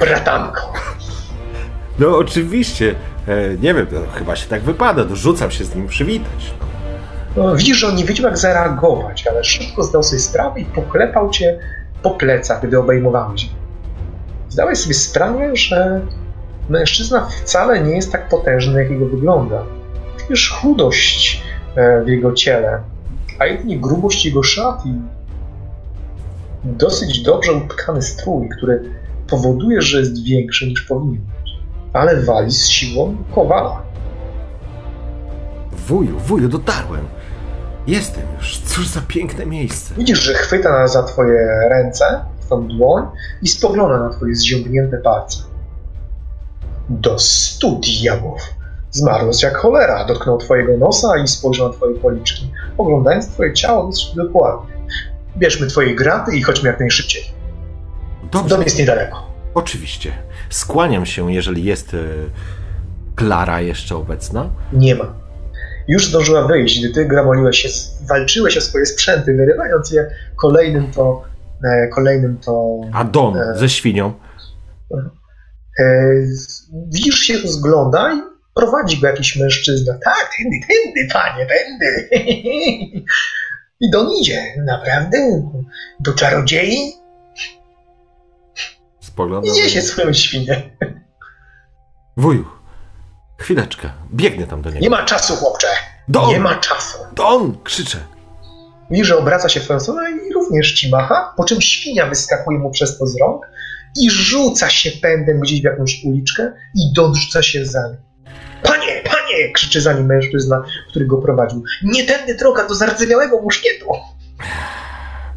[0.00, 0.72] bratanko.
[1.98, 2.94] No oczywiście.
[3.28, 5.04] E, nie wiem, to chyba się tak wypada.
[5.04, 6.54] Dorzucam się z nim przywitać.
[7.36, 11.30] No, widzisz, że on nie wiedział, jak zareagować, ale szybko zdał sobie sprawę i poklepał
[11.30, 11.58] cię
[12.02, 13.48] po plecach, gdy obejmowałeś.
[14.50, 16.00] Zdałeś sobie sprawę, że
[16.68, 19.62] mężczyzna wcale nie jest tak potężny, jak jego wygląda.
[20.26, 21.42] Czujesz chudość
[21.76, 22.80] e, w jego ciele,
[23.38, 24.92] a jedynie grubość jego szat i
[26.64, 28.82] dosyć dobrze utkany strój, który
[29.26, 31.52] powoduje, że jest większy niż powinien być.
[31.92, 33.82] Ale wali z siłą kowala.
[35.72, 37.04] Wuju, wuju, dotarłem.
[37.86, 38.58] Jestem już.
[38.58, 39.94] Cóż za piękne miejsce.
[39.94, 43.06] Widzisz, że chwyta za twoje ręce, tą dłoń
[43.42, 45.38] i spogląda na twoje zziągnięte palce.
[46.88, 48.40] Do stu diabłów!
[48.90, 50.04] Zmarłeś jak cholera.
[50.04, 52.50] Dotknął twojego nosa i spojrzał na twoje policzki.
[52.78, 54.74] Oglądając twoje ciało, dokładnie.
[55.36, 57.22] Bierzmy twoje graty i chodźmy jak najszybciej.
[58.32, 58.48] Dobrze.
[58.48, 59.26] Dom jest niedaleko.
[59.54, 60.12] Oczywiście.
[60.50, 61.98] Skłaniam się, jeżeli jest e,
[63.14, 64.48] Klara jeszcze obecna.
[64.72, 65.14] Nie ma.
[65.88, 67.68] Już zdążyła wyjść, gdy ty gramoliłeś się,
[68.08, 71.22] walczyłeś o swoje sprzęty, wyrywając je kolejnym to,
[71.94, 72.80] kolejnym to...
[72.92, 73.54] A Don E.
[73.58, 74.12] ze świnią.
[75.80, 75.84] E,
[76.92, 78.22] widzisz się rozgląda i
[78.54, 79.98] prowadzi go jakiś mężczyzna.
[80.04, 82.08] Tak, tędy, tędy, panie, tędy.
[83.80, 85.42] I Don idzie, naprawdę?
[86.00, 86.92] Do czarodziei?
[89.00, 89.54] Spoglądam.
[89.54, 90.70] Idzie się swoją świnię.
[92.16, 92.44] Wuju,
[93.38, 94.82] Chwileczkę, biegnę tam do niego.
[94.82, 95.66] Nie ma czasu, chłopcze!
[96.08, 96.28] Don!
[96.28, 96.98] Nie ma czasu!
[97.14, 97.58] Don!
[97.64, 97.98] Krzyczę.
[98.90, 102.58] Widzisz, że obraca się w twoją stronę i również ci macha, po czym świnia wyskakuje
[102.58, 103.46] mu przez to z rąk
[104.00, 107.96] i rzuca się pędem gdzieś w jakąś uliczkę i dodrzuca się za nim.
[108.62, 109.52] Panie, panie!
[109.54, 111.62] krzyczy za nim mężczyzna, który go prowadził.
[111.82, 113.86] Nie tędy droga do zardzewiałego muszkietu!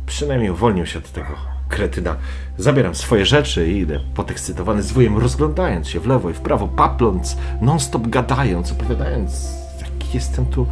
[0.06, 1.36] Przynajmniej uwolnił się od tego
[1.70, 2.16] kretyna.
[2.58, 6.68] Zabieram swoje rzeczy i idę podekscytowany z wujem, rozglądając się w lewo i w prawo,
[6.68, 9.50] papląc, non-stop gadając, opowiadając,
[9.82, 10.68] jaki jestem tu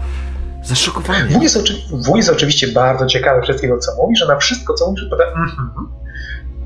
[0.63, 1.29] zaszokowany.
[1.29, 1.73] Wuj jest, oczy...
[2.15, 5.87] Jest oczywiście bardzo ciekawy wszystkiego, co mówi, że na wszystko, co mówisz, odpowiada mhm.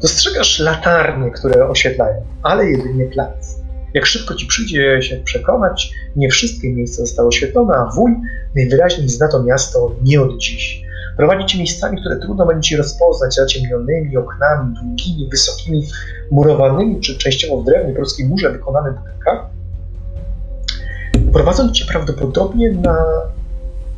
[0.02, 3.56] Dostrzegasz latarnie, które oświetlają, ale jedynie plac.
[3.94, 8.12] Jak szybko ci przyjdzie się przekonać, nie wszystkie miejsca zostały oświetlone, a wuj
[8.56, 10.86] najwyraźniej zna to miasto nie od dziś.
[11.18, 15.88] Prowadzi cię miejscami, które trudno będzie ci rozpoznać, zaciemnionymi oknami, długimi, wysokimi,
[16.32, 19.46] murowanymi, czy częściowo w drewnie, polskiej murze wykonanym budynkach.
[21.34, 22.98] Prowadzą cię prawdopodobnie na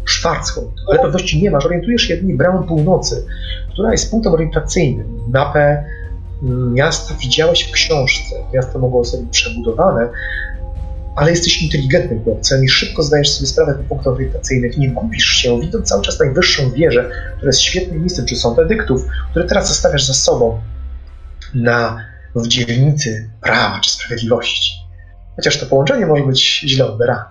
[0.07, 1.65] Schwarzwald, ale pewności nie masz.
[1.65, 3.25] Orientujesz się jedynie bramą północy,
[3.73, 5.19] która jest punktem orientacyjnym.
[5.27, 5.83] Mapę
[6.71, 8.35] miasta widziałeś w książce.
[8.53, 10.09] Miasto mogło zostać przebudowane,
[11.15, 14.77] ale jesteś inteligentnym chłopcem i szybko zdajesz sobie sprawę z punktów orientacyjnych.
[14.77, 19.05] Nie gubisz się, widząc cały czas najwyższą wieżę, która jest świetnym miejscem, czy sąd edyktów,
[19.31, 20.61] które teraz zostawiasz za sobą
[21.53, 21.97] na
[22.35, 24.71] w dzielnicy prawa czy sprawiedliwości.
[25.35, 27.25] Chociaż to połączenie może być źle odebrane.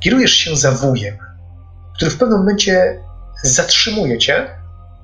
[0.00, 1.16] Kierujesz się za wujem,
[1.96, 3.00] który w pewnym momencie
[3.42, 4.46] zatrzymuje cię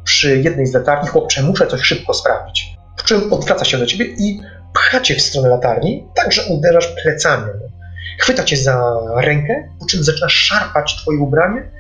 [0.05, 1.09] przy jednej z latarni.
[1.09, 2.77] Chłopcze, muszę coś szybko sprawdzić.
[2.97, 4.41] Po czym odwraca się do ciebie i
[4.75, 7.53] pcha cię w stronę latarni, tak że uderzasz plecami.
[8.19, 8.83] Chwyta cię za
[9.17, 11.71] rękę, po czym zaczyna szarpać twoje ubranie,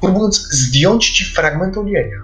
[0.00, 2.16] próbując zdjąć ci fragment odzienia.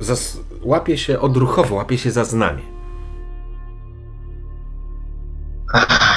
[0.00, 2.62] Zas- łapie się odruchowo, łapie się za znamie.
[5.74, 6.09] Ach.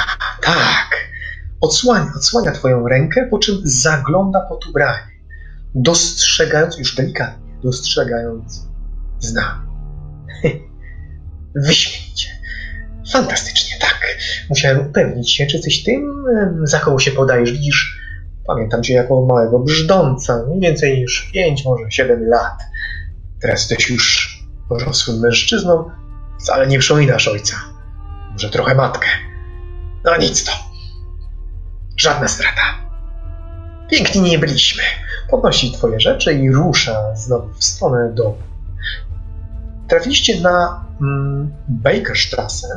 [1.64, 5.08] Odsłania, odsłania twoją rękę, po czym zagląda pod ubranie,
[5.74, 8.68] dostrzegając już delikatnie, dostrzegając
[9.18, 9.66] znamie.
[11.66, 12.28] Wyśmienicie.
[13.12, 14.16] Fantastycznie, tak.
[14.48, 16.24] Musiałem upewnić się, czy jesteś tym,
[16.64, 17.52] za kogo się podajesz.
[17.52, 18.00] Widzisz,
[18.46, 22.58] pamiętam cię jako małego brzdąca, mniej więcej niż pięć, może siedem lat.
[23.42, 24.38] Teraz jesteś już
[24.70, 25.90] dorosłym mężczyzną,
[26.40, 27.56] wcale nie przypominasz ojca.
[28.32, 29.08] Może trochę matkę.
[30.04, 30.73] No nic to.
[31.96, 32.60] Żadna strata.
[33.90, 34.82] Piękni nie byliśmy.
[35.30, 38.36] Podnosi twoje rzeczy i rusza znowu w stronę domu.
[39.88, 42.68] Trafiliście na mm, Bakerstrasse,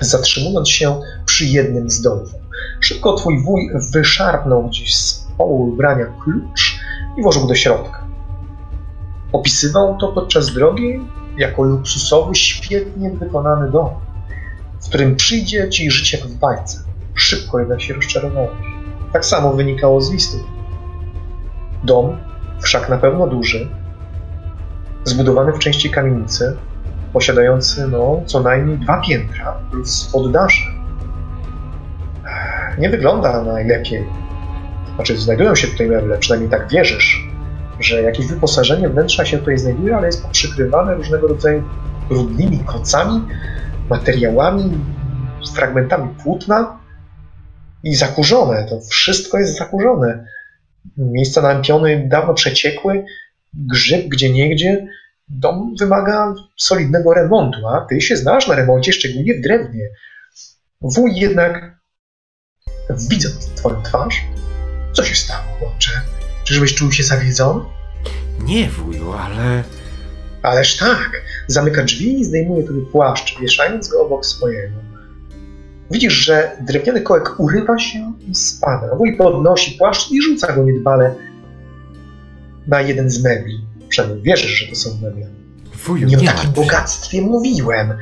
[0.00, 2.34] zatrzymując się przy jednym z domów.
[2.80, 6.80] Szybko twój wuj wyszarpnął gdzieś z połu ubrania klucz
[7.18, 8.04] i włożył do środka.
[9.32, 11.00] Opisywał to podczas drogi
[11.38, 13.90] jako luksusowy, świetnie wykonany dom,
[14.82, 16.83] w którym przyjdzie ci życie w bajce.
[17.14, 18.50] Szybko jednak się rozczarowałeś.
[19.12, 20.36] Tak samo wynikało z listu.
[21.84, 22.16] Dom,
[22.60, 23.68] wszak na pewno duży,
[25.04, 26.56] zbudowany w części kamienicy,
[27.12, 30.70] posiadający no, co najmniej dwa piętra plus poddasze.
[32.78, 34.04] Nie wygląda najlepiej.
[34.94, 37.28] Znaczy, znajdują się tutaj meble, przynajmniej tak wierzysz,
[37.80, 41.62] że jakieś wyposażenie wnętrza się tutaj znajduje, ale jest przykrywane różnego rodzaju
[42.08, 43.22] brudnymi kocami,
[43.90, 44.78] materiałami,
[45.54, 46.83] fragmentami płótna
[47.84, 48.66] i zakurzone.
[48.68, 50.26] To wszystko jest zakurzone.
[50.96, 53.04] Miejsca na piony dawno przeciekły,
[53.54, 54.86] grzyb gdzie niegdzie.
[55.28, 59.88] Dom wymaga solidnego remontu, a ty się znasz na remoncie, szczególnie w drewnie.
[60.80, 61.78] Wuj jednak,
[63.08, 64.14] widząc twoją twarz,
[64.92, 65.90] co się stało, chłopcze?
[66.44, 67.64] Czyżbyś czuł się zawiedzony?
[68.40, 69.64] Nie, wuju, ale...
[70.42, 71.22] Ależ tak.
[71.46, 74.93] Zamyka drzwi i zdejmuje tobie płaszcz, wieszając go obok swojego.
[75.90, 78.96] Widzisz, że drewniany kołek urywa się i spada.
[78.96, 81.14] Wuj podnosi płaszcz i rzuca go niedbale
[82.66, 83.66] na jeden z mebli.
[83.88, 85.26] Przynajmniej wierzysz, że to są meble.
[85.84, 86.62] Wuju, Nie o nie takim martw się.
[86.62, 87.94] bogactwie mówiłem.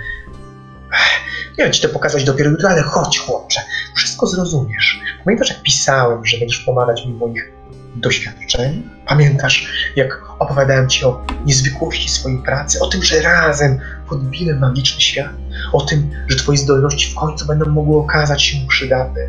[1.58, 3.60] Miałem ci to pokazać dopiero jutro, ale chodź, chłopcze.
[3.96, 5.00] Wszystko zrozumiesz.
[5.24, 7.52] Pamiętasz, jak pisałem, że będziesz pomagać mi w moich
[7.96, 8.84] doświadczeniach?
[9.06, 9.66] Pamiętasz,
[9.96, 13.78] jak opowiadałem ci o niezwykłości swojej pracy, o tym, że razem
[14.08, 15.32] podbimy magiczny świat,
[15.72, 19.22] o tym, że twoje zdolności w końcu będą mogły okazać się przydatne,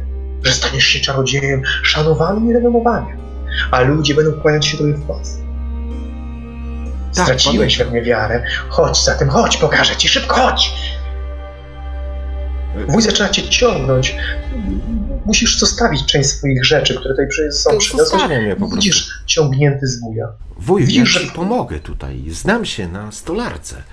[0.44, 3.18] że staniesz się czarodziejem szanowanym i renomowanym,
[3.72, 5.38] a ludzie będą kłaniać się tobie w pas.
[7.16, 8.44] Tak, Straciłeś we mnie wiarę.
[8.70, 10.74] Chodź zatem, chodź, pokażę ci, szybko chodź!
[12.88, 14.16] Wuj zaczyna cię ciągnąć.
[15.26, 18.22] Musisz zostawić część swoich rzeczy, które tutaj są przyniosłeś.
[18.76, 20.28] Widzisz, ciągnięty z wuja.
[20.58, 22.24] Wuju, Widzisz, ja że- ci pomogę tutaj.
[22.30, 23.84] Znam się na stolarce.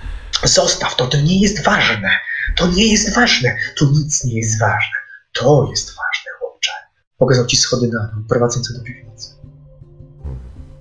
[0.45, 2.11] Zostaw to, to nie jest ważne.
[2.57, 3.57] To nie jest ważne.
[3.79, 4.97] To nic nie jest ważne.
[5.33, 6.71] To jest ważne, chłopcze.
[7.19, 9.29] Pokazał ci schody na dół, prowadzące do piwnicy.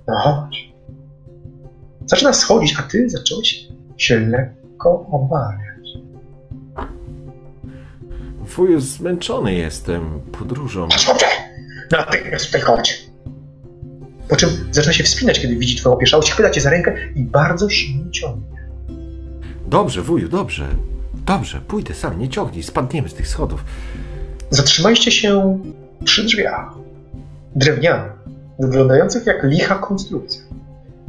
[0.08, 0.70] No chodź.
[2.06, 3.66] Zaczyna schodzić, a ty zacząłeś
[3.96, 5.69] się lekko obawiać.
[8.56, 10.88] Wuju, zmęczony jestem podróżą.
[10.92, 11.26] Chodź, chłopcze!
[11.90, 13.06] Natychmiast tutaj chodź.
[14.28, 17.70] Po czym zaczyna się wspinać, kiedy widzi twoją opieszałość, chwyta cię za rękę i bardzo
[17.70, 18.68] silnie ciągnie.
[19.66, 20.66] Dobrze, wuju, dobrze.
[21.26, 23.64] Dobrze, pójdę sam, nie ciągnij, spadniemy z tych schodów.
[24.50, 25.58] Zatrzymaliście się
[26.04, 26.74] przy drzwiach.
[27.56, 28.12] Drewnianych,
[28.58, 30.42] wyglądających jak licha konstrukcja.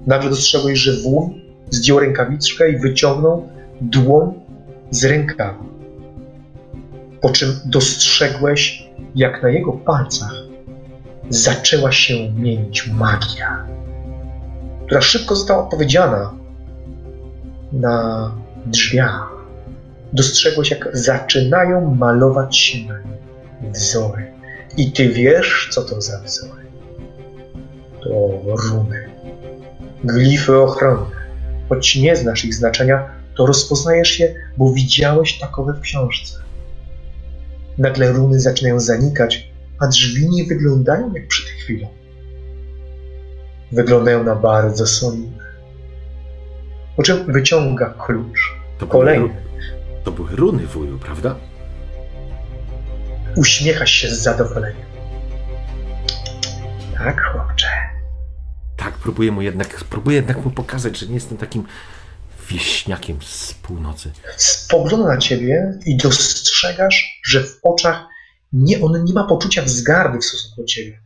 [0.07, 1.34] Nagle dostrzegłeś, że wół
[1.69, 3.49] zdjął rękawiczkę i wyciągnął
[3.81, 4.34] dłoń
[4.91, 5.70] z rękawa.
[7.22, 10.34] Po czym dostrzegłeś, jak na jego palcach
[11.30, 13.65] zaczęła się mienić magia,
[14.85, 16.34] która szybko została odpowiedziana
[17.72, 18.31] na
[18.65, 19.31] drzwiach.
[20.14, 24.31] Dostrzegłeś, jak zaczynają malować się na nim wzory.
[24.77, 26.61] I ty wiesz, co to za wzory.
[28.03, 28.10] To
[28.45, 29.10] runy.
[30.03, 31.15] Glify ochronne.
[31.69, 36.38] Choć nie znasz ich znaczenia, to rozpoznajesz je, bo widziałeś takowe w książce.
[37.81, 41.87] Nagle runy zaczynają zanikać, a drzwi nie wyglądają jak przed chwilą.
[43.71, 45.43] Wyglądają na bardzo solidne.
[46.95, 48.53] Po czym wyciąga klucz.
[48.79, 49.25] To były, Kolejny.
[49.27, 49.33] ru-
[50.03, 51.35] to były runy, wuju, prawda?
[53.35, 54.85] Uśmiecha się z zadowoleniem.
[56.97, 57.67] Tak, chłopcze.
[58.77, 61.63] Tak, próbuję mu jednak, próbuję jednak mu pokazać, że nie jestem takim
[62.52, 64.11] wieśniakiem z północy.
[64.38, 68.06] Spogląda na ciebie i dostrzegasz, że w oczach
[68.53, 71.02] nie, on nie ma poczucia wzgardy w stosunku do ciebie.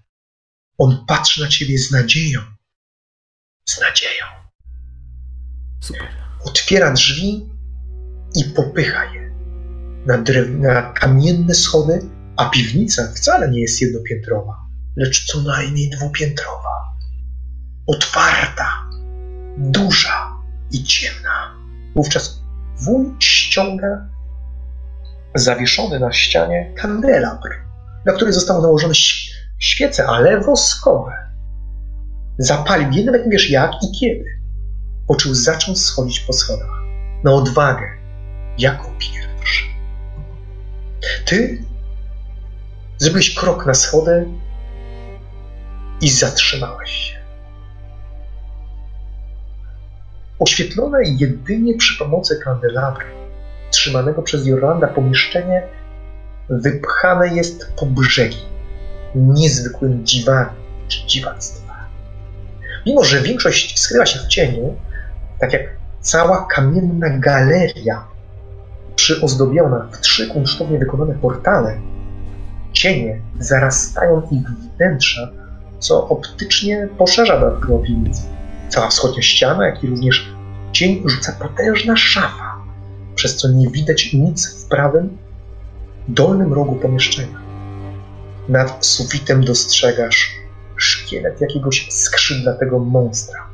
[0.78, 2.42] On patrzy na ciebie z nadzieją.
[3.70, 4.26] Z nadzieją.
[5.82, 6.08] Super.
[6.46, 7.50] Otwiera drzwi
[8.36, 9.26] i popycha je
[10.06, 10.50] na, drew...
[10.50, 16.96] na kamienne schody, a piwnica wcale nie jest jednopiętrowa, lecz co najmniej dwupiętrowa.
[17.88, 18.90] Otwarta,
[19.58, 20.25] duża
[20.76, 21.56] i ciemna.
[21.96, 22.40] Wówczas
[22.86, 24.08] wuj ściąga
[25.36, 27.50] zawieszony na ścianie kandelabr,
[28.06, 28.94] na który zostały nałożone
[29.60, 31.12] świece, ale woskowe.
[32.38, 34.40] Zapalił je, nawet nie wiesz jak i kiedy.
[35.08, 36.82] Po czym zaczął schodzić po schodach.
[37.24, 37.86] Na odwagę,
[38.58, 39.64] jako pierwszy.
[41.26, 41.64] Ty
[42.98, 44.28] zrobiłeś krok na schody
[46.02, 47.15] i zatrzymałeś się.
[50.40, 53.06] Oświetlone jedynie przy pomocy kandelabra,
[53.72, 55.64] trzymanego przez Jorlanda pomieszczenie
[56.50, 58.46] wypchane jest po brzegi
[59.16, 60.50] niezwykłym dziwami
[60.88, 61.76] czy dziwactwa.
[62.86, 64.76] Mimo, że większość skrywa się w cieniu,
[65.40, 65.62] tak jak
[66.02, 68.04] cała kamienna galeria
[68.96, 71.78] przyozdobiona w trzy kunsztownie wykonane portale,
[72.74, 75.32] cienie zarastają ich wnętrza,
[75.80, 77.84] co optycznie poszerza dodatkowo.
[78.76, 80.34] Cała wschodnia ściana, jak i również
[80.72, 82.62] cień rzuca potężna szafa,
[83.16, 85.18] przez co nie widać nic w prawym,
[86.08, 87.40] dolnym rogu pomieszczenia.
[88.50, 90.36] Nad sufitem dostrzegasz
[90.76, 93.48] szkielet jakiegoś skrzydlatego monstra,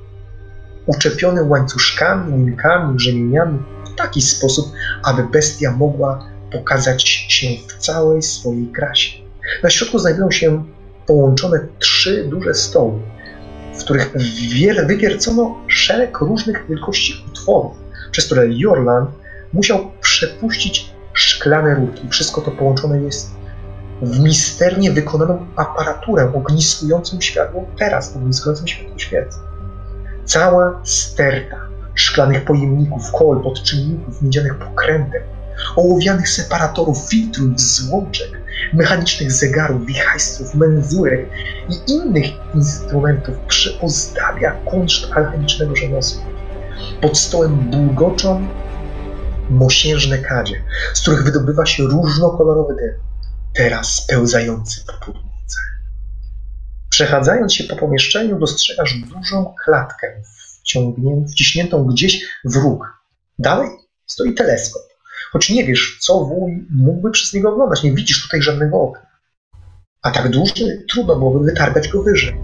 [0.86, 4.72] uczepiony łańcuszkami, linkami, rzemieniami w taki sposób,
[5.04, 9.18] aby bestia mogła pokazać się w całej swojej krasie.
[9.64, 10.64] Na środku znajdują się
[11.08, 13.00] połączone trzy duże stoły,
[13.82, 14.14] w których
[14.54, 17.78] wiele wywiercono szereg różnych wielkości utworów,
[18.12, 19.10] przez które Jorland
[19.54, 22.08] musiał przepuścić szklane rurki.
[22.10, 23.32] Wszystko to połączone jest
[24.02, 29.40] w misternie wykonaną aparaturę ogniskującą światło, teraz ogniskującą światło świec.
[30.26, 31.58] Cała sterta
[31.96, 35.24] szklanych pojemników, kol, podczynników, miedzianych pokrętek,
[35.76, 38.41] ołowianych separatorów, filtrów, złączek,
[38.74, 41.30] mechanicznych zegarów, wichajstrów, menzurek
[41.70, 42.26] i innych
[42.56, 46.24] instrumentów przyozdabia kunszt alchemicznego rzemiosła.
[47.02, 48.48] Pod stołem bulgoczą
[49.50, 50.64] mosiężne kadzie,
[50.94, 52.94] z których wydobywa się różnokolorowy dym,
[53.54, 55.60] teraz pełzający po podłodze.
[56.90, 60.22] Przechadzając się po pomieszczeniu, dostrzegasz dużą klatkę
[61.32, 62.88] wciśniętą gdzieś w róg.
[63.40, 63.70] Dalej
[64.06, 64.91] stoi teleskop.
[65.32, 69.06] Choć nie wiesz, co wuj mógłby przez niego oglądać, nie widzisz tutaj żadnego okna.
[70.02, 72.36] A tak duży, trudno byłoby wytargać go wyżej.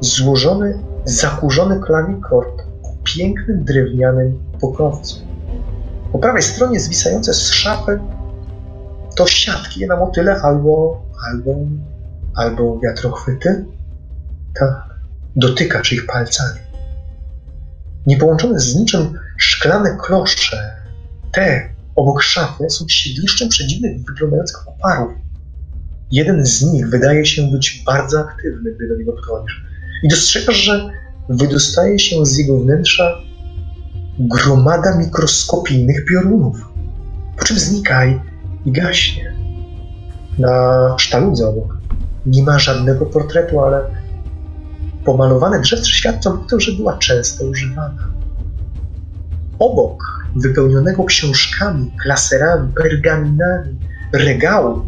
[0.00, 5.16] Złożony, zakurzony klawikord o pięknym drewnianym pokrowcu.
[6.12, 8.00] Po prawej stronie zwisające z szafy
[9.16, 11.54] to siatki na motyle albo, albo,
[12.34, 13.64] albo wiatrochwyty.
[14.54, 15.00] Tak,
[15.36, 16.60] dotykasz ich palcami.
[18.06, 20.79] Niepołączone z niczym szklane klosze,
[21.32, 25.12] te obok szafy są siedliszczem przedziwnych wyglądających oparów.
[26.10, 29.64] Jeden z nich wydaje się być bardzo aktywny, gdy do niego podchodzisz.
[30.02, 30.90] I dostrzegasz, że
[31.28, 33.20] wydostaje się z jego wnętrza
[34.18, 36.68] gromada mikroskopijnych piorunów,
[37.38, 38.20] po czym znika i
[38.66, 39.34] gaśnie.
[40.38, 41.76] Na sztaludze obok
[42.26, 43.82] nie ma żadnego portretu, ale
[45.04, 48.10] pomalowane drzewce świadczą o tym, że była często używana.
[49.58, 53.78] Obok wypełnionego książkami, klaserami, pergaminami,
[54.12, 54.82] regału,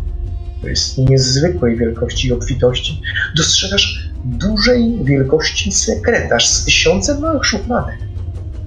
[0.62, 3.02] to jest niezwykłej wielkości i obfitości,
[3.36, 7.98] dostrzegasz dużej wielkości sekretarz z tysiącem małych szufladek.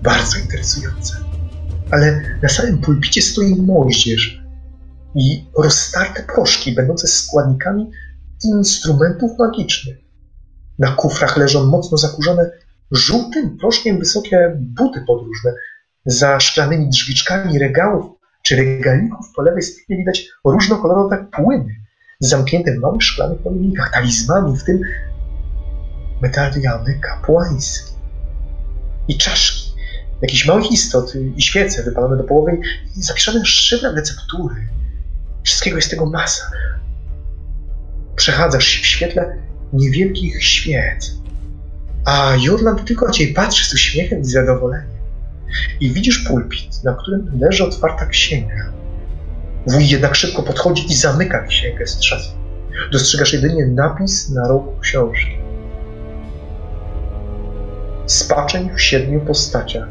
[0.02, 1.18] Bardzo interesujące.
[1.92, 4.44] Ale na samym pulpicie stoi moździerz
[5.16, 7.92] i roztarte proszki będące składnikami
[8.44, 9.98] instrumentów magicznych.
[10.80, 12.52] Na kufrach leżą mocno zakurzone
[12.92, 15.54] żółtym proszkiem wysokie buty podróżne.
[16.06, 18.06] Za szklanymi drzwiczkami regałów
[18.42, 21.76] czy regalików po lewej stronie widać różnokolorowe płyny
[22.20, 24.82] zamknięte w małych szklanych pojemnikach, talizmani, w tym
[26.22, 27.92] medaliony kapłańskie
[29.08, 29.74] i czaszki,
[30.22, 32.60] jakieś małe istoty i świece wypalone do połowy
[32.98, 34.56] i zapiszone szybem receptury.
[35.44, 36.52] Wszystkiego jest tego masa.
[38.16, 39.38] Przechadzasz się w świetle
[39.74, 41.12] niewielkich świec,
[42.06, 44.95] a Jurland tylko na ciebie patrzy z uśmiechem i zadowoleniem.
[45.80, 48.72] I widzisz pulpit, na którym leży otwarta księga.
[49.68, 52.40] Wuj jednak szybko podchodzi i zamyka księgę z trzaskiem.
[52.92, 55.38] Dostrzegasz jedynie napis na rogu książki.
[58.06, 59.88] Spaczeń w siedmiu postaciach.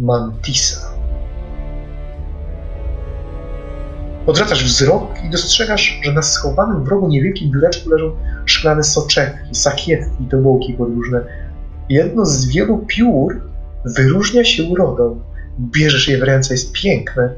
[0.00, 0.90] Mantisa.
[4.26, 8.16] Odwracasz wzrok i dostrzegasz, że na schowanym w rogu niewielkim biureczku leżą
[8.46, 11.24] szklane soczewki, sakietki i tobołki podróżne.
[11.88, 13.49] Jedno z wielu piór
[13.84, 15.20] wyróżnia się urodą.
[15.60, 17.34] Bierzesz je w ręce, jest piękne.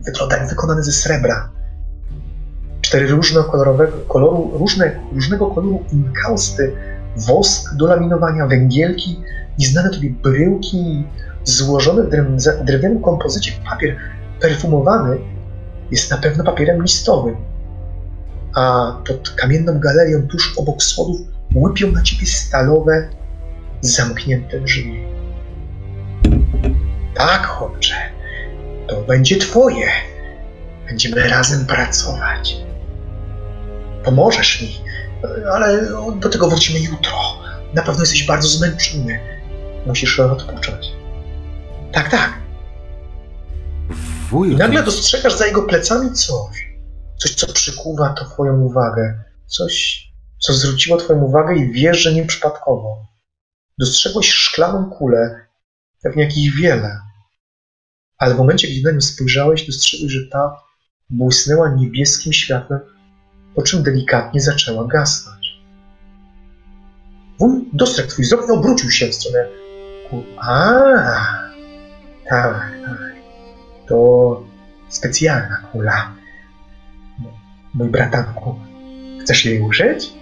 [0.00, 1.50] Wygląda jak wykonane ze srebra.
[2.80, 6.72] Cztery różnokolorowego koloru, różne, różnego koloru inkausty,
[7.16, 9.20] wosk do laminowania, węgielki,
[9.58, 11.04] nieznane tobie bryłki,
[11.44, 12.10] złożone w
[12.64, 13.96] drewnianym kompozycie papier
[14.40, 15.18] perfumowany
[15.90, 17.36] jest na pewno papierem listowym.
[18.54, 21.20] A pod kamienną galerią tuż obok schodów
[21.54, 23.08] łypią na ciebie stalowe,
[23.80, 25.00] zamknięte drzwi.
[27.16, 27.94] Tak, chłopcze,
[28.88, 29.86] to będzie twoje.
[30.86, 32.56] Będziemy razem pracować.
[34.04, 34.80] Pomożesz mi,
[35.52, 35.86] ale
[36.20, 37.12] do tego wrócimy jutro.
[37.74, 39.20] Na pewno jesteś bardzo zmęczony.
[39.86, 40.86] Musisz odpocząć.
[41.92, 42.32] Tak, tak.
[44.30, 46.66] Wuju, I nagle dostrzegasz za jego plecami coś.
[47.16, 49.24] Coś, co przykuwa twoją uwagę.
[49.46, 50.06] Coś,
[50.38, 53.06] co zwróciło twoją uwagę i wiesz, że nieprzypadkowo.
[53.78, 55.46] Dostrzegłeś szklaną kulę,
[56.02, 57.05] pewnie jakich wiele.
[58.18, 60.60] Ale w momencie, gdy na nią spojrzałeś, dostrzegłeś, że ta
[61.10, 62.80] błysnęła niebieskim światłem,
[63.54, 65.56] po czym delikatnie zaczęła gasnąć.
[67.38, 69.46] Wuj dostrzegł twój wzrok i obrócił się w stronę
[70.10, 70.22] kul.
[70.38, 70.72] A,
[72.28, 73.16] tak, tak.
[73.88, 74.42] To
[74.88, 76.12] specjalna kula.
[77.74, 78.58] Mój bratanku,
[79.20, 80.12] chcesz jej użyć?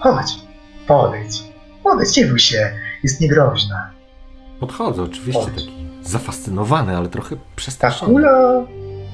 [0.00, 0.34] Chodź,
[0.86, 1.42] podejdź.
[1.82, 3.90] Podejdź, nie bój się, jest niegroźna.
[4.60, 5.54] Podchodzę, oczywiście Chodź.
[5.54, 8.12] taki zafascynowany, ale trochę Ta przestraszony.
[8.12, 8.66] kula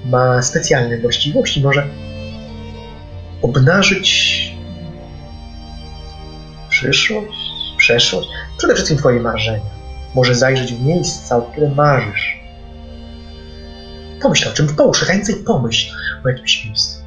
[0.04, 1.86] ma specjalne właściwości, może
[3.42, 4.08] obnażyć
[6.68, 8.28] przyszłość, przeszłość,
[8.58, 9.70] przede wszystkim twoje marzenia.
[10.14, 12.42] Może zajrzeć w miejsca, o które marzysz.
[14.22, 15.94] Pomyśl o czym, połóż ręce i pomyśl
[16.24, 17.02] o jakimś miejscu.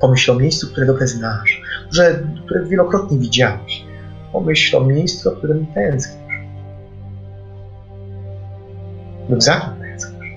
[0.00, 3.84] Pomyśl o miejscu, które dobrze znasz, że, które wielokrotnie widziałeś.
[4.32, 6.25] Pomyśl o miejscu, o którym tęsknisz.
[9.28, 10.32] Lub za kim tęsknisz.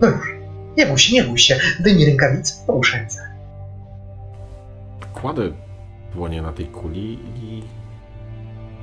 [0.00, 0.34] No już,
[0.76, 1.58] nie bój się, nie bój się.
[1.80, 3.20] Daj mi rękawice, połóż ręce.
[5.14, 5.42] Kładę
[6.14, 7.62] dłonie na tej kuli i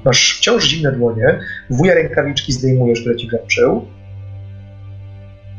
[0.06, 1.40] Masz wciąż zimne dłonie,
[1.70, 3.88] wuja rękawiczki zdejmujesz, które ci wręczył.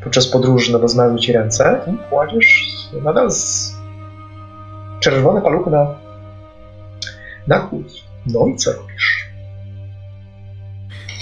[0.04, 2.68] Podczas podróży, no bo zmarły ci ręce i kładziesz
[3.04, 3.72] nadal z
[5.00, 5.94] czerwone paluchy na,
[7.46, 7.84] na kuli.
[8.26, 9.26] No i co robisz?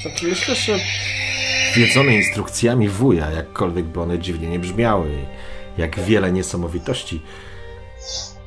[0.02, 0.78] Znaczy, myślę, że
[1.74, 5.10] wiedzone instrukcjami wuja, jakkolwiek by one dziwnie nie brzmiały,
[5.78, 7.22] jak wiele niesamowitości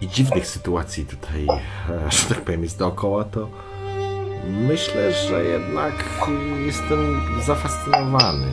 [0.02, 1.48] i dziwnych sytuacji tutaj,
[1.90, 3.50] e, że tak powiem, jest dookoła, to
[4.68, 5.94] myślę, że jednak
[6.66, 8.48] jestem zafascynowany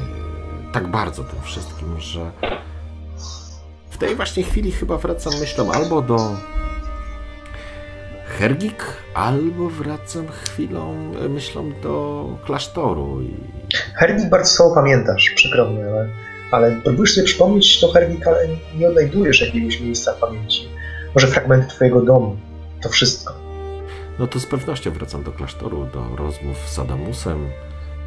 [0.72, 2.30] tak bardzo tym wszystkim, że
[3.90, 6.36] w tej właśnie chwili chyba wracam myślą albo do
[8.40, 8.84] Hergik,
[9.14, 13.34] albo wracam chwilą e, myślą do klasztoru i
[13.94, 16.08] Hernik bardzo słabo pamiętasz, przykro mi, ale
[16.50, 18.48] ale próbujesz sobie przypomnieć to Herwik, ale
[18.78, 20.68] nie odnajdujesz jakiegoś miejsca w pamięci.
[21.14, 22.36] Może fragmenty twojego domu.
[22.82, 23.34] To wszystko.
[24.18, 27.48] No to z pewnością wracam do klasztoru, do rozmów z Adamusem,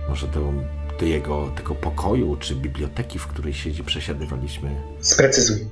[0.10, 0.54] może do,
[1.00, 4.70] do jego tego pokoju czy biblioteki, w której siedzi, przesiadywaliśmy.
[5.00, 5.68] Sprecyzuj.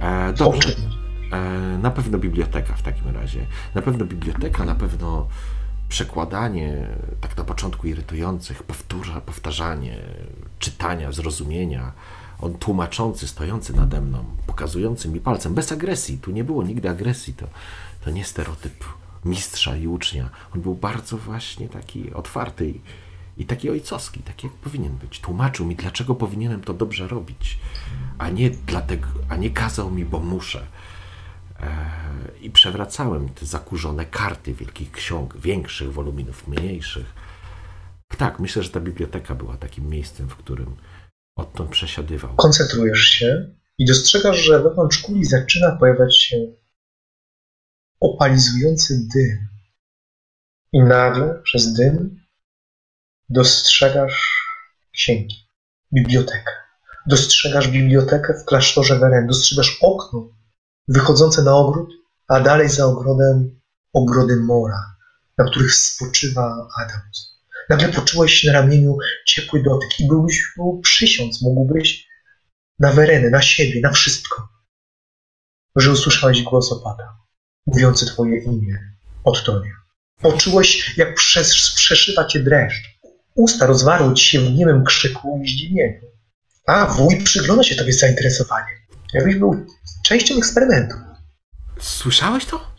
[0.00, 0.68] E, dobrze.
[0.68, 1.07] E,
[1.82, 3.46] na pewno biblioteka w takim razie.
[3.74, 5.28] Na pewno biblioteka, na pewno
[5.88, 6.88] przekładanie,
[7.20, 9.98] tak na początku irytujących, powtórza, powtarzanie,
[10.58, 11.92] czytania, zrozumienia.
[12.40, 16.18] On tłumaczący, stojący nade mną, pokazujący mi palcem, bez agresji.
[16.18, 17.34] Tu nie było nigdy agresji.
[17.34, 17.46] To,
[18.04, 18.84] to nie stereotyp
[19.24, 20.30] mistrza i ucznia.
[20.54, 22.80] On był bardzo właśnie taki otwarty i,
[23.38, 25.20] i taki ojcowski, taki jak powinien być.
[25.20, 27.58] Tłumaczył mi, dlaczego powinienem to dobrze robić,
[28.18, 30.66] a nie dlatego, a nie kazał mi, bo muszę.
[31.60, 31.90] E,
[32.40, 37.14] I przewracałem te zakurzone karty wielkich ksiąg, większych woluminów, mniejszych.
[38.18, 40.76] Tak, myślę, że ta biblioteka była takim miejscem, w którym
[41.36, 42.36] odtąd przesiadywał.
[42.36, 46.36] Koncentrujesz się i dostrzegasz, że wewnątrz kuli zaczyna pojawiać się
[48.00, 49.48] opalizujący dym.
[50.72, 52.24] I nagle przez dym
[53.28, 54.44] dostrzegasz
[54.92, 55.48] księgi,
[55.92, 56.52] bibliotekę.
[57.06, 60.37] Dostrzegasz bibliotekę w klasztorze Weren, dostrzegasz okno
[60.88, 61.90] wychodzące na ogród,
[62.28, 63.60] a dalej za ogrodem
[63.92, 64.96] ogrody mora,
[65.38, 67.38] na których spoczywa Adams.
[67.68, 68.96] Nagle poczułeś na ramieniu
[69.26, 72.08] ciepły dotyk i byłbyś mógł przysiąc, mógłbyś
[72.78, 74.48] na Werenę, na siebie, na wszystko,
[75.76, 77.18] że usłyszałeś głos opata
[77.68, 78.78] mówiący Twoje imię,
[79.24, 79.72] Ottonie.
[80.20, 82.98] Poczułeś, jak przez, przeszywa Cię dreszcz.
[83.34, 86.00] Usta rozwarły Ci się w niemym krzyku i zdziwieniu.
[86.66, 88.78] A, wuj przygląda się Tobie z zainteresowaniem.
[89.14, 89.66] Jakbyś był
[90.04, 90.96] częścią eksperymentu.
[91.78, 92.72] Słyszałeś to?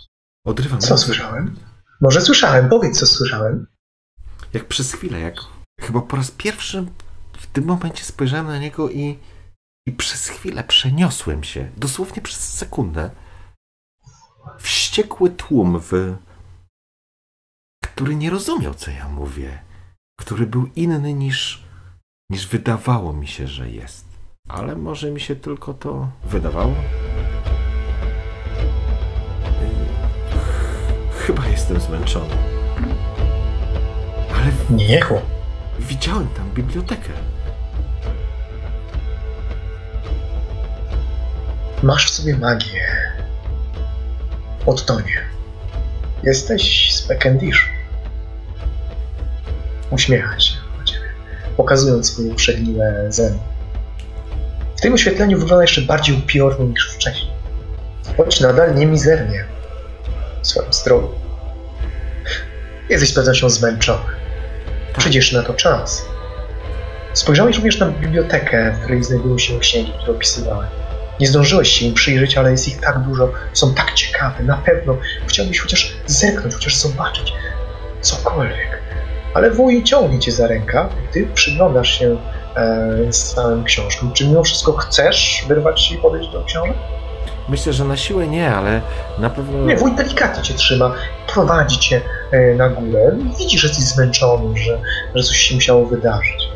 [0.45, 0.79] Odrywam.
[0.79, 1.55] Co słyszałem?
[2.01, 2.69] Może słyszałem.
[2.69, 3.67] Powiedz, co słyszałem.
[4.53, 5.35] Jak przez chwilę, jak
[5.81, 6.85] chyba po raz pierwszy
[7.37, 9.19] w tym momencie spojrzałem na niego i,
[9.87, 13.11] i przez chwilę przeniosłem się, dosłownie przez sekundę,
[14.59, 16.15] wściekły tłum, w...
[17.85, 19.63] który nie rozumiał, co ja mówię,
[20.19, 21.63] który był inny niż,
[22.31, 24.08] niż wydawało mi się, że jest.
[24.49, 26.73] Ale może mi się tylko to wydawało?
[31.17, 32.35] Chyba jestem zmęczony.
[34.35, 35.25] Ale nie, chłop.
[35.79, 37.09] Widziałem tam bibliotekę.
[41.83, 42.87] Masz w sobie magię.
[44.65, 45.21] Odtonie.
[46.23, 47.69] Jesteś z Pekendiszu.
[49.91, 51.09] Uśmiecha się do ciebie,
[51.57, 53.39] pokazując swoje przegniłe zęby.
[54.79, 57.31] W tym oświetleniu wygląda jeszcze bardziej upiornie niż wcześniej.
[58.17, 59.45] Choć nadal nie mizernie
[60.41, 61.09] w swoim stroju.
[62.89, 64.03] Jesteś z pewnością zmęczony.
[64.97, 66.05] Przyjdziesz na to czas.
[67.13, 70.69] Spojrzałeś również na bibliotekę, w której znajdują się księgi, które opisywałem.
[71.19, 74.97] Nie zdążyłeś się im przyjrzeć, ale jest ich tak dużo, są tak ciekawe, na pewno
[75.27, 77.33] chciałbyś chociaż zerknąć, chociaż zobaczyć
[78.01, 78.81] cokolwiek.
[79.33, 82.17] Ale wuj ciągnie cię za rękę, ty przyglądasz się
[83.09, 84.11] z całym książką.
[84.13, 86.77] Czy mimo wszystko chcesz wyrwać i podejść do książek?
[87.49, 88.81] Myślę, że na siłę nie, ale
[89.19, 89.65] na pewno...
[89.65, 90.95] Nie, wuj delikatnie cię trzyma,
[91.27, 93.17] prowadzi cię e, na górę.
[93.37, 94.79] Widzi, że jesteś zmęczony, że,
[95.15, 96.49] że coś się musiało wydarzyć.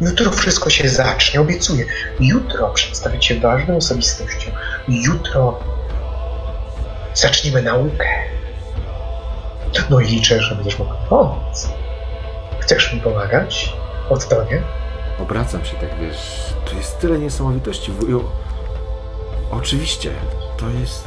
[0.00, 1.84] Jutro wszystko się zacznie, obiecuję.
[2.20, 4.50] Jutro przedstawię cię ważną osobistością.
[4.88, 5.58] Jutro
[7.14, 8.06] zaczniemy naukę.
[9.90, 11.68] No i liczę, że będziesz mógł pomóc.
[12.60, 13.72] Chcesz mi pomagać?
[14.12, 14.62] Odtonie?
[15.18, 18.24] Obracam się tak, wiesz, to jest tyle niesamowitości, wuju.
[19.50, 20.10] Oczywiście,
[20.56, 21.04] to jest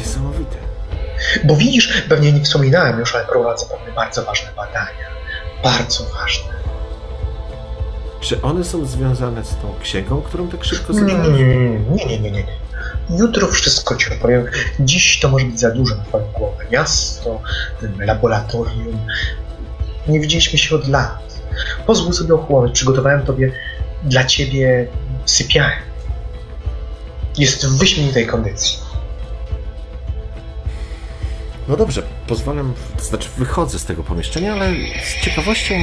[0.00, 0.56] niesamowite.
[1.44, 5.08] Bo widzisz, pewnie nie wspominałem już, ale prowadzę pewne bardzo ważne badania.
[5.64, 6.52] Bardzo ważne.
[8.20, 11.26] Czy one są związane z tą księgą, którą tak szybko Nie, zacząłeś?
[11.26, 12.44] nie, nie, nie, nie, nie.
[13.10, 14.46] Jutro wszystko ci opowiem.
[14.80, 16.64] Dziś to może być za dużo na twoją głowę.
[16.70, 17.40] Miasto,
[17.98, 18.98] laboratorium.
[20.08, 21.27] Nie widzieliśmy się od lat.
[21.86, 22.72] Pozwól sobie ochłonąć.
[22.72, 23.52] Przygotowałem tobie
[24.04, 24.86] dla ciebie
[25.26, 25.76] sypialnię.
[27.38, 28.78] Jest w wyśmienitej kondycji.
[31.68, 34.72] No dobrze, pozwalam, to znaczy wychodzę z tego pomieszczenia, ale
[35.04, 35.74] z ciekawością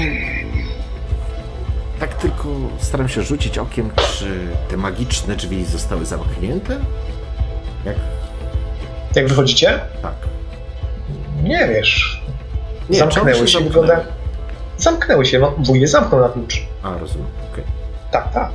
[1.99, 2.49] tak tylko
[2.80, 6.80] staram się rzucić okiem, czy te magiczne drzwi zostały zamknięte?
[7.85, 7.95] Jak?
[9.15, 9.80] Jak wychodzicie?
[10.02, 10.15] Tak.
[11.43, 12.23] Nie wiesz.
[12.89, 13.64] Nie, zamknęły się, zamknęły?
[13.64, 14.06] wygląda.
[14.77, 16.61] Zamknęły się, no, wuj je zamknął na klucz.
[16.84, 17.64] A, rozumiem, okej.
[18.11, 18.52] Tak, tak.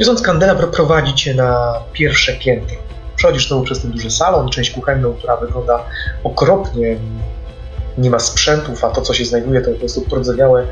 [0.00, 2.76] Niosąc kandelabr prowadzi cię na pierwsze piętro.
[3.16, 5.84] Przechodzisz znowu przez ten duży salon, część kuchenną, która wygląda
[6.24, 6.96] okropnie.
[7.98, 10.66] nie ma sprzętów, a to, co się znajduje, to po prostu pordzewiałe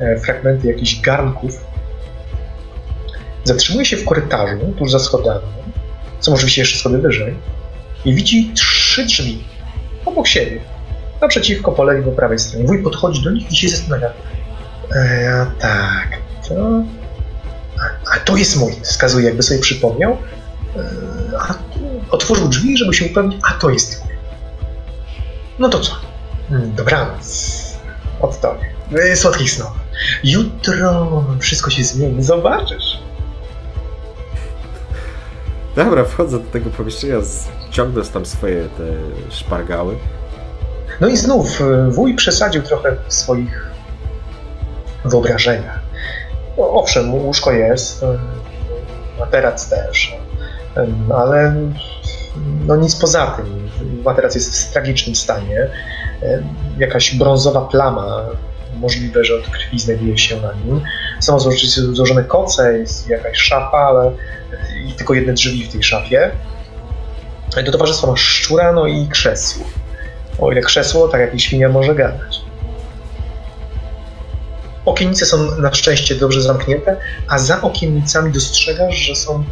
[0.00, 1.64] e, fragmenty jakichś garnków.
[3.44, 5.46] Zatrzymuje się w korytarzu, tuż za schodami,
[6.20, 7.34] są oczywiście jeszcze schody wyżej,
[8.04, 9.44] i widzi trzy drzwi
[10.04, 10.60] obok siebie,
[11.20, 12.66] naprzeciwko, po lewej, po prawej stronie.
[12.66, 14.12] Wuj podchodzi do nich i się zastanawia.
[14.94, 16.08] E, tak,
[16.48, 16.82] to...
[17.78, 20.12] A, a, to jest mój, wskazuje, jakby sobie przypomniał.
[20.12, 20.18] E,
[21.38, 21.54] a,
[22.10, 24.14] otworzył drzwi, żeby się upewnić, a to jest mój.
[25.58, 25.92] No to co?
[26.48, 27.60] Hmm, dobranoc.
[28.20, 29.16] Od tobie.
[29.16, 29.70] Słodkich snów.
[30.24, 33.00] Jutro wszystko się zmieni, zobaczysz.
[35.76, 37.16] Dobra, wchodzę do tego pomieszczenia,
[37.70, 38.84] ciągnę tam swoje te
[39.34, 39.96] szpargały.
[41.00, 43.70] No i znów e, wuj przesadził trochę w swoich
[45.04, 45.80] wyobrażeniach.
[46.58, 48.18] No, owszem, łóżko jest, e,
[49.18, 50.16] materac też,
[50.76, 51.54] e, ale
[52.66, 53.70] no nic poza tym.
[54.04, 55.68] Materac jest w tragicznym stanie.
[56.78, 58.26] Jakaś brązowa plama,
[58.74, 60.80] możliwe, że od krwi znajduje się na nim.
[61.20, 61.38] Są
[61.92, 64.12] złożone koce, jest jakaś szafa, ale
[64.86, 66.30] i tylko jedne drzwi w tej szafie.
[67.64, 69.66] Do towarzystwa masz szczura, no i krzesło.
[70.40, 72.40] O ile krzesło, tak jak i świnia może gadać.
[74.84, 76.96] Okiennice są na szczęście dobrze zamknięte,
[77.28, 79.44] a za okiennicami dostrzegasz, że są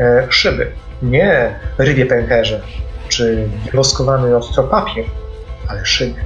[0.00, 0.72] e, szyby.
[1.02, 2.60] Nie rybie pęcherze,
[3.08, 5.04] czy woskowany ostro papier,
[5.68, 6.20] ale szyby.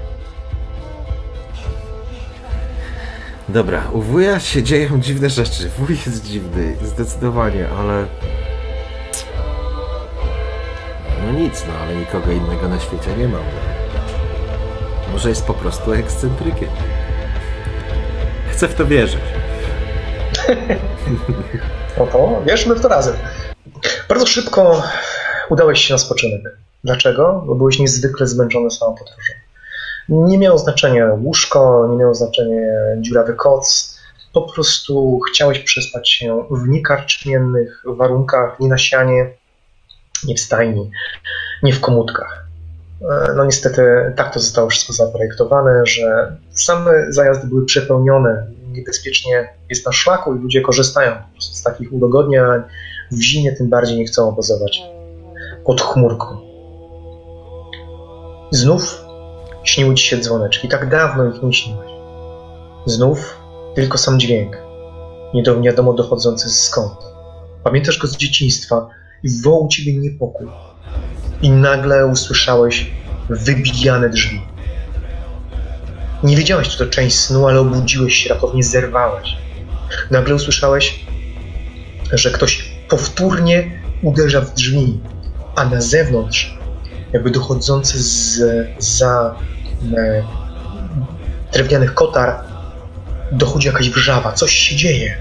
[3.49, 5.71] Dobra, u wuja się dzieją dziwne rzeczy.
[5.79, 8.07] Wuj jest dziwny, zdecydowanie, ale...
[11.27, 13.72] No nic, no ale nikogo innego na świecie nie mam.
[15.13, 16.69] Może jest po prostu ekscentrykiem.
[18.51, 19.21] Chcę w to wierzyć.
[21.99, 23.17] No to wierzmy w to razem.
[24.09, 24.83] Bardzo szybko
[25.51, 26.43] udałeś się na spoczynek.
[26.85, 27.43] Dlaczego?
[27.47, 29.33] Bo byłeś niezwykle zmęczony samą podróżą.
[30.09, 32.67] Nie miało znaczenia łóżko, nie miało znaczenia
[32.99, 33.99] dziurawy koc.
[34.33, 39.31] Po prostu chciałeś przespać się w niekarczmiennych warunkach, nie na sianie,
[40.25, 40.91] nie w stajni,
[41.63, 42.42] nie w komódkach.
[43.11, 43.83] E, no niestety
[44.17, 50.39] tak to zostało wszystko zaprojektowane, że same zajazdy były przepełnione, niebezpiecznie jest na szlaku i
[50.39, 52.41] ludzie korzystają z takich udogodnień.
[53.13, 54.83] W zimie tym bardziej nie chcą obozować
[55.65, 56.27] pod chmurką.
[58.51, 59.05] Znów
[59.65, 61.91] śniły ci się dzwoneczki, tak dawno ich nie śniłeś.
[62.87, 63.39] Znów
[63.75, 64.57] tylko sam dźwięk,
[65.35, 66.93] nie do wiadomo dochodzący skąd.
[67.65, 68.89] Pamiętasz go z dzieciństwa
[69.23, 70.47] i wołał ciebie niepokój.
[71.43, 72.91] I nagle usłyszałeś
[73.29, 74.43] wybijane drzwi.
[76.23, 79.37] Nie wiedziałeś, czy to część snu, ale obudziłeś się, rapownie zerwałeś.
[80.11, 81.05] Nagle usłyszałeś,
[82.13, 83.71] że ktoś powtórnie
[84.03, 85.01] uderza w drzwi,
[85.57, 86.59] a na zewnątrz,
[87.13, 88.41] jakby dochodzący z,
[88.79, 89.37] za
[89.97, 90.23] e,
[91.53, 92.45] drewnianych kotar,
[93.33, 95.17] dochodzi jakaś wrzawa, coś się dzieje.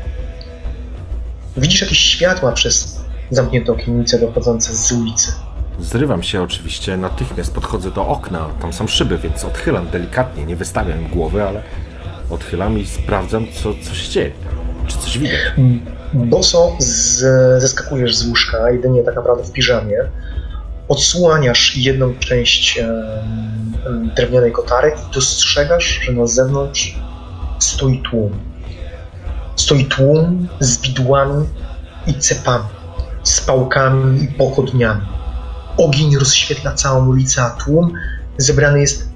[1.58, 5.32] Widzisz jakieś światła przez zamknięte okiennice dochodzące z ulicy.
[5.82, 11.08] Zrywam się oczywiście, natychmiast podchodzę do okna, tam są szyby, więc odchylam delikatnie, nie wystawiam
[11.08, 11.64] głowy, ale
[12.30, 14.32] odchylam i sprawdzam, co, co się dzieje.
[14.88, 15.40] Czy coś widać?
[16.14, 17.20] Boso z,
[17.62, 19.98] zeskakujesz z łóżka, jedynie tak naprawdę w piżamie.
[20.88, 23.04] Odsłaniasz jedną część e,
[24.16, 26.96] drewnianej kotary i dostrzegasz, że na zewnątrz
[27.60, 28.32] stoi tłum.
[29.56, 31.46] Stoi tłum z widłami
[32.08, 32.66] i cepami,
[33.24, 35.21] z pałkami i pochodniami
[35.78, 37.94] Ogień rozświetla całą ulicę, a tłum
[38.38, 39.10] zebrany jest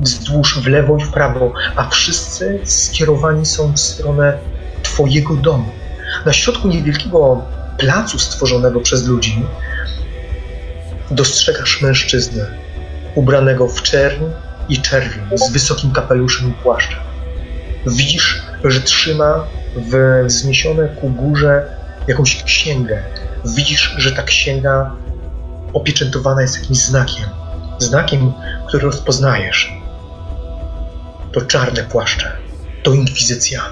[0.00, 4.38] wzdłuż w lewo i w prawo, a wszyscy skierowani są w stronę
[4.82, 5.68] Twojego domu.
[6.26, 7.42] Na środku niewielkiego
[7.78, 9.42] placu stworzonego przez ludzi
[11.10, 12.46] dostrzegasz mężczyznę
[13.14, 14.24] ubranego w czerń
[14.68, 16.98] i czerwień z wysokim kapeluszem i płaszczem.
[17.86, 19.46] Widzisz, że trzyma
[20.26, 21.76] wzniesione ku górze
[22.08, 23.02] jakąś księgę.
[23.44, 24.90] Widzisz, że ta księga
[25.74, 27.24] opieczętowana jest jakimś znakiem.
[27.78, 28.32] Znakiem,
[28.68, 29.72] który rozpoznajesz.
[31.32, 32.36] To czarne płaszcze.
[32.82, 33.62] To inkwizycja.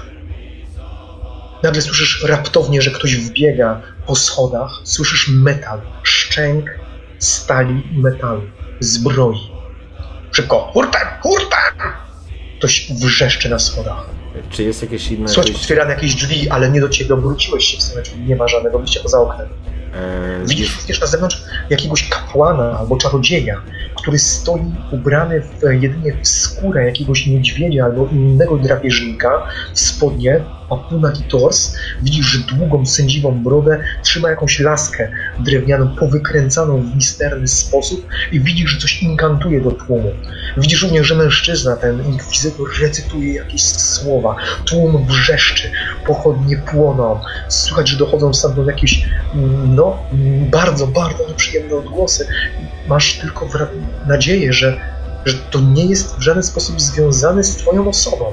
[1.63, 4.71] Nagle słyszysz raptownie, że ktoś wbiega po schodach.
[4.83, 6.79] Słyszysz metal, szczęk
[7.19, 8.41] stali i metalu,
[8.79, 9.51] zbroi.
[10.31, 11.91] Szybko, hurtem, hurtem!
[12.57, 14.05] Ktoś wrzeszczy na schodach.
[14.49, 15.29] Czy jest jakieś inne...
[15.29, 18.19] Słuchaj, otwierane jakieś drzwi, ale nie do ciebie obróciłeś się w stronę drzwi.
[18.19, 19.47] Nie ma żadnego wyjścia poza oknem.
[19.95, 23.61] Eee, Widzisz również na zewnątrz jakiegoś kapłana albo czarodzieja,
[23.95, 30.77] który stoi ubrany w, jedynie w skórę jakiegoś niedźwiedzia albo innego drapieżnika, w spodnie, ma
[30.77, 38.07] półnagi tors, widzisz, że długą, sędziwą brodę trzyma jakąś laskę drewnianą, powykręcaną w misterny sposób
[38.31, 40.11] i widzisz, że coś inkantuje do tłumu.
[40.57, 44.35] Widzisz również, że mężczyzna, ten inkwizytor, recytuje jakieś słowa,
[44.65, 45.71] tłum wrzeszczy,
[46.07, 52.27] pochodnie płoną, słychać, że dochodzą stamtąd jakieś, mm, no, mm, bardzo, bardzo nieprzyjemne odgłosy.
[52.87, 53.49] Masz tylko
[54.07, 54.77] nadzieję, że,
[55.25, 58.25] że to nie jest w żaden sposób związane z twoją osobą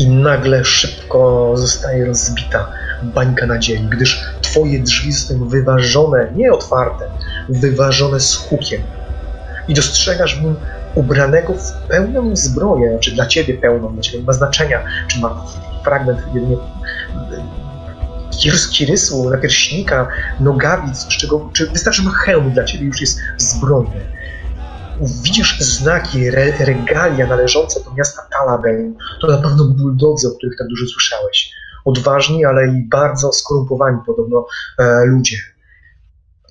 [0.00, 2.72] i nagle szybko zostaje rozbita
[3.02, 7.04] bańka nadziei, gdyż twoje drzwi są wyważone, nie otwarte,
[7.48, 8.82] wyważone z hukiem.
[9.68, 10.56] I dostrzegasz w nim
[10.94, 15.46] ubranego w pełną zbroję, czy dla ciebie pełną, dla ciebie nie ma znaczenia, czy ma
[15.84, 16.56] fragment jedynie
[18.72, 20.08] kirysu, napierśnika,
[20.40, 24.00] nogawic, czy, czego, czy wystarczy ma hełm dla ciebie już jest zbrojny
[25.00, 30.68] widzisz znaki, re, regalia należące do miasta Talabel, to na pewno buldodzy, o których tak
[30.68, 31.52] dużo słyszałeś.
[31.84, 34.46] Odważni, ale i bardzo skorumpowani podobno
[34.78, 35.36] e, ludzie.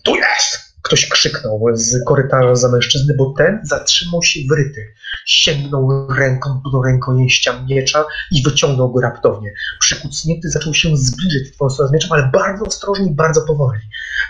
[0.03, 0.69] Tu jest!
[0.81, 4.93] Ktoś krzyknął z korytarza za mężczyzny, bo ten zatrzymał się wryty.
[5.25, 9.53] Sięgnął ręką do rękojeścia miecza i wyciągnął go raptownie.
[9.79, 13.79] Przykucnięty zaczął się zbliżyć w z mieczem, ale bardzo ostrożnie i bardzo powoli.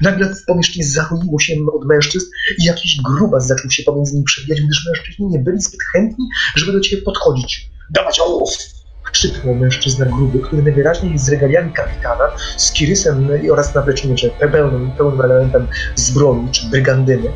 [0.01, 2.25] Nagle w pomieszczeniu zaruiło się od mężczyzn
[2.57, 6.25] i jakiś grubas zaczął się pomiędzy nimi przebijać, gdyż mężczyźni nie byli zbyt chętni,
[6.55, 7.69] żeby do ciebie podchodzić.
[7.89, 8.78] Dawać ołów!
[9.11, 12.23] Krzyknął mężczyzna gruby, który najwyraźniej z regaliami kapitana,
[12.57, 17.29] z kirysem oraz napleczniczym, pełnym, pełnym elementem zbroi czy brygandyny,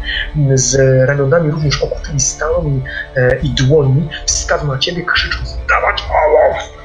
[0.54, 0.78] z
[1.08, 2.82] ramionami również okutymi stałą i,
[3.20, 6.84] e, i dłońmi, wskazał na ciebie, krzycząc dawać ołów!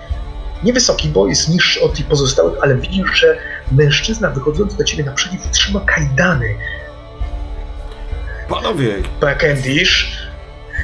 [0.64, 3.36] Niewysoki, bo jest niższy od tych pozostałych, ale widzisz, że
[3.72, 6.54] mężczyzna wychodzący do ciebie naprzeciw trzyma kajdany.
[8.48, 8.94] Panowie!
[9.20, 10.27] Beckendish,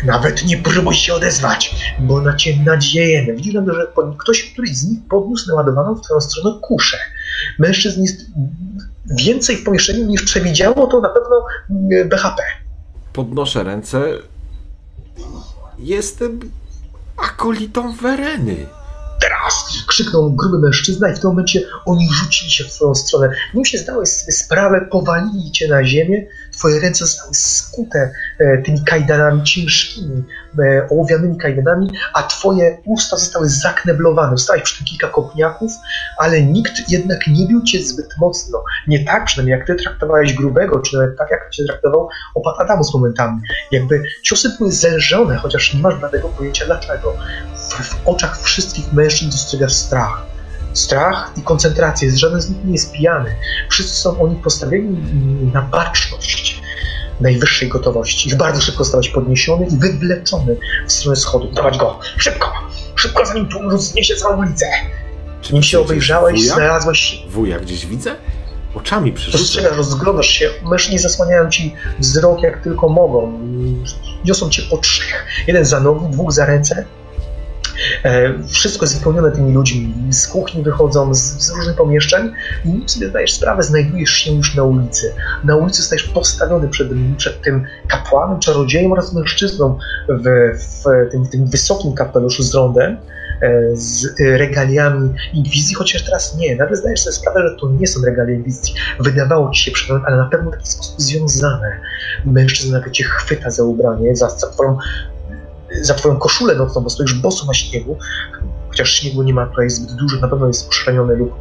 [0.04, 3.34] nawet nie próbuj się odezwać, bo na cię nadziejemy.
[3.34, 3.86] Widzisz, że
[4.18, 6.98] ktoś, któryś z nich podniósł naładowaną w twoją stronę kuszę.
[7.58, 8.20] Mężczyzn jest
[9.24, 12.42] więcej w pomieszczeniu niż przewidziało to na pewno mm, BHP.
[13.12, 14.02] Podnoszę ręce.
[15.78, 16.40] Jestem
[17.16, 18.66] akolitą Wereny
[19.24, 19.84] teraz!
[19.86, 23.30] Krzyknął gruby mężczyzna i w tym momencie oni rzucili się w twoją stronę.
[23.54, 26.26] Nim się zdałeś sobie sprawę, powalili cię na ziemię,
[26.56, 30.24] twoje ręce zostały skute e, tymi kajdanami ciężkimi,
[30.58, 34.30] e, ołowianymi kajdanami, a twoje usta zostały zakneblowane.
[34.30, 35.72] Dostałeś przy tym kilka kopniaków,
[36.18, 38.64] ale nikt jednak nie bił cię zbyt mocno.
[38.86, 42.94] Nie tak przynajmniej jak ty traktowałeś grubego, czy nawet tak jak cię traktował opat Adamus
[42.94, 43.40] momentami.
[43.70, 47.16] Jakby ciosy były zelżone, chociaż nie masz żadnego pojęcia dlaczego.
[47.54, 50.33] W, w oczach wszystkich mężczyzn dostrzegasz strach
[50.74, 52.16] strach i koncentrację.
[52.16, 53.36] Żaden z nich nie jest pijany.
[53.70, 54.98] Wszyscy są oni postawieni
[55.52, 56.60] na baczność
[57.20, 58.30] najwyższej gotowości.
[58.30, 60.56] I bardzo szybko zostałeś podniesiony i wywleczony
[60.86, 61.52] w stronę schodu.
[61.52, 61.98] Dawać go!
[62.16, 62.52] Szybko!
[62.96, 64.66] Szybko, zanim tłum zniesie całą ulicę!
[65.52, 66.54] Nim się obejrzałeś, wuja?
[66.54, 67.22] znalazłeś...
[67.28, 68.16] Wuja gdzieś widzę?
[68.74, 69.68] Oczami przerzucę.
[69.68, 70.50] Rozglądasz się.
[70.62, 73.40] Mężczyźni zasłaniają ci wzrok jak tylko mogą.
[74.24, 75.26] Niosą cię po trzech.
[75.46, 76.84] Jeden za nogi, dwóch za ręce.
[78.04, 79.94] E, wszystko jest wypełnione tymi ludźmi.
[80.10, 82.32] Z kuchni wychodzą, z, z różnych pomieszczeń
[82.64, 85.14] i sobie zdajesz sprawę, znajdujesz się już na ulicy.
[85.44, 89.78] Na ulicy stajesz postawiony przed, przed tym kapłanem, czarodziejem oraz mężczyzną
[90.08, 90.24] w,
[90.58, 92.96] w, tym, tym wysokim kapeluszu z rondem
[93.42, 96.56] e, z regaliami Inkwizji, chociaż teraz nie.
[96.56, 98.74] Nagle zdajesz sobie sprawę, że to nie są regalie Inkwizji.
[99.00, 101.80] Wydawało ci się ale na pewno w jakiś sposób związane.
[102.24, 104.78] Mężczyzna nagle cię chwyta za ubranie, za, za twoją
[105.80, 107.98] za twoją koszulę nocną, bo stoisz boso na śniegu,
[108.68, 111.32] chociaż śniegu nie ma tutaj zbyt dużo, na pewno jest uszczelniony lub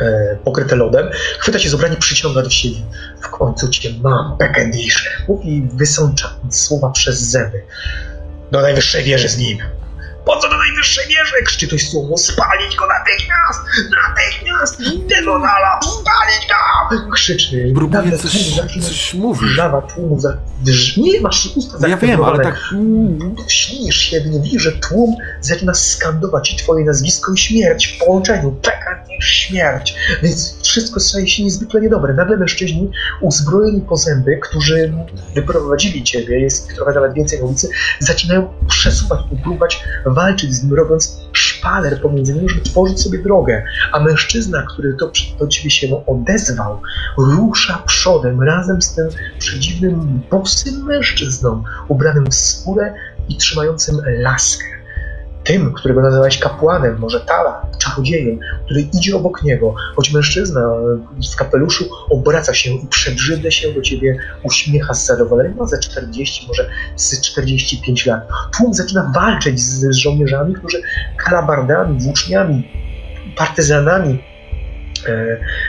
[0.00, 2.76] e, e, pokryte lodem, chwyta cię z ubrania, przyciąga do siebie.
[3.22, 7.62] W końcu cię mam, Beckendish, mówi wysącza słowa przez zęby.
[8.52, 9.58] Do najwyższej wieży z nim.
[10.24, 11.44] Po co do najwyższej wieży?
[11.44, 12.16] Krzyczy ktoś słowo.
[12.16, 13.60] Spalić go natychmiast!
[14.08, 15.06] Natychmiast!
[15.08, 15.80] Delonala!
[15.82, 17.12] Spalić go!
[17.12, 17.72] Krzyczy.
[17.74, 19.56] Próbuje coś, coś mówić.
[19.56, 20.36] Lawa tłumu za...
[20.96, 22.74] Nie masz usta no Ja wiem, ale tak...
[23.48, 28.56] Śnisz się, nie widzisz, że tłum zaczyna skandować twoje nazwisko i śmierć w połączeniu.
[28.62, 29.94] Czekaj śmierć.
[30.22, 32.14] Więc wszystko staje się niezwykle niedobre.
[32.14, 34.92] Nagle mężczyźni uzbrojeni po zęby, którzy
[35.34, 37.68] wyprowadzili ciebie, jest trochę nawet więcej na ulicy,
[37.98, 43.64] zaczynają przesuwać, próbować walczyć z nim, robiąc szpaler pomiędzy nimi, żeby tworzyć sobie drogę.
[43.92, 46.80] A mężczyzna, który to do ciebie się odezwał,
[47.18, 49.08] rusza przodem razem z tym
[49.38, 52.94] przedziwnym, bosym mężczyzną, ubranym w skórę
[53.28, 54.73] i trzymającym laskę.
[55.44, 60.60] Tym, którego nazywałeś kapłanem, może Tala, czarodziejem, który idzie obok niego, choć mężczyzna
[61.32, 66.46] w kapeluszu obraca się i przebrzydle się do ciebie uśmiecha z zadowolenia, ma ze 40,
[66.48, 68.28] może z 45 lat.
[68.56, 70.82] Tłum zaczyna walczyć z, z żołnierzami, którzy
[71.16, 72.68] kalabardami, włóczniami,
[73.36, 74.33] partyzanami E,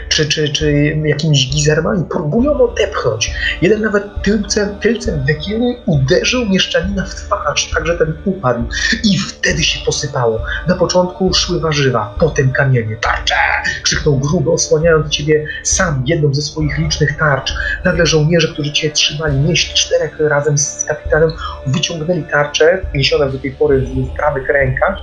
[0.09, 0.73] czy, czy, czy
[1.05, 3.31] jakimiś gizermami próbują odepchnąć.
[3.61, 8.63] Jeden nawet tylcem, tylcem dekiery uderzył mieszczanina w twarz, tak że ten upadł
[9.03, 10.39] i wtedy się posypało.
[10.67, 12.97] Na początku szły warzywa, potem kamienie.
[13.01, 13.35] Tarcze!
[13.83, 17.53] krzyknął grubo, osłaniając ciebie sam jedną ze swoich licznych tarcz.
[17.85, 21.31] Nagle żołnierze, którzy cię trzymali, nieść czterech razem z kapitanem,
[21.67, 24.97] wyciągnęli tarcze, niesione do tej pory w prawych rękach,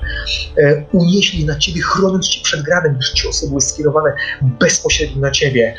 [0.59, 5.77] e, unieśli na ciebie, chroniąc cię przed gradem, gdyż ciosy były skierowane bezpośrednio na ciebie.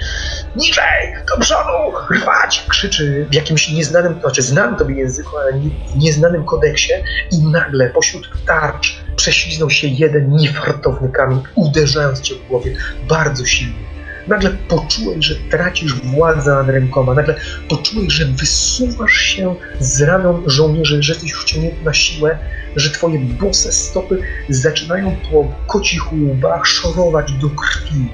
[0.55, 2.65] Niżej, do przodu, rwać!
[2.69, 5.59] Krzyczy w jakimś nieznanym, znaczy znanym tobie języku, ale
[5.95, 6.93] nieznanym kodeksie
[7.31, 12.75] i nagle pośród tarcz prześliznął się jeden niefartowny kamień, uderzając cię w głowie
[13.09, 13.93] bardzo silnie.
[14.27, 17.13] Nagle poczułeś, że tracisz władzę nad rękoma.
[17.13, 17.35] Nagle
[17.69, 22.37] poczułeś, że wysuwasz się z ramion żołnierzy, że jesteś wciągnięty na siłę,
[22.75, 28.09] że twoje bose stopy zaczynają po kocich łbach szorować do krwi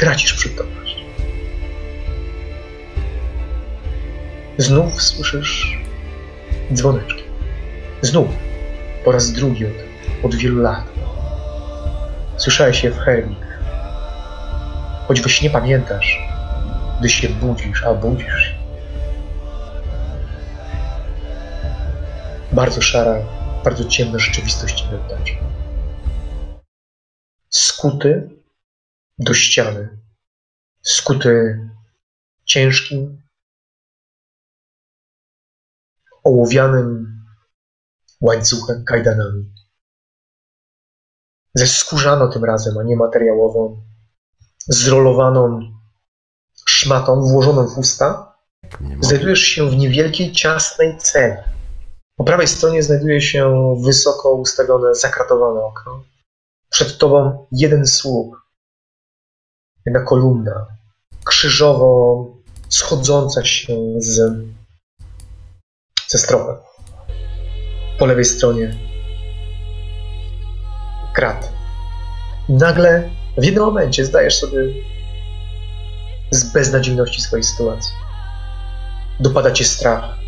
[0.00, 0.96] tracisz przytomność.
[4.58, 5.78] Znów słyszysz
[6.72, 7.22] dzwoneczki.
[8.02, 8.28] Znów,
[9.04, 9.72] po raz drugi od,
[10.22, 10.84] od wielu lat.
[12.36, 13.38] Słyszałeś je w Hermik.
[15.08, 16.18] Choć we śnie pamiętasz,
[17.00, 18.54] gdy się budzisz, a budzisz się.
[22.52, 23.16] Bardzo szara,
[23.64, 25.38] bardzo ciemna rzeczywistość ci wewnątrz.
[27.50, 28.39] Skuty
[29.20, 29.98] do ściany,
[30.82, 31.60] skuty
[32.44, 33.22] ciężkim,
[36.24, 37.06] ołowianym
[38.20, 39.54] łańcuchem, kajdanami.
[41.54, 43.82] Ze skórzano tym razem, a nie materiałową,
[44.68, 45.60] zrolowaną
[46.66, 48.36] szmatą włożoną w usta,
[49.00, 51.36] znajdujesz się w niewielkiej, ciasnej celi.
[52.16, 56.04] Po prawej stronie znajduje się wysoko ustawione, zakratowane okno.
[56.70, 58.39] Przed tobą jeden słup,
[59.86, 60.66] jedna kolumna,
[61.24, 62.26] krzyżowo
[62.68, 64.32] schodząca się z,
[66.08, 66.56] ze stropem.
[67.98, 68.78] Po lewej stronie
[71.14, 71.52] krat.
[72.48, 74.60] Nagle w jednym momencie zdajesz sobie
[76.30, 77.92] z beznadziejności swojej sytuacji.
[79.20, 80.18] Dopada cię strach,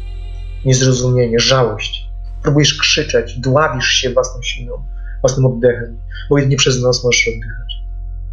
[0.64, 2.06] niezrozumienie, żałość.
[2.42, 4.84] Próbujesz krzyczeć, dławisz się własną siłą,
[5.20, 6.00] własnym oddechem,
[6.30, 7.61] bo jedynie przez nos możesz oddychać.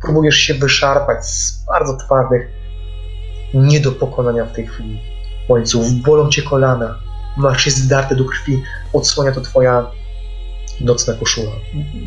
[0.01, 2.47] Próbujesz się wyszarpać z bardzo twardych,
[3.53, 4.99] nie do pokonania w tej chwili
[5.49, 5.93] łańcuchów.
[5.93, 6.99] Bolą cię kolana,
[7.37, 8.63] masz je zdarte do krwi,
[8.93, 9.91] odsłania to twoja
[10.81, 11.51] nocna koszula.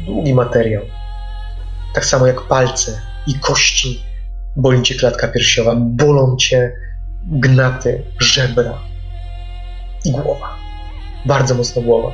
[0.06, 0.82] Długi materiał.
[1.94, 4.02] Tak samo jak palce i kości.
[4.56, 6.72] Boli cię klatka piersiowa, bolą cię
[7.26, 8.78] gnaty, żebra
[10.04, 10.56] i głowa.
[11.26, 12.12] Bardzo mocno głowa.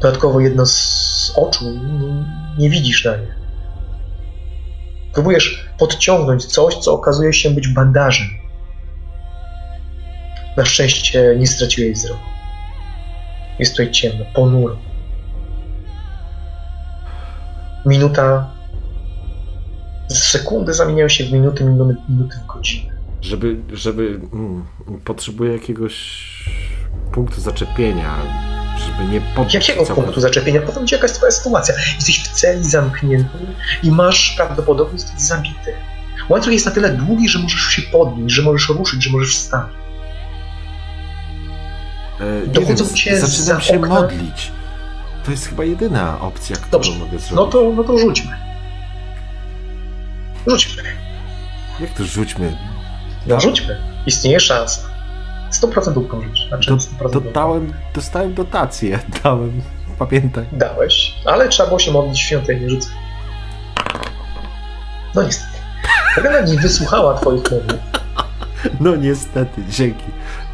[0.00, 2.24] Dodatkowo jedno z oczu nie,
[2.58, 3.45] nie widzisz na nie.
[5.16, 8.26] Próbujesz podciągnąć coś, co okazuje się być bandażem.
[10.56, 12.20] Na szczęście nie straciłeś wzroku.
[13.58, 14.76] Jest tutaj ciemno, ponuro.
[17.86, 18.50] Minuta.
[20.08, 22.96] Sekundy zamieniają się w minuty, minuty, minuty w godziny.
[23.20, 24.20] Żeby, żeby.
[24.32, 24.64] Mm,
[25.04, 26.24] potrzebuję jakiegoś
[27.12, 28.16] punktu zaczepienia
[28.98, 29.20] żeby nie
[29.54, 30.60] Jakiego punktu zaczepienia?
[30.62, 31.74] Potem ci jaka jest twoja sytuacja.
[31.96, 33.38] Jesteś w celi zamknięty
[33.82, 35.72] i masz prawdopodobnie jesteś zabity.
[36.28, 39.66] Łańcuch jest na tyle długi, że możesz się podnieść, że możesz ruszyć, że możesz wstać.
[42.20, 43.88] E, Dochodzą cię zaczynam się okna.
[43.88, 44.52] modlić.
[45.24, 46.90] To jest chyba jedyna opcja, którą Dobrze.
[46.92, 47.30] mogę zrobić.
[47.30, 48.36] No to, no to rzućmy.
[50.46, 50.82] Rzućmy.
[51.80, 52.56] Jak to rzućmy?
[53.26, 53.82] No rzućmy.
[54.06, 54.85] Istnieje szansa.
[55.52, 56.48] 100% ukorzysz.
[56.48, 59.62] Znaczy Do, 100% dodałem, dostałem dotację, dałem,
[59.98, 60.44] pamiętaj.
[60.52, 62.88] Dałeś, ale trzeba było się modlić w świątyni, rzucę.
[65.14, 65.56] No niestety.
[66.14, 67.80] Helena nie wysłuchała twoich modlów.
[68.80, 70.04] No niestety, dzięki.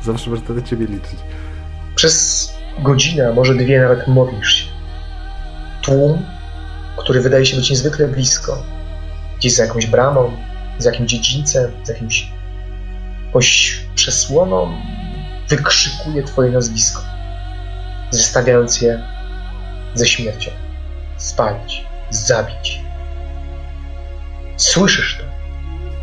[0.03, 1.19] Zawsze można na ciebie liczyć.
[1.95, 4.65] Przez godzinę, może dwie nawet modlisz się.
[5.83, 6.23] Tłum,
[6.99, 8.63] który wydaje się być niezwykle blisko.
[9.39, 10.33] Gdzieś za jakąś bramą,
[10.79, 12.33] za jakimś dziedzińcem, za jakimś
[13.95, 14.77] przesłoną
[15.49, 17.03] wykrzykuje Twoje nazwisko,
[18.11, 19.03] zestawiając je
[19.95, 20.51] ze śmiercią.
[21.17, 22.81] Spalić, zabić.
[24.57, 25.25] Słyszysz to.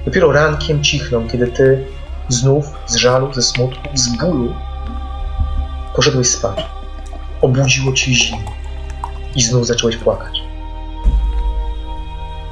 [0.06, 1.86] Dopiero rankiem cichną, kiedy Ty
[2.30, 4.56] znów z żalu, ze smutku, z bólu
[5.96, 6.66] poszedłeś spać.
[7.42, 8.52] Obudziło Cię zimno.
[9.36, 10.40] i znów zacząłeś płakać.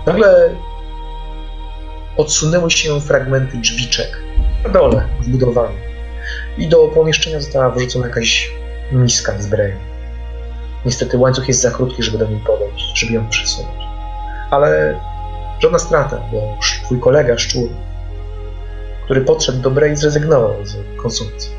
[0.05, 0.55] Nagle
[2.17, 4.26] odsunęły się fragmenty drzwiczek
[4.63, 5.77] na dole, w budowaniu.
[6.57, 8.51] I do pomieszczenia została wrzucona jakaś
[8.91, 9.77] miska z brejem.
[10.85, 13.77] Niestety łańcuch jest za krótki, żeby do niej podejść, żeby ją przesunąć.
[14.51, 14.99] Ale
[15.59, 17.69] żadna strata, bo twój kolega szczur,
[19.05, 21.51] który podszedł do Brej, zrezygnował z konsumpcji.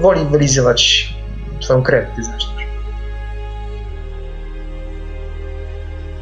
[0.00, 1.14] Woli wylizywać
[1.60, 2.66] twoją krew, gdy zaczniesz.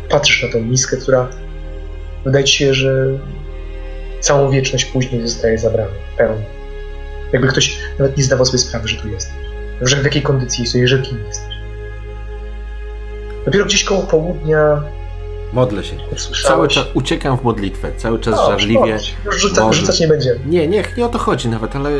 [0.08, 1.28] Patrzysz na tą miskę, która
[2.24, 3.18] wydaje ci się, że
[4.20, 6.44] całą wieczność później zostaje zabrana, pełna.
[7.32, 9.34] Jakby ktoś nawet nie zdawał sobie sprawy, że tu jesteś.
[9.80, 11.54] Że w jakiej kondycji jesteś, że kim jesteś.
[13.44, 14.82] Dopiero gdzieś koło południa
[15.52, 15.96] Modlę się.
[16.42, 18.98] Cały czas uciekam w modlitwę, cały czas O, żarliwie.
[19.30, 19.80] rzuca, Może.
[19.80, 20.40] rzucać nie będziemy.
[20.46, 21.90] Nie, nie, nie o to chodzi nawet, ale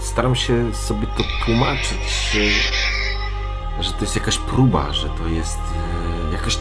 [0.00, 2.40] staram się sobie to tłumaczyć, że,
[3.82, 6.56] że to jest jakaś próba, że to jest e, jakaś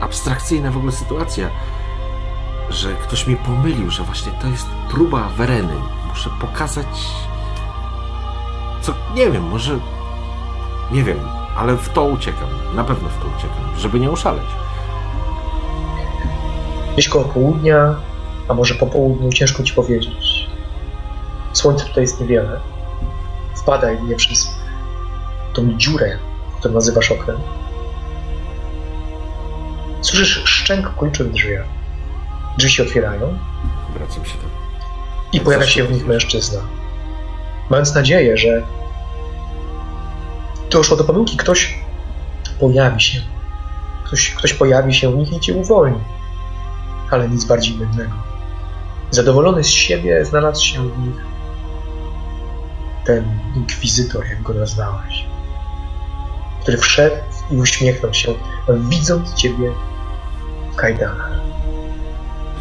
[0.00, 1.50] abstrakcyjna w ogóle sytuacja,
[2.70, 5.74] że ktoś mnie pomylił, że właśnie to jest próba Wereny.
[6.08, 6.86] Muszę pokazać,
[8.80, 9.78] co nie wiem, może
[10.90, 11.18] nie wiem,
[11.56, 14.46] ale w to uciekam, na pewno w to uciekam, żeby nie oszaleć.
[16.92, 17.94] Gdzieś koło południa,
[18.48, 20.48] a może po południu, ciężko ci powiedzieć.
[21.52, 22.60] Słońca tutaj jest niewiele.
[23.56, 24.54] Wpada jedynie przez
[25.52, 26.18] tą dziurę,
[26.58, 27.36] którą nazywasz oknem.
[30.00, 31.66] Słyszysz szczęk kluczy w drzwiach.
[32.58, 33.38] Drzwi się otwierają
[33.94, 34.50] Wracam się tam.
[35.32, 36.60] i pojawia się w nich mężczyzna.
[37.70, 38.62] Mając nadzieję, że
[40.70, 41.78] doszło do pomyłki, ktoś
[42.60, 43.20] pojawi się.
[44.04, 45.98] Ktoś, ktoś pojawi się w nich i cię uwolni.
[47.10, 48.14] Ale nic bardziej mylnego.
[49.10, 51.24] Zadowolony z siebie znalazł się w nich
[53.04, 53.24] ten
[53.56, 55.24] inkwizytor, jak go nazwałeś,
[56.62, 57.16] który wszedł
[57.50, 58.34] i uśmiechnął się,
[58.68, 59.72] widząc ciebie
[60.72, 61.30] w kajdanach.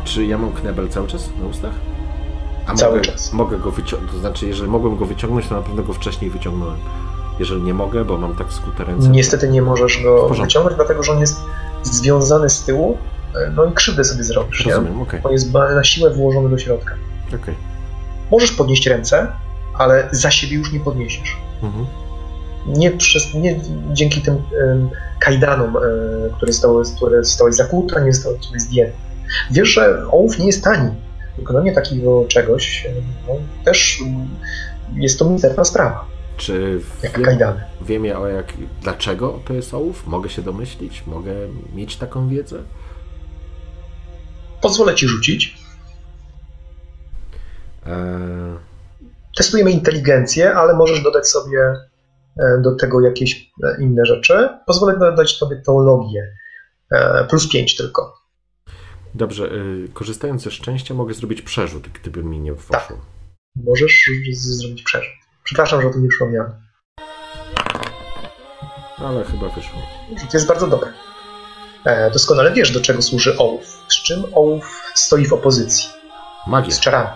[0.03, 1.73] Czy ja mam knebel cały czas na ustach?
[2.67, 3.33] A Cały mogę, czas.
[3.33, 6.77] mogę go wyciągnąć, to znaczy, jeżeli mogłem go wyciągnąć, to na pewno go wcześniej wyciągnąłem.
[7.39, 9.09] Jeżeli nie mogę, bo mam tak skute ręce.
[9.09, 11.39] Niestety nie możesz go wyciągnąć, dlatego że on jest
[11.83, 12.97] związany z tyłu,
[13.55, 14.65] no i krzywdę sobie zrobisz.
[14.65, 16.95] Rozumiem, okej, On jest na siłę włożony do środka.
[17.27, 17.55] okej.
[18.31, 19.27] Możesz podnieść ręce,
[19.77, 21.37] ale za siebie już nie podniesiesz.
[21.63, 21.85] Mhm.
[22.67, 23.59] Nie, przez, nie
[23.93, 24.37] dzięki tym
[25.19, 25.79] kajdanom, e,
[26.37, 28.97] które zostały, które zostały zakute, nie zostały zdjęte.
[29.51, 30.91] Wiesz, że ołów nie jest tani.
[31.37, 32.89] Wykonanie takiego czegoś e,
[33.27, 33.33] no,
[33.65, 33.99] też
[34.95, 36.05] jest to misterna sprawa,
[36.37, 37.39] Czy jak wiem,
[37.81, 40.07] wiem ja o jak, dlaczego to jest ołów?
[40.07, 41.03] Mogę się domyślić?
[41.07, 41.33] Mogę
[41.75, 42.57] mieć taką wiedzę?
[44.61, 45.57] Pozwolę ci rzucić.
[47.85, 48.57] Eee,
[49.37, 51.87] Testujemy inteligencję, ale możesz dodać sobie e,
[52.61, 54.49] do tego jakieś e, inne rzeczy.
[54.65, 56.27] Pozwolę dodać tobie teologię.
[56.91, 58.13] E, Plus 5 tylko.
[59.15, 59.49] dobrze,
[59.93, 62.61] korzystając ze szczęścia mogę zrobić przerzut, gdyby mi nie Tak.
[62.81, 62.97] poszło.
[63.55, 64.03] Możesz
[64.33, 65.13] z- zrobić przerzut.
[65.43, 66.51] Przepraszam, że o tym nie przypomniałem.
[68.97, 69.79] Ale chyba wyszło.
[70.31, 70.93] To jest bardzo dobre.
[71.85, 73.65] E, doskonale wiesz, do czego służy ołów.
[73.87, 75.89] Z czym ołów stoi w opozycji.
[76.47, 76.71] Magia.
[76.71, 77.09] Z czarami.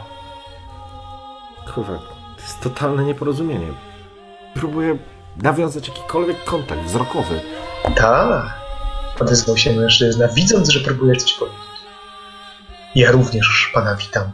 [1.74, 1.98] Kurwa,
[2.38, 3.68] to jest totalne nieporozumienie.
[4.54, 4.98] Próbuję
[5.38, 7.42] nawiązać jakikolwiek kontakt wzrokowy.
[7.96, 8.62] Tak.
[9.20, 11.62] Odezwał się mężczyzna, widząc, że próbujesz coś powiedzieć.
[12.96, 14.32] Ja również pana witam.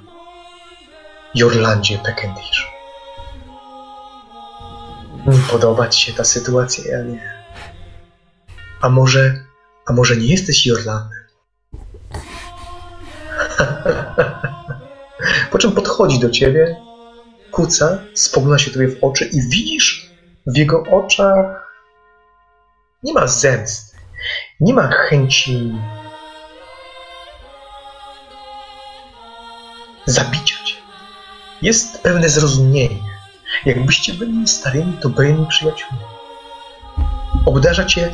[1.35, 1.99] Jorlandzie.
[5.27, 7.33] Nie podoba ci się ta sytuacja, ja nie.
[8.81, 9.43] A może,
[9.85, 11.23] a może nie jesteś Jorlandem?
[15.51, 16.75] po czym podchodzi do ciebie,
[17.51, 20.06] kuca, spogląda się tobie w oczy i widzisz
[20.47, 21.73] w jego oczach
[23.03, 23.97] nie ma zemsty,
[24.59, 25.73] nie ma chęci
[30.05, 30.75] zabicia cię.
[31.61, 32.97] Jest pewne zrozumienie,
[33.65, 35.99] jakbyście byli starymi, dobrymi przyjaciółmi.
[37.45, 38.13] Obdarza cię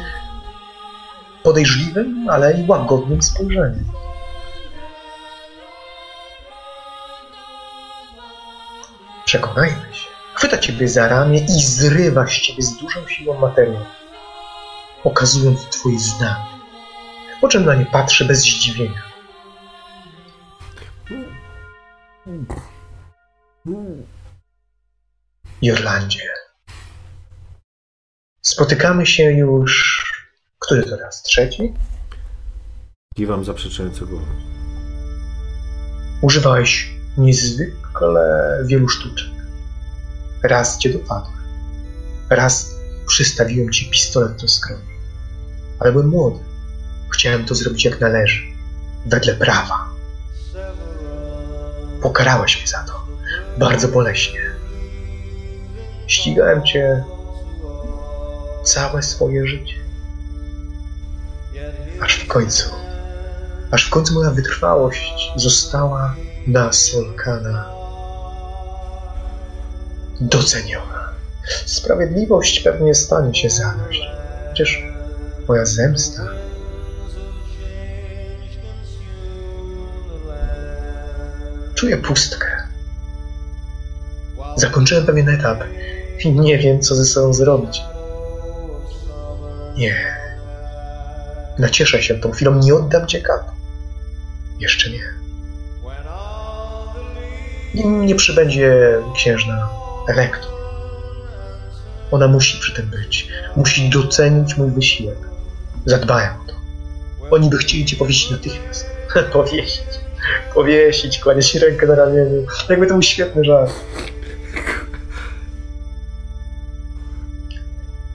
[1.43, 3.85] podejrzliwym, ale i łagodnym spojrzeniem.
[9.25, 10.12] Przekonajmy się.
[10.43, 13.85] Chwyta ciebie za ramię i zrywa z ciebie z dużą siłą materiał,
[15.03, 16.45] okazując twoje znamie.
[17.41, 19.03] Po czym na nie patrzy bez zdziwienia.
[25.61, 26.29] Jorlandzie.
[28.41, 30.03] Spotykamy się już.
[30.59, 31.23] Który to raz?
[31.23, 31.73] Trzeci?
[33.15, 34.25] Kiwam zaprzeczająco głową.
[36.21, 39.42] Używałeś niezwykle wielu sztuczek.
[40.43, 41.37] Raz cię dopadłem.
[42.29, 42.75] Raz
[43.07, 44.83] przystawiłem ci pistolet do skroni,
[45.79, 46.39] ale byłem młody.
[47.09, 48.41] Chciałem to zrobić jak należy,
[49.05, 49.89] wedle prawa.
[52.01, 53.07] Pokarałeś mnie za to,
[53.57, 54.39] bardzo boleśnie.
[56.07, 57.03] Ścigałem cię
[58.63, 59.75] całe swoje życie.
[62.01, 62.69] Aż w końcu,
[63.71, 66.15] aż w końcu moja wytrwałość została
[66.47, 67.82] nasąkana,
[70.21, 71.09] doceniona.
[71.65, 74.01] Sprawiedliwość pewnie stanie się zadość.
[74.49, 74.83] Chociaż
[75.47, 76.23] moja zemsta
[81.75, 82.47] czuję pustkę.
[84.55, 85.63] Zakończyłem pewien etap
[86.19, 87.81] i nie wiem, co ze sobą zrobić.
[89.77, 89.95] Nie.
[91.59, 93.51] Nacieszę się tą chwilą, nie oddam cię kat.
[94.59, 95.03] Jeszcze nie.
[97.75, 100.51] Nie, nie przybędzie księżna rektor.
[102.11, 103.27] Ona musi przy tym być.
[103.55, 105.17] Musi docenić mój wysiłek.
[105.85, 106.53] Zadbają o to.
[107.31, 108.85] Oni by chcieli cię powiesić natychmiast.
[109.33, 109.83] powiesić.
[110.53, 112.45] Powiesić, kłaść rękę na ramieniu.
[112.69, 113.73] Jakby to był świetny żart.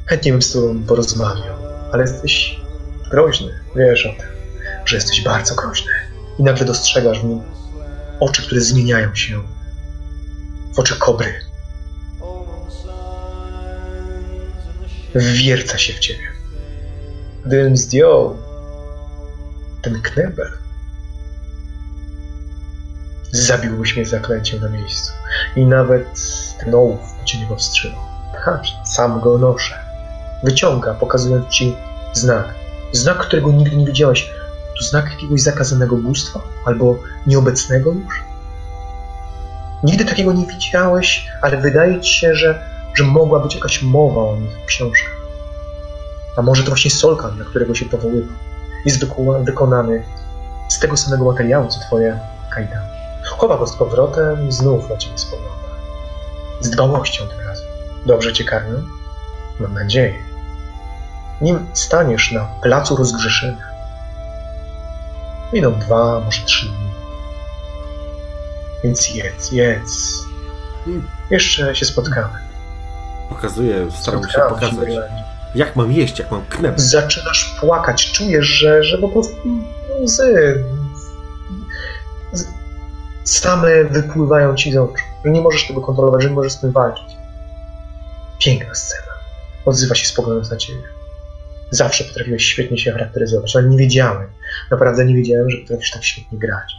[0.07, 1.55] Chętnie bym z tobą porozmawiał,
[1.93, 2.61] ale jesteś
[3.11, 3.61] groźny.
[3.77, 4.29] Wiesz o tym,
[4.85, 5.93] że jesteś bardzo groźny.
[6.39, 7.41] I nagle dostrzegasz w nim
[8.21, 9.41] oczy, które zmieniają się
[10.75, 11.48] w oczy kobry.
[15.15, 16.29] Wwierca się w ciebie.
[17.47, 18.37] Gdybym zdjął
[19.83, 20.53] ten knebel,
[23.33, 25.13] zabiłbyś mnie zaklęciem na miejscu.
[25.57, 26.21] I nawet
[26.61, 28.01] ten ołów by cię nie powstrzymał.
[28.45, 29.79] Patrz, sam go noszę.
[30.45, 31.77] Wyciąga, pokazując ci
[32.13, 32.55] znak.
[32.93, 34.31] Znak, którego nigdy nie widziałeś.
[34.79, 36.41] To znak jakiegoś zakazanego bóstwa?
[36.67, 38.23] Albo nieobecnego już?
[39.83, 42.63] Nigdy takiego nie widziałeś, ale wydaje ci się, że,
[42.95, 45.19] że mogła być jakaś mowa o nich w książkach.
[46.37, 48.37] A może to właśnie Solkan, na którego się powoływał.
[48.85, 49.05] Jest
[49.45, 50.05] wykonany
[50.69, 52.21] z tego samego materiału, co twoje
[52.55, 52.83] kajdan.
[53.25, 55.69] Chowa go z powrotem i znów na ciebie spogląda.
[56.61, 57.67] Z dbałością tym razem.
[58.07, 58.83] Dobrze cię karmią?
[59.61, 60.15] Mam nadzieję.
[61.41, 63.69] Nim staniesz na placu rozgrzeszenia,
[65.53, 66.89] miną dwa, może trzy dni.
[68.85, 70.13] Więc jedz, jedz.
[71.31, 72.48] Jeszcze się spotkamy.
[73.29, 74.89] Pokazuję, staram się pokazać.
[75.55, 76.81] Jak mam jeść, jak mam knep.
[76.81, 79.37] Zaczynasz płakać, czujesz, że, że po prostu
[80.03, 80.65] łzy
[82.33, 82.47] z-
[83.25, 86.73] same wypływają ci z oczu, że nie możesz tego kontrolować, że nie możesz z tym
[86.73, 87.05] walczyć.
[88.39, 89.13] Piękna scena.
[89.65, 90.83] Odzywa się spoglądając na ciebie.
[91.71, 94.29] Zawsze potrafiłeś świetnie się charakteryzować, ale nie wiedziałem,
[94.71, 96.73] naprawdę nie wiedziałem, że potrafisz tak świetnie grać.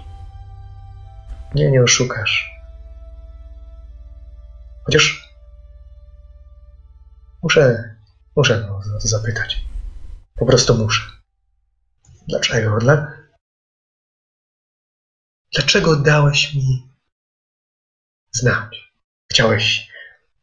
[1.55, 2.51] Nie, nie oszukasz.
[4.83, 5.28] Chociaż
[7.43, 7.95] muszę,
[8.35, 9.61] muszę go zapytać.
[10.35, 11.01] Po prostu muszę.
[12.27, 12.77] Dlaczego?
[12.77, 13.13] Dla...
[15.53, 16.89] Dlaczego dałeś mi
[18.31, 18.93] znać?
[19.31, 19.89] Chciałeś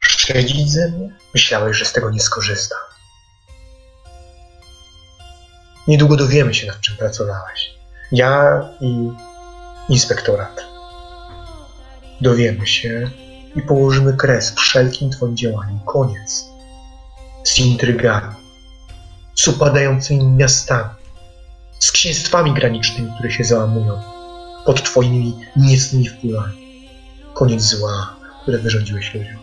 [0.01, 1.19] szedzić ze mnie?
[1.35, 2.79] Myślałeś, że z tego nie skorzystam.
[5.89, 7.75] Niedługo dowiemy się, nad czym pracowałeś.
[8.13, 9.11] Ja i
[9.89, 10.61] inspektorat.
[12.21, 13.11] Dowiemy się
[13.57, 15.81] i położymy kres wszelkim twoim działaniom.
[15.87, 16.56] Koniec.
[17.47, 18.35] Z intrygami,
[19.35, 20.91] z upadającymi miastami,
[21.79, 24.03] z księstwami granicznymi, które się załamują
[24.65, 26.89] pod twoimi niecnymi wpływami.
[27.35, 29.39] Koniec zła, które wyrządziłeś ludziom.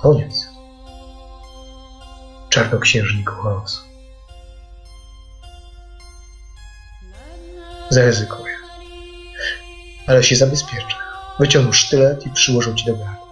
[0.00, 0.48] Koniec.
[2.48, 3.80] Czarnoksiężniku chaosu.
[7.90, 8.54] Zaryzykuję.
[10.06, 10.96] Ale się zabezpieczę.
[11.38, 13.26] Wyciągnął sztylet i przyłożył ci do gardła.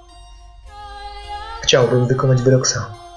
[1.63, 3.08] Chciałbym wykonać wyrok sam.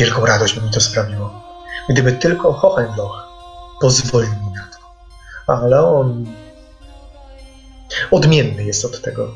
[0.00, 1.42] Wielką radość by mi to sprawiło.
[1.88, 3.28] Gdyby tylko Hohenloch
[3.80, 4.78] pozwolił mi na to.
[5.46, 6.26] Ale on
[8.10, 9.34] odmienny jest od tego.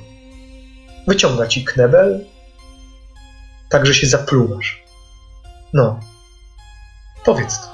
[1.07, 2.25] Wyciąga ci knebel,
[3.69, 4.85] tak że się zapluwasz.
[5.73, 6.01] No,
[7.25, 7.69] powiedz to.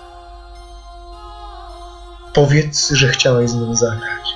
[2.35, 4.29] Powiedz, że chciałeś z nim zagrać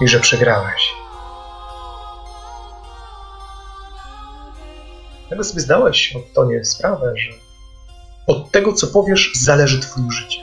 [0.00, 0.94] i że przegrałeś.
[5.28, 7.45] Tego sobie zdałeś od Tonie sprawę, że
[8.26, 10.40] od tego, co powiesz, zależy twoje życie.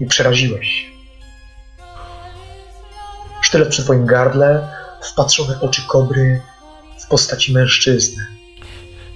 [0.00, 0.90] I przeraziłeś się.
[3.42, 4.68] Sztylet przy twoim gardle,
[5.12, 6.40] wpatrzone oczy kobry
[7.04, 8.26] w postaci mężczyzny,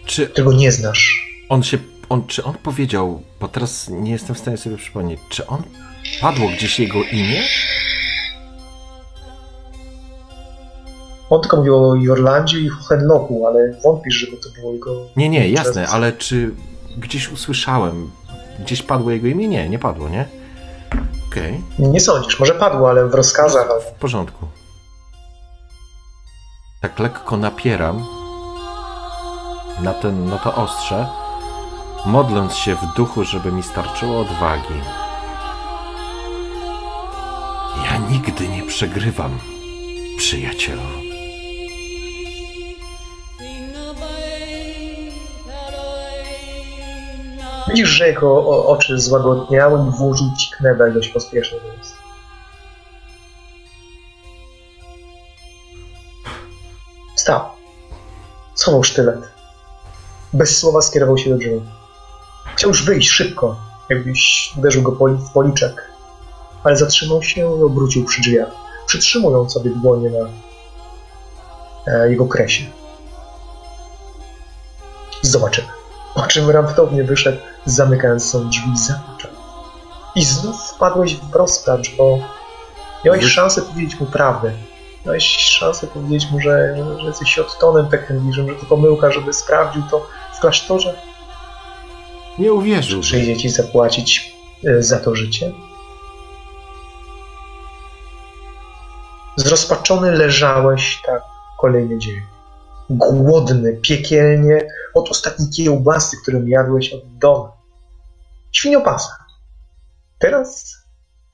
[0.06, 1.26] Czy którego nie znasz.
[1.48, 1.78] on się.
[2.08, 5.62] On, czy on powiedział, bo teraz nie jestem w stanie sobie przypomnieć, czy on
[6.20, 7.42] padło gdzieś jego imię?
[11.30, 14.96] On tylko mówił o Jorlandzie i Hohenlochu, ale wątpisz, żeby to było jego...
[15.16, 16.54] Nie, nie, jasne, Przez- ale czy
[16.98, 18.10] gdzieś usłyszałem,
[18.60, 19.48] gdzieś padło jego imię?
[19.48, 20.28] Nie, nie padło, nie?
[21.30, 24.46] Okej, Nie sądzisz, może padło, ale w rozkazach, w porządku.
[26.80, 28.04] Tak lekko napieram
[29.82, 31.06] na, ten, na to ostrze,
[32.06, 34.74] modląc się w duchu, żeby mi starczyło odwagi.
[37.84, 39.38] Ja nigdy nie przegrywam,
[40.16, 41.03] przyjacielu.
[47.74, 50.50] Widzisz, że jego oczy złagodniały i włożył ci
[50.94, 51.94] dość pospiesznie ust.
[57.16, 57.40] Wstał.
[58.82, 59.18] Sztylet.
[60.32, 61.60] Bez słowa skierował się do drzwi.
[62.56, 63.56] Chciał już wyjść szybko,
[63.90, 65.90] jakbyś uderzył go w policzek,
[66.64, 68.50] ale zatrzymał się i obrócił przy drzwiach,
[68.86, 70.28] przytrzymując sobie dłonie na
[71.92, 72.64] e, jego kresie.
[75.22, 75.73] Zobaczymy.
[76.14, 79.00] Po czym raptownie wyszedł, zamykając są drzwi za.
[80.14, 82.18] I znów wpadłeś w rozpacz, bo
[83.04, 84.52] miałeś szansę powiedzieć mu prawdę.
[85.06, 90.06] Miałeś szansę powiedzieć mu, że, że jesteś odtonem Peckendiżem, że to pomyłka, żeby sprawdził to
[90.36, 90.94] w klasztorze.
[92.38, 93.00] Nie uwierzył.
[93.00, 94.34] Przyjdzie ci zapłacić
[94.64, 95.52] e, za to życie.
[99.36, 101.22] Zrozpaczony leżałeś tak
[101.58, 102.33] kolejny dzień.
[102.90, 107.48] Głodny, piekielnie od ostatniej kiełbasy, którą jadłeś od domu.
[108.52, 109.24] Świniopasa.
[110.18, 110.76] Teraz,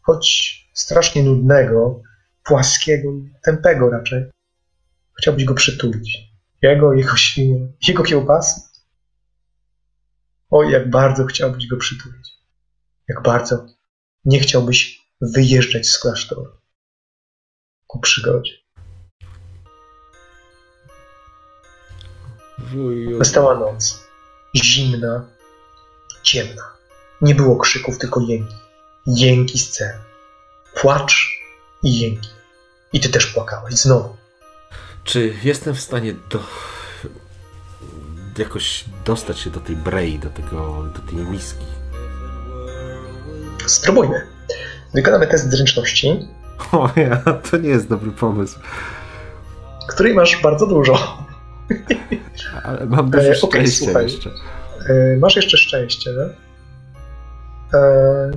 [0.03, 2.03] choć strasznie nudnego,
[2.45, 4.25] płaskiego i tępego raczej,
[5.19, 6.19] chciałbyś go przytulić.
[6.63, 8.61] Jego, jego świnie, jego kiełbasy.
[10.51, 12.31] Oj, jak bardzo chciałbyś go przytulić.
[13.09, 13.67] Jak bardzo
[14.25, 16.61] nie chciałbyś wyjeżdżać z klasztoru
[17.87, 18.53] ku przygodzie.
[22.61, 23.19] Wuju.
[23.19, 24.05] Nastała noc.
[24.57, 25.25] Zimna,
[26.23, 26.63] ciemna.
[27.21, 28.55] Nie było krzyków, tylko jęki.
[29.07, 29.93] Jęki scen.
[30.81, 31.41] Płacz
[31.83, 32.29] i jęki.
[32.93, 34.17] I ty też płakałeś znowu.
[35.05, 36.39] Czy jestem w stanie do...
[38.39, 41.65] jakoś dostać się do tej brei, do, tego, do tej miski?
[43.67, 44.27] Spróbujmy.
[44.95, 46.29] Wykonamy test zręczności,
[46.73, 47.17] O ja,
[47.51, 48.59] to nie jest dobry pomysł.
[49.89, 51.25] której masz bardzo dużo.
[52.65, 54.03] Ale mam dużo E, szczęścia słuchaj.
[54.03, 54.31] jeszcze.
[54.89, 56.11] E, Masz jeszcze szczęście.
[57.75, 58.31] E,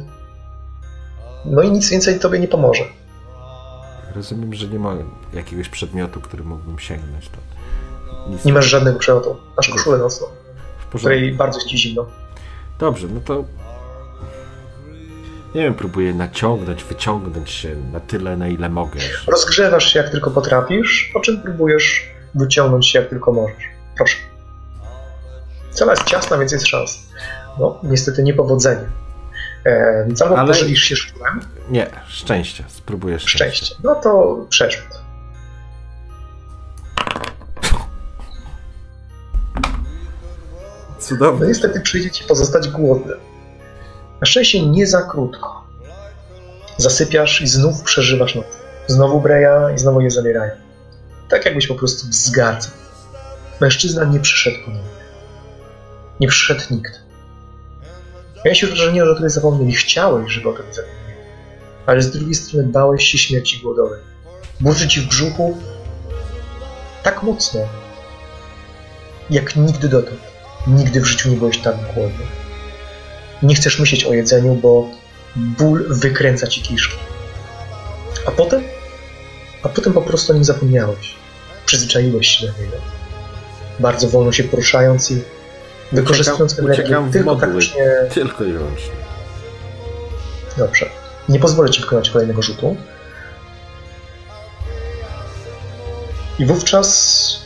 [1.46, 2.84] No i nic więcej tobie nie pomoże.
[4.16, 4.96] Rozumiem, że nie ma
[5.34, 7.30] jakiegoś przedmiotu, który mógłbym sięgnąć.
[7.30, 7.38] To
[8.30, 9.36] nic Nie masz żadnego przelotu.
[9.58, 10.28] Masz koszulę nocną,
[10.80, 12.06] w której bardzo jest ci zimno.
[12.80, 13.44] Dobrze, no to.
[15.56, 19.00] Nie wiem, próbuję naciągnąć, wyciągnąć się na tyle, na ile mogę.
[19.28, 23.64] Rozgrzewasz się jak tylko potrafisz, po czym próbujesz wyciągnąć się jak tylko możesz.
[23.98, 24.18] Proszę.
[25.72, 27.00] Cela jest ciasna, więc jest szans.
[27.60, 28.86] No, niestety niepowodzenie.
[29.66, 32.64] E, albo Ale- pożywisz się szczurem, Nie, szczęście.
[32.68, 33.38] Spróbuję szczęście.
[33.66, 33.76] szczęście.
[33.84, 34.88] No to przerzut.
[39.56, 41.48] No Cudownie.
[41.48, 43.20] niestety przyjdzie ci pozostać głodnym.
[44.22, 45.64] Na szczęście nie za krótko.
[46.78, 48.46] Zasypiasz i znów przeżywasz noc.
[48.88, 50.52] Znowu breja i znowu je zabierają.
[51.34, 52.72] Tak jakbyś po prostu wzgardzał.
[53.62, 54.90] Mężczyzna nie przyszedł ponownie.
[56.20, 57.00] Nie przyszedł nikt.
[58.46, 59.74] Miałeś wrażenie, że o tobie zapomnieli.
[59.74, 61.14] Chciałeś, żeby o tobie zapomnieli.
[61.86, 64.00] Ale z drugiej strony bałeś się śmierci głodowej.
[64.60, 65.58] Burzy ci w brzuchu
[67.04, 67.62] tak mocno,
[69.30, 70.22] jak nigdy dotąd.
[70.68, 72.26] Nigdy w życiu nie byłeś tak głodny.
[73.44, 74.90] Nie chcesz myśleć o jedzeniu, bo
[75.36, 76.98] ból wykręca ci kiszki.
[78.26, 78.64] A potem?
[79.64, 81.23] A potem po prostu o nim zapomniałeś.
[81.66, 82.76] Przyzwyczaiłeś się do niego.
[83.80, 85.22] Bardzo wolno się poruszając i
[85.92, 87.48] wykorzystując Uciekam- energię uciekam tylko modły.
[87.48, 87.86] praktycznie...
[88.14, 88.92] Tylko i wyłącznie.
[90.58, 90.90] Dobrze.
[91.30, 92.78] Nie pozwolę ci wykonać kolejnego rzutu.
[96.40, 97.38] I wówczas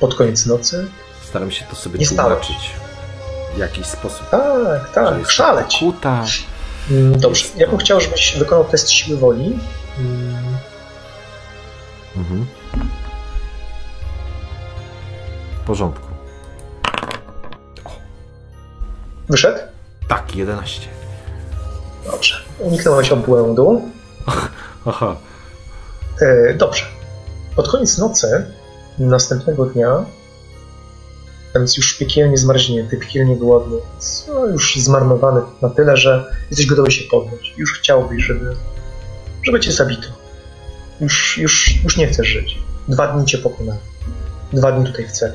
[0.00, 0.86] pod koniec nocy
[1.28, 2.06] Staram się to sobie Nie.
[3.54, 4.30] W jakiś sposób.
[4.30, 5.76] tak, tak, szaleć.
[5.78, 6.24] Kuta.
[6.90, 9.58] Mm, Dobrze, Jest ja bym chciał, żebyś wykonał test siły woli.
[9.98, 10.44] Mm,
[12.16, 12.46] Mhm.
[15.64, 16.06] W porządku.
[19.28, 19.58] Wyszedł?
[20.08, 20.88] Tak, 11.
[22.10, 22.34] Dobrze.
[22.58, 23.82] Uniknąłeś obłędu.
[24.86, 25.16] Aha.
[26.20, 26.84] E, dobrze.
[27.56, 28.46] Pod koniec nocy
[28.98, 30.04] następnego dnia,
[31.54, 36.90] więc już piekielnie zmarznięty, piekielnie głodny, więc, no, już zmarnowany na tyle, że jesteś gotowy
[36.90, 37.54] się poddać.
[37.56, 38.56] Już chciałbyś, żeby,
[39.42, 40.08] żeby cię zabito.
[41.00, 42.58] Już, już, już nie chcesz żyć.
[42.88, 43.80] Dwa dni cię pokonałem.
[44.52, 45.34] Dwa dni tutaj w celu.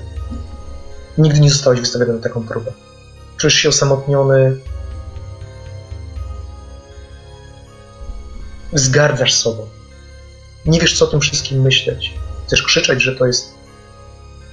[1.20, 2.72] Nigdy nie zostałeś wystawiony na taką próbę.
[3.38, 4.58] Czujesz się osamotniony.
[8.74, 9.68] Zgardzasz sobą.
[10.66, 12.14] Nie wiesz, co o tym wszystkim myśleć.
[12.48, 13.54] Chcesz krzyczeć, że to jest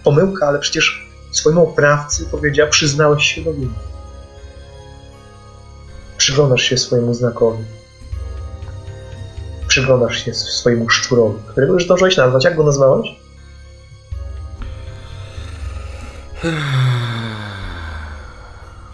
[0.05, 3.74] pomyłka, ale przecież swojemu oprawcy powiedział, przyznałeś się do winy.
[6.16, 7.64] Przyglądasz się swojemu znakowi.
[9.68, 12.44] Przyglądasz się swojemu szczurowi, którego już zdążyłeś nazwać.
[12.44, 13.26] Jak go nazwałeś?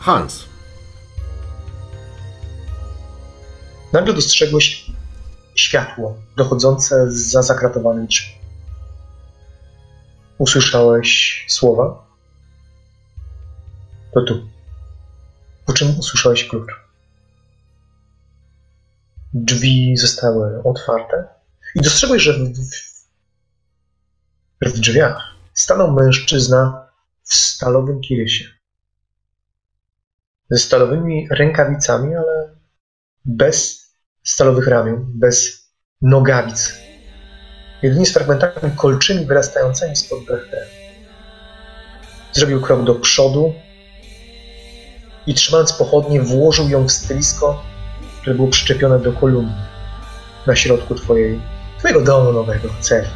[0.01, 0.45] Hans.
[3.93, 4.91] Nagle dostrzegłeś
[5.55, 8.33] światło dochodzące za zakratowanych drzwi.
[10.39, 12.07] Usłyszałeś słowa?
[14.15, 14.49] To tu.
[15.66, 16.70] Po czym usłyszałeś klucz.
[19.35, 21.24] Drzwi zostały otwarte
[21.74, 22.55] i dostrzegłeś, że w,
[24.61, 25.23] że w drzwiach
[25.55, 26.82] stanął mężczyzna
[27.23, 28.44] w stalowym kirysie.
[30.51, 32.57] Ze stalowymi rękawicami, ale
[33.24, 33.82] bez
[34.23, 35.69] stalowych ramion, bez
[36.03, 36.74] nogawic.
[37.82, 40.66] Jedynie z fragmentami kolczymi wyrastającymi spod brechter.
[42.32, 43.55] Zrobił krok do przodu
[45.27, 47.62] i trzymając pochodnie włożył ją w stylisko,
[48.20, 49.66] które było przyczepione do kolumny
[50.47, 51.40] na środku twojej,
[51.78, 53.09] twojego domu nowego, celi.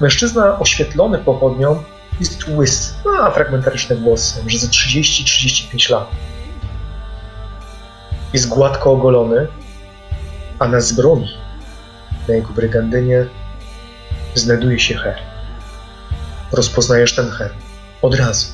[0.00, 1.82] Mężczyzna oświetlony pochodnią
[2.22, 6.10] jest łysy, ma fragmentaryczne włosy, może ze 30-35 lat.
[8.32, 9.48] Jest gładko ogolony,
[10.58, 11.28] a na zbroi,
[12.28, 13.26] na jego brygandynie,
[14.34, 15.18] znajduje się her.
[16.52, 17.50] Rozpoznajesz ten her
[18.02, 18.46] od razu.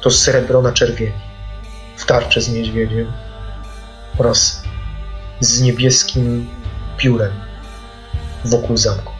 [0.00, 1.12] To srebro na czerwieni,
[1.96, 3.12] w tarczy z niedźwiedziem
[4.18, 4.62] oraz
[5.40, 6.48] z niebieskim
[6.96, 7.32] piórem
[8.44, 9.12] wokół zamku.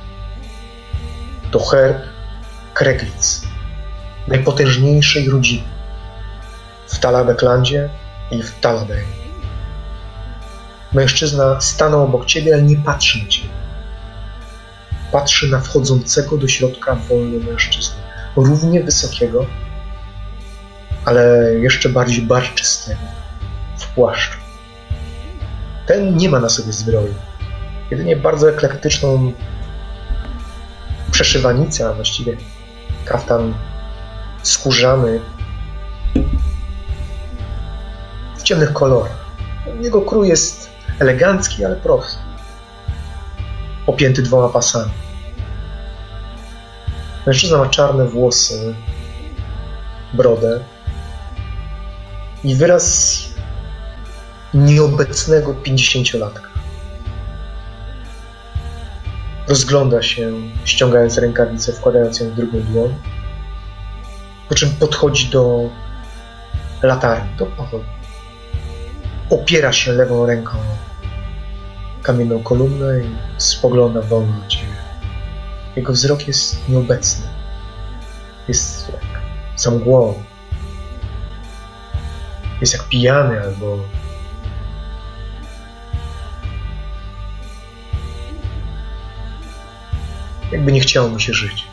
[1.50, 2.15] To herb
[2.76, 3.42] Kreglic,
[4.28, 5.68] najpotężniejszej rodziny
[6.88, 7.88] w Talabeklandzie
[8.30, 9.04] i w Talabej.
[10.92, 13.48] Mężczyzna stanął obok ciebie, ale nie patrzy na ciebie.
[15.12, 17.96] Patrzy na wchodzącego do środka wolnego mężczyznę,
[18.36, 19.46] równie wysokiego,
[21.04, 23.00] ale jeszcze bardziej barczystego,
[23.78, 24.38] w płaszczu.
[25.86, 27.14] Ten nie ma na sobie zbroi.
[27.90, 29.32] Jedynie bardzo eklektyczną
[31.10, 32.36] przeszywanicę, a właściwie
[33.06, 33.54] kaftan
[34.42, 35.20] skórzany
[38.36, 39.26] w ciemnych kolorach.
[39.80, 42.18] Jego krój jest elegancki, ale prosty.
[43.86, 44.92] Opięty dwoma pasami.
[47.26, 48.74] Mężczyzna ma czarne włosy,
[50.12, 50.60] brodę
[52.44, 53.18] i wyraz
[54.54, 56.45] nieobecnego pięćdziesięciolatka.
[59.48, 60.32] Rozgląda się,
[60.64, 62.94] ściągając rękawicę, wkładając ją w drugą dłoń,
[64.48, 65.70] po czym podchodzi do
[66.82, 67.96] latarni, do pochodni.
[69.30, 70.58] Opiera się lewą ręką
[72.02, 74.76] kamienną kolumnę i spogląda wolno na ciebie.
[75.76, 77.26] Jego wzrok jest nieobecny.
[78.48, 79.20] Jest jak
[79.56, 80.14] za mgłą.
[82.60, 83.78] Jest jak pijany albo
[90.52, 91.64] jakby nie chciało mu się żyć.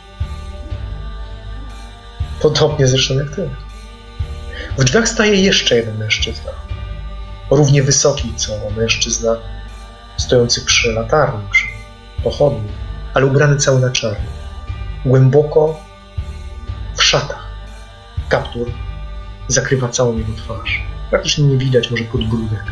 [2.40, 3.50] Podobnie zresztą jak ty.
[4.78, 6.52] W drzwiach staje jeszcze jeden mężczyzna.
[7.50, 9.36] Równie wysoki co mężczyzna
[10.16, 11.66] stojący przy latarni, przy
[12.24, 12.68] pochodni,
[13.14, 14.30] ale ubrany cały na czarno.
[15.04, 15.80] Głęboko
[16.96, 17.48] w szatach.
[18.28, 18.70] Kaptur
[19.48, 20.82] zakrywa całą jego twarz.
[21.10, 22.64] Praktycznie nie widać może podbródek.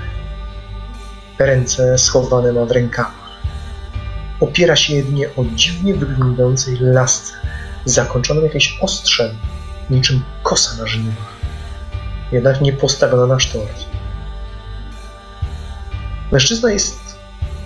[1.39, 3.22] Ręce schowane ma w rękawach.
[4.43, 7.32] Opiera się jedynie o dziwnie wyglądającej lasce,
[7.85, 9.39] zakończoną jakimś ostrzem,
[9.90, 11.32] niczym kosa na żniwach.
[12.32, 13.86] Jednak nie postawiona na sztorc.
[16.32, 16.98] Mężczyzna jest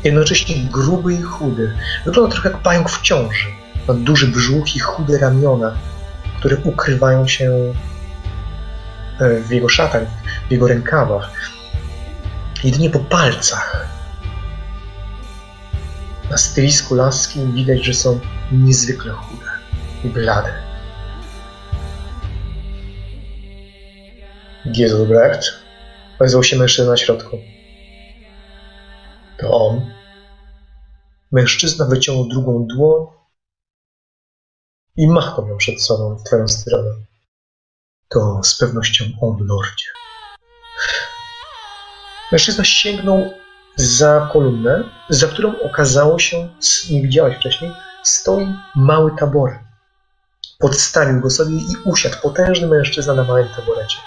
[0.04, 1.76] jednocześnie gruby i chudy.
[2.04, 3.46] Wygląda trochę jak pająk w ciąży.
[3.88, 5.74] Ma duży brzuch i chude ramiona,
[6.38, 7.74] które ukrywają się
[9.20, 10.02] e, w jego szatach,
[10.48, 11.30] w jego rękawach.
[12.64, 13.95] Jedynie po palcach.
[16.30, 18.20] Na stylisku laski widać, że są
[18.52, 19.46] niezwykle chude
[20.04, 20.62] i blade.
[24.72, 25.52] Giselbrecht
[26.18, 27.38] ozwał się mężczyzna na środku.
[29.38, 29.90] To on.
[31.32, 33.06] Mężczyzna wyciągnął drugą dłoń
[34.96, 36.90] i machnął ją przed sobą w twoją stronę.
[38.08, 39.86] To z pewnością on, lordzie.
[42.32, 43.30] Mężczyzna sięgnął
[43.76, 46.48] za kolumnę, za którą okazało się,
[46.90, 47.72] nie widziałeś wcześniej,
[48.02, 49.58] stoi mały taborek.
[50.58, 53.98] Podstawił go sobie i usiadł potężny mężczyzna na małym taborecie.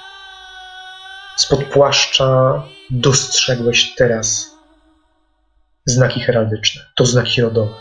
[1.38, 4.56] Spod płaszcza dostrzegłeś teraz
[5.86, 6.82] znaki heraldyczne.
[6.96, 7.74] To znaki rodowe.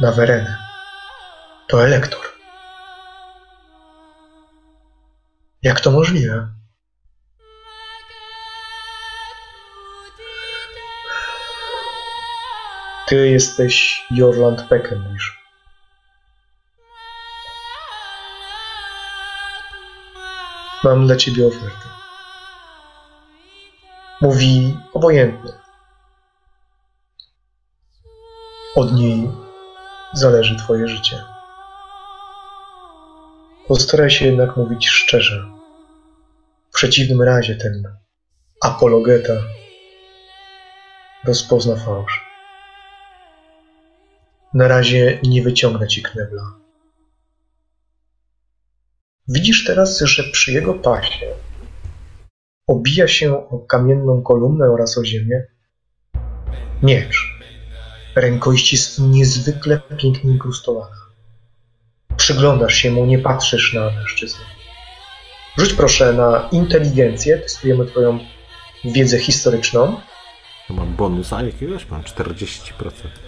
[0.00, 0.56] Na Werenę.
[1.68, 2.20] To elektor.
[5.62, 6.48] Jak to możliwe?
[13.06, 15.40] Ty jesteś Jorland Peckendish.
[20.84, 21.88] Mam dla ciebie ofertę.
[24.20, 25.52] Mówi obojętnie.
[28.76, 29.30] Od niej
[30.12, 31.24] zależy twoje życie.
[33.68, 35.44] Postaraj się jednak mówić szczerze.
[36.70, 37.82] W przeciwnym razie ten
[38.62, 39.34] apologeta
[41.24, 42.25] rozpozna fałsz.
[44.54, 46.42] Na razie nie wyciągnę ci knebla.
[49.28, 51.26] Widzisz teraz, że przy jego pasie
[52.66, 55.46] obija się o kamienną kolumnę oraz o ziemię
[56.82, 57.36] miecz.
[58.72, 60.96] Jest niezwykle pięknie inkrustowana.
[62.16, 64.44] Przyglądasz się mu, nie patrzysz na mężczyznę.
[65.58, 68.18] Rzuć proszę na inteligencję, testujemy twoją
[68.84, 70.00] wiedzę historyczną.
[70.68, 71.90] To mam bonusa jakiegoś?
[71.90, 73.25] Mam 40%.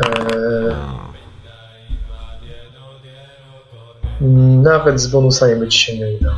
[0.00, 1.08] No.
[4.62, 6.36] nawet z bonusami by ci się nie udało.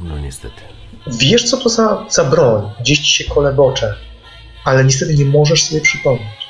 [0.00, 0.60] no niestety.
[1.06, 2.70] Wiesz, co to za, za broń?
[2.80, 3.94] Gdzieś ci się kolebocze,
[4.64, 6.44] ale niestety nie możesz sobie przypomnieć.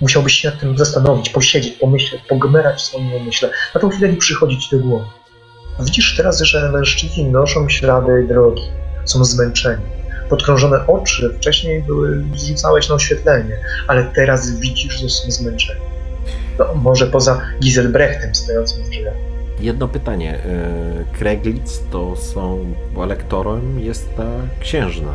[0.00, 3.50] Musiałbyś się nad tym zastanowić, posiedzieć, pomyśleć, pogmerać w swoim umyśle.
[3.74, 5.04] Na tą chwilę nie przychodzi ci do głowy.
[5.80, 8.62] Widzisz teraz, że mężczyźni noszą ślady drogi,
[9.04, 9.99] są zmęczeni.
[10.30, 13.58] Podkrążone oczy wcześniej były, rzucałeś na oświetlenie,
[13.88, 15.80] ale teraz widzisz, że są zmęczeni.
[16.58, 19.14] No, może poza Giselbrechtem stojącym w drzwiach.
[19.60, 20.34] Jedno pytanie.
[20.34, 24.26] e, Kreglitz to są, bo elektorem jest ta
[24.60, 25.12] księżna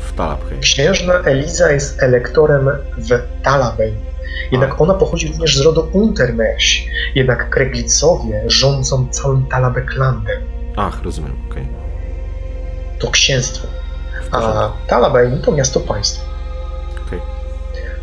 [0.00, 0.60] w Talabheim.
[0.60, 2.68] Księżna Eliza jest elektorem
[2.98, 3.08] w
[3.42, 3.94] Talabein.
[4.52, 6.88] Jednak ona pochodzi również z rodu Untermerś.
[7.14, 10.42] Jednak Kreglicowie rządzą całym Talabeklandem.
[10.76, 11.66] Ach, rozumiem, okej.
[12.98, 13.68] To księstwo.
[14.32, 14.72] A.
[14.86, 16.24] Talabein to miasto państwo.
[17.06, 17.20] Okej.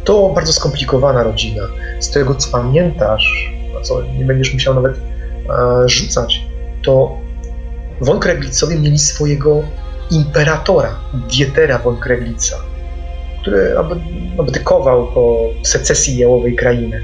[0.03, 1.63] To bardzo skomplikowana rodzina.
[1.99, 6.41] Z tego co pamiętasz, a co nie będziesz musiał nawet e, rzucać,
[6.83, 7.17] to
[8.01, 9.63] von Kreglicowie mieli swojego
[10.11, 12.57] imperatora, Dietera von Kreglica,
[13.41, 13.75] który
[14.39, 17.03] abdykował po secesji jałowej krainy.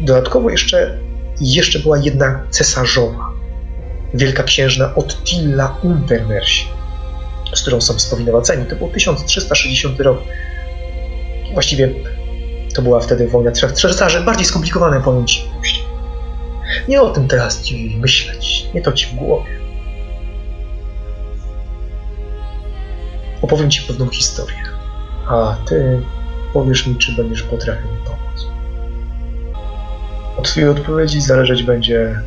[0.00, 0.98] Dodatkowo jeszcze,
[1.40, 3.32] jeszcze była jedna cesarzowa,
[4.14, 6.66] wielka księżna Ottilla Untermersi,
[7.58, 8.66] z którą są spowinowaceni.
[8.66, 10.18] To był 1360 rok.
[11.52, 11.90] Właściwie
[12.74, 15.48] to była wtedy wojna trzech cesarzy, bardziej skomplikowane ci.
[16.88, 19.58] Nie o tym teraz ci myśleć, nie to ci w głowie.
[23.42, 24.62] Opowiem ci pewną historię,
[25.28, 26.02] a ty
[26.52, 28.46] powiesz mi, czy będziesz potrafił mi pomóc.
[30.36, 32.20] Od twojej odpowiedzi zależeć będzie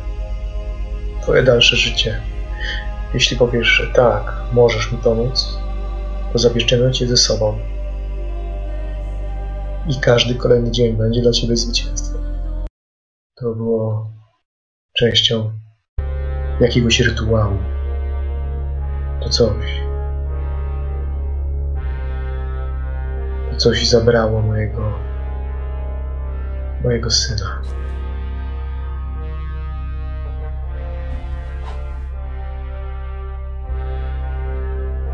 [1.22, 2.31] twoje dalsze życie.
[3.14, 5.58] Jeśli powiesz, że tak, możesz mi pomóc,
[6.32, 7.58] to zabierzemy cię ze sobą
[9.88, 12.22] i każdy kolejny dzień będzie dla ciebie zwycięstwem.
[13.34, 14.10] To było
[14.96, 15.52] częścią
[16.60, 17.58] jakiegoś rytuału.
[19.22, 19.82] To coś.
[23.50, 24.98] To coś zabrało mojego.
[26.84, 27.62] mojego syna.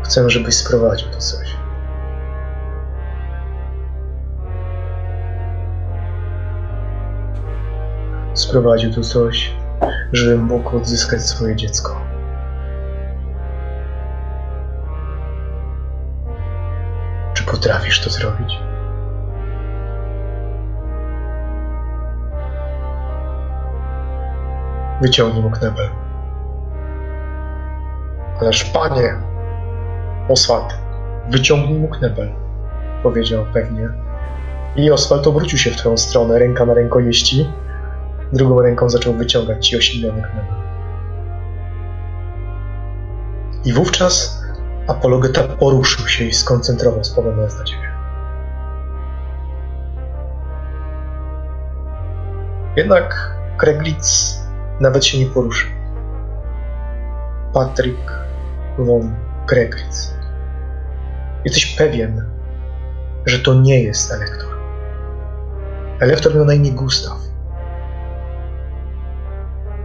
[0.09, 1.55] Chcę, żebyś sprowadził to coś.
[8.33, 9.53] Sprowadził tu coś,
[10.13, 12.01] żebym mógł odzyskać swoje dziecko.
[17.33, 18.59] Czy potrafisz to zrobić?
[25.01, 25.89] Wyciągnij mu knebel.
[28.41, 29.28] Ależ panie,
[30.29, 30.77] Oswald,
[31.29, 32.29] wyciągnij mu knebel,
[33.03, 33.89] powiedział pewnie.
[34.75, 37.49] I Oswald obrócił się w twoją stronę, ręka na rękojeści.
[38.33, 40.55] Drugą ręką zaczął wyciągać ci osilniony knebel.
[43.65, 44.43] I wówczas
[44.87, 47.89] apologeta poruszył się i skoncentrował, spoglądając na ciebie.
[52.75, 54.39] Jednak Kreglitz
[54.79, 55.69] nawet się nie poruszył.
[57.53, 58.11] Patryk
[58.77, 59.15] von
[59.47, 60.18] Kreglitz.
[61.45, 62.25] Jesteś pewien,
[63.25, 64.49] że to nie jest elektor.
[65.99, 67.17] Elektor miał na imię Gustaw.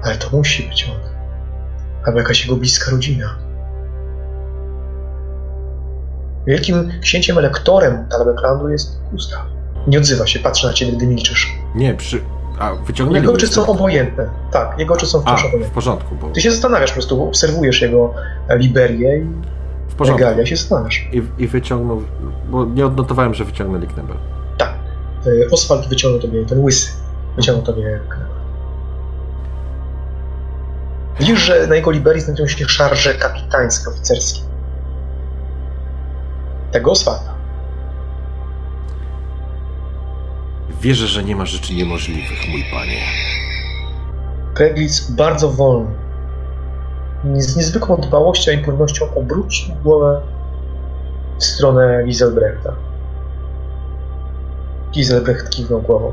[0.03, 1.01] Ale to musi być on.
[2.07, 3.39] Albo jakaś jego bliska rodzina.
[6.47, 9.43] Wielkim księciem elektorem Talbeklandu jest Gustaw.
[9.87, 11.55] Nie odzywa się, patrzy na ciebie, gdy milczysz.
[11.75, 12.21] Nie, przy...
[12.59, 14.29] A, wyciągnęli Jego go oczy są obojętne.
[14.53, 15.75] Tak, jego oczy są A, wciąż w obojętne.
[15.75, 16.31] porządku, bo...
[16.31, 18.15] Ty się zastanawiasz, po prostu obserwujesz jego
[18.51, 19.27] Liberię i
[19.95, 20.25] W porządku.
[20.25, 21.09] Regalia się zastanawiasz.
[21.13, 22.03] I, I wyciągnął...
[22.51, 24.17] Bo nie odnotowałem, że wyciągnęli knebel.
[24.59, 24.75] Tak.
[25.27, 26.93] Y, Oswald wyciągnął tobie, ten łysy,
[27.37, 28.35] wyciągnął tobie knebel.
[31.21, 34.41] Widzisz, że na jego Liberii znajdują się szarże kapitańskie, oficerskie.
[36.73, 37.35] Tego Oswalda.
[40.81, 43.01] Wierzę, że nie ma rzeczy niemożliwych, mój panie.
[44.55, 45.91] Kreglitz bardzo wolno,
[47.33, 50.23] z niezwykłą dbałością i płynnością obrócił głowę
[51.39, 52.77] w stronę Giselbrechta.
[54.93, 56.13] Giselbrecht kiwnął głową.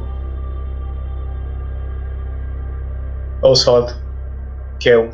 [3.41, 3.95] Oswald
[4.79, 5.11] kieł.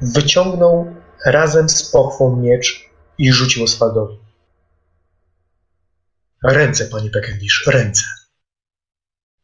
[0.00, 0.94] Wyciągnął
[1.26, 4.18] razem z pochwą miecz i rzucił Oswaldowi.
[6.44, 8.04] Ręce, panie Peckendish, ręce.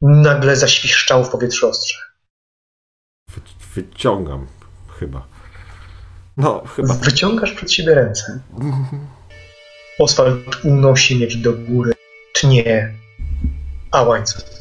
[0.00, 1.98] Nagle zaświszczał w powietrzu ostrze.
[3.28, 3.40] Wy,
[3.74, 4.46] wyciągam,
[5.04, 5.26] chyba.
[6.36, 6.94] No, chyba.
[6.94, 8.40] Wyciągasz przed siebie ręce.
[9.98, 11.92] Oswald unosi miecz do góry.
[12.32, 12.94] Tnie.
[13.90, 14.53] A łańcuch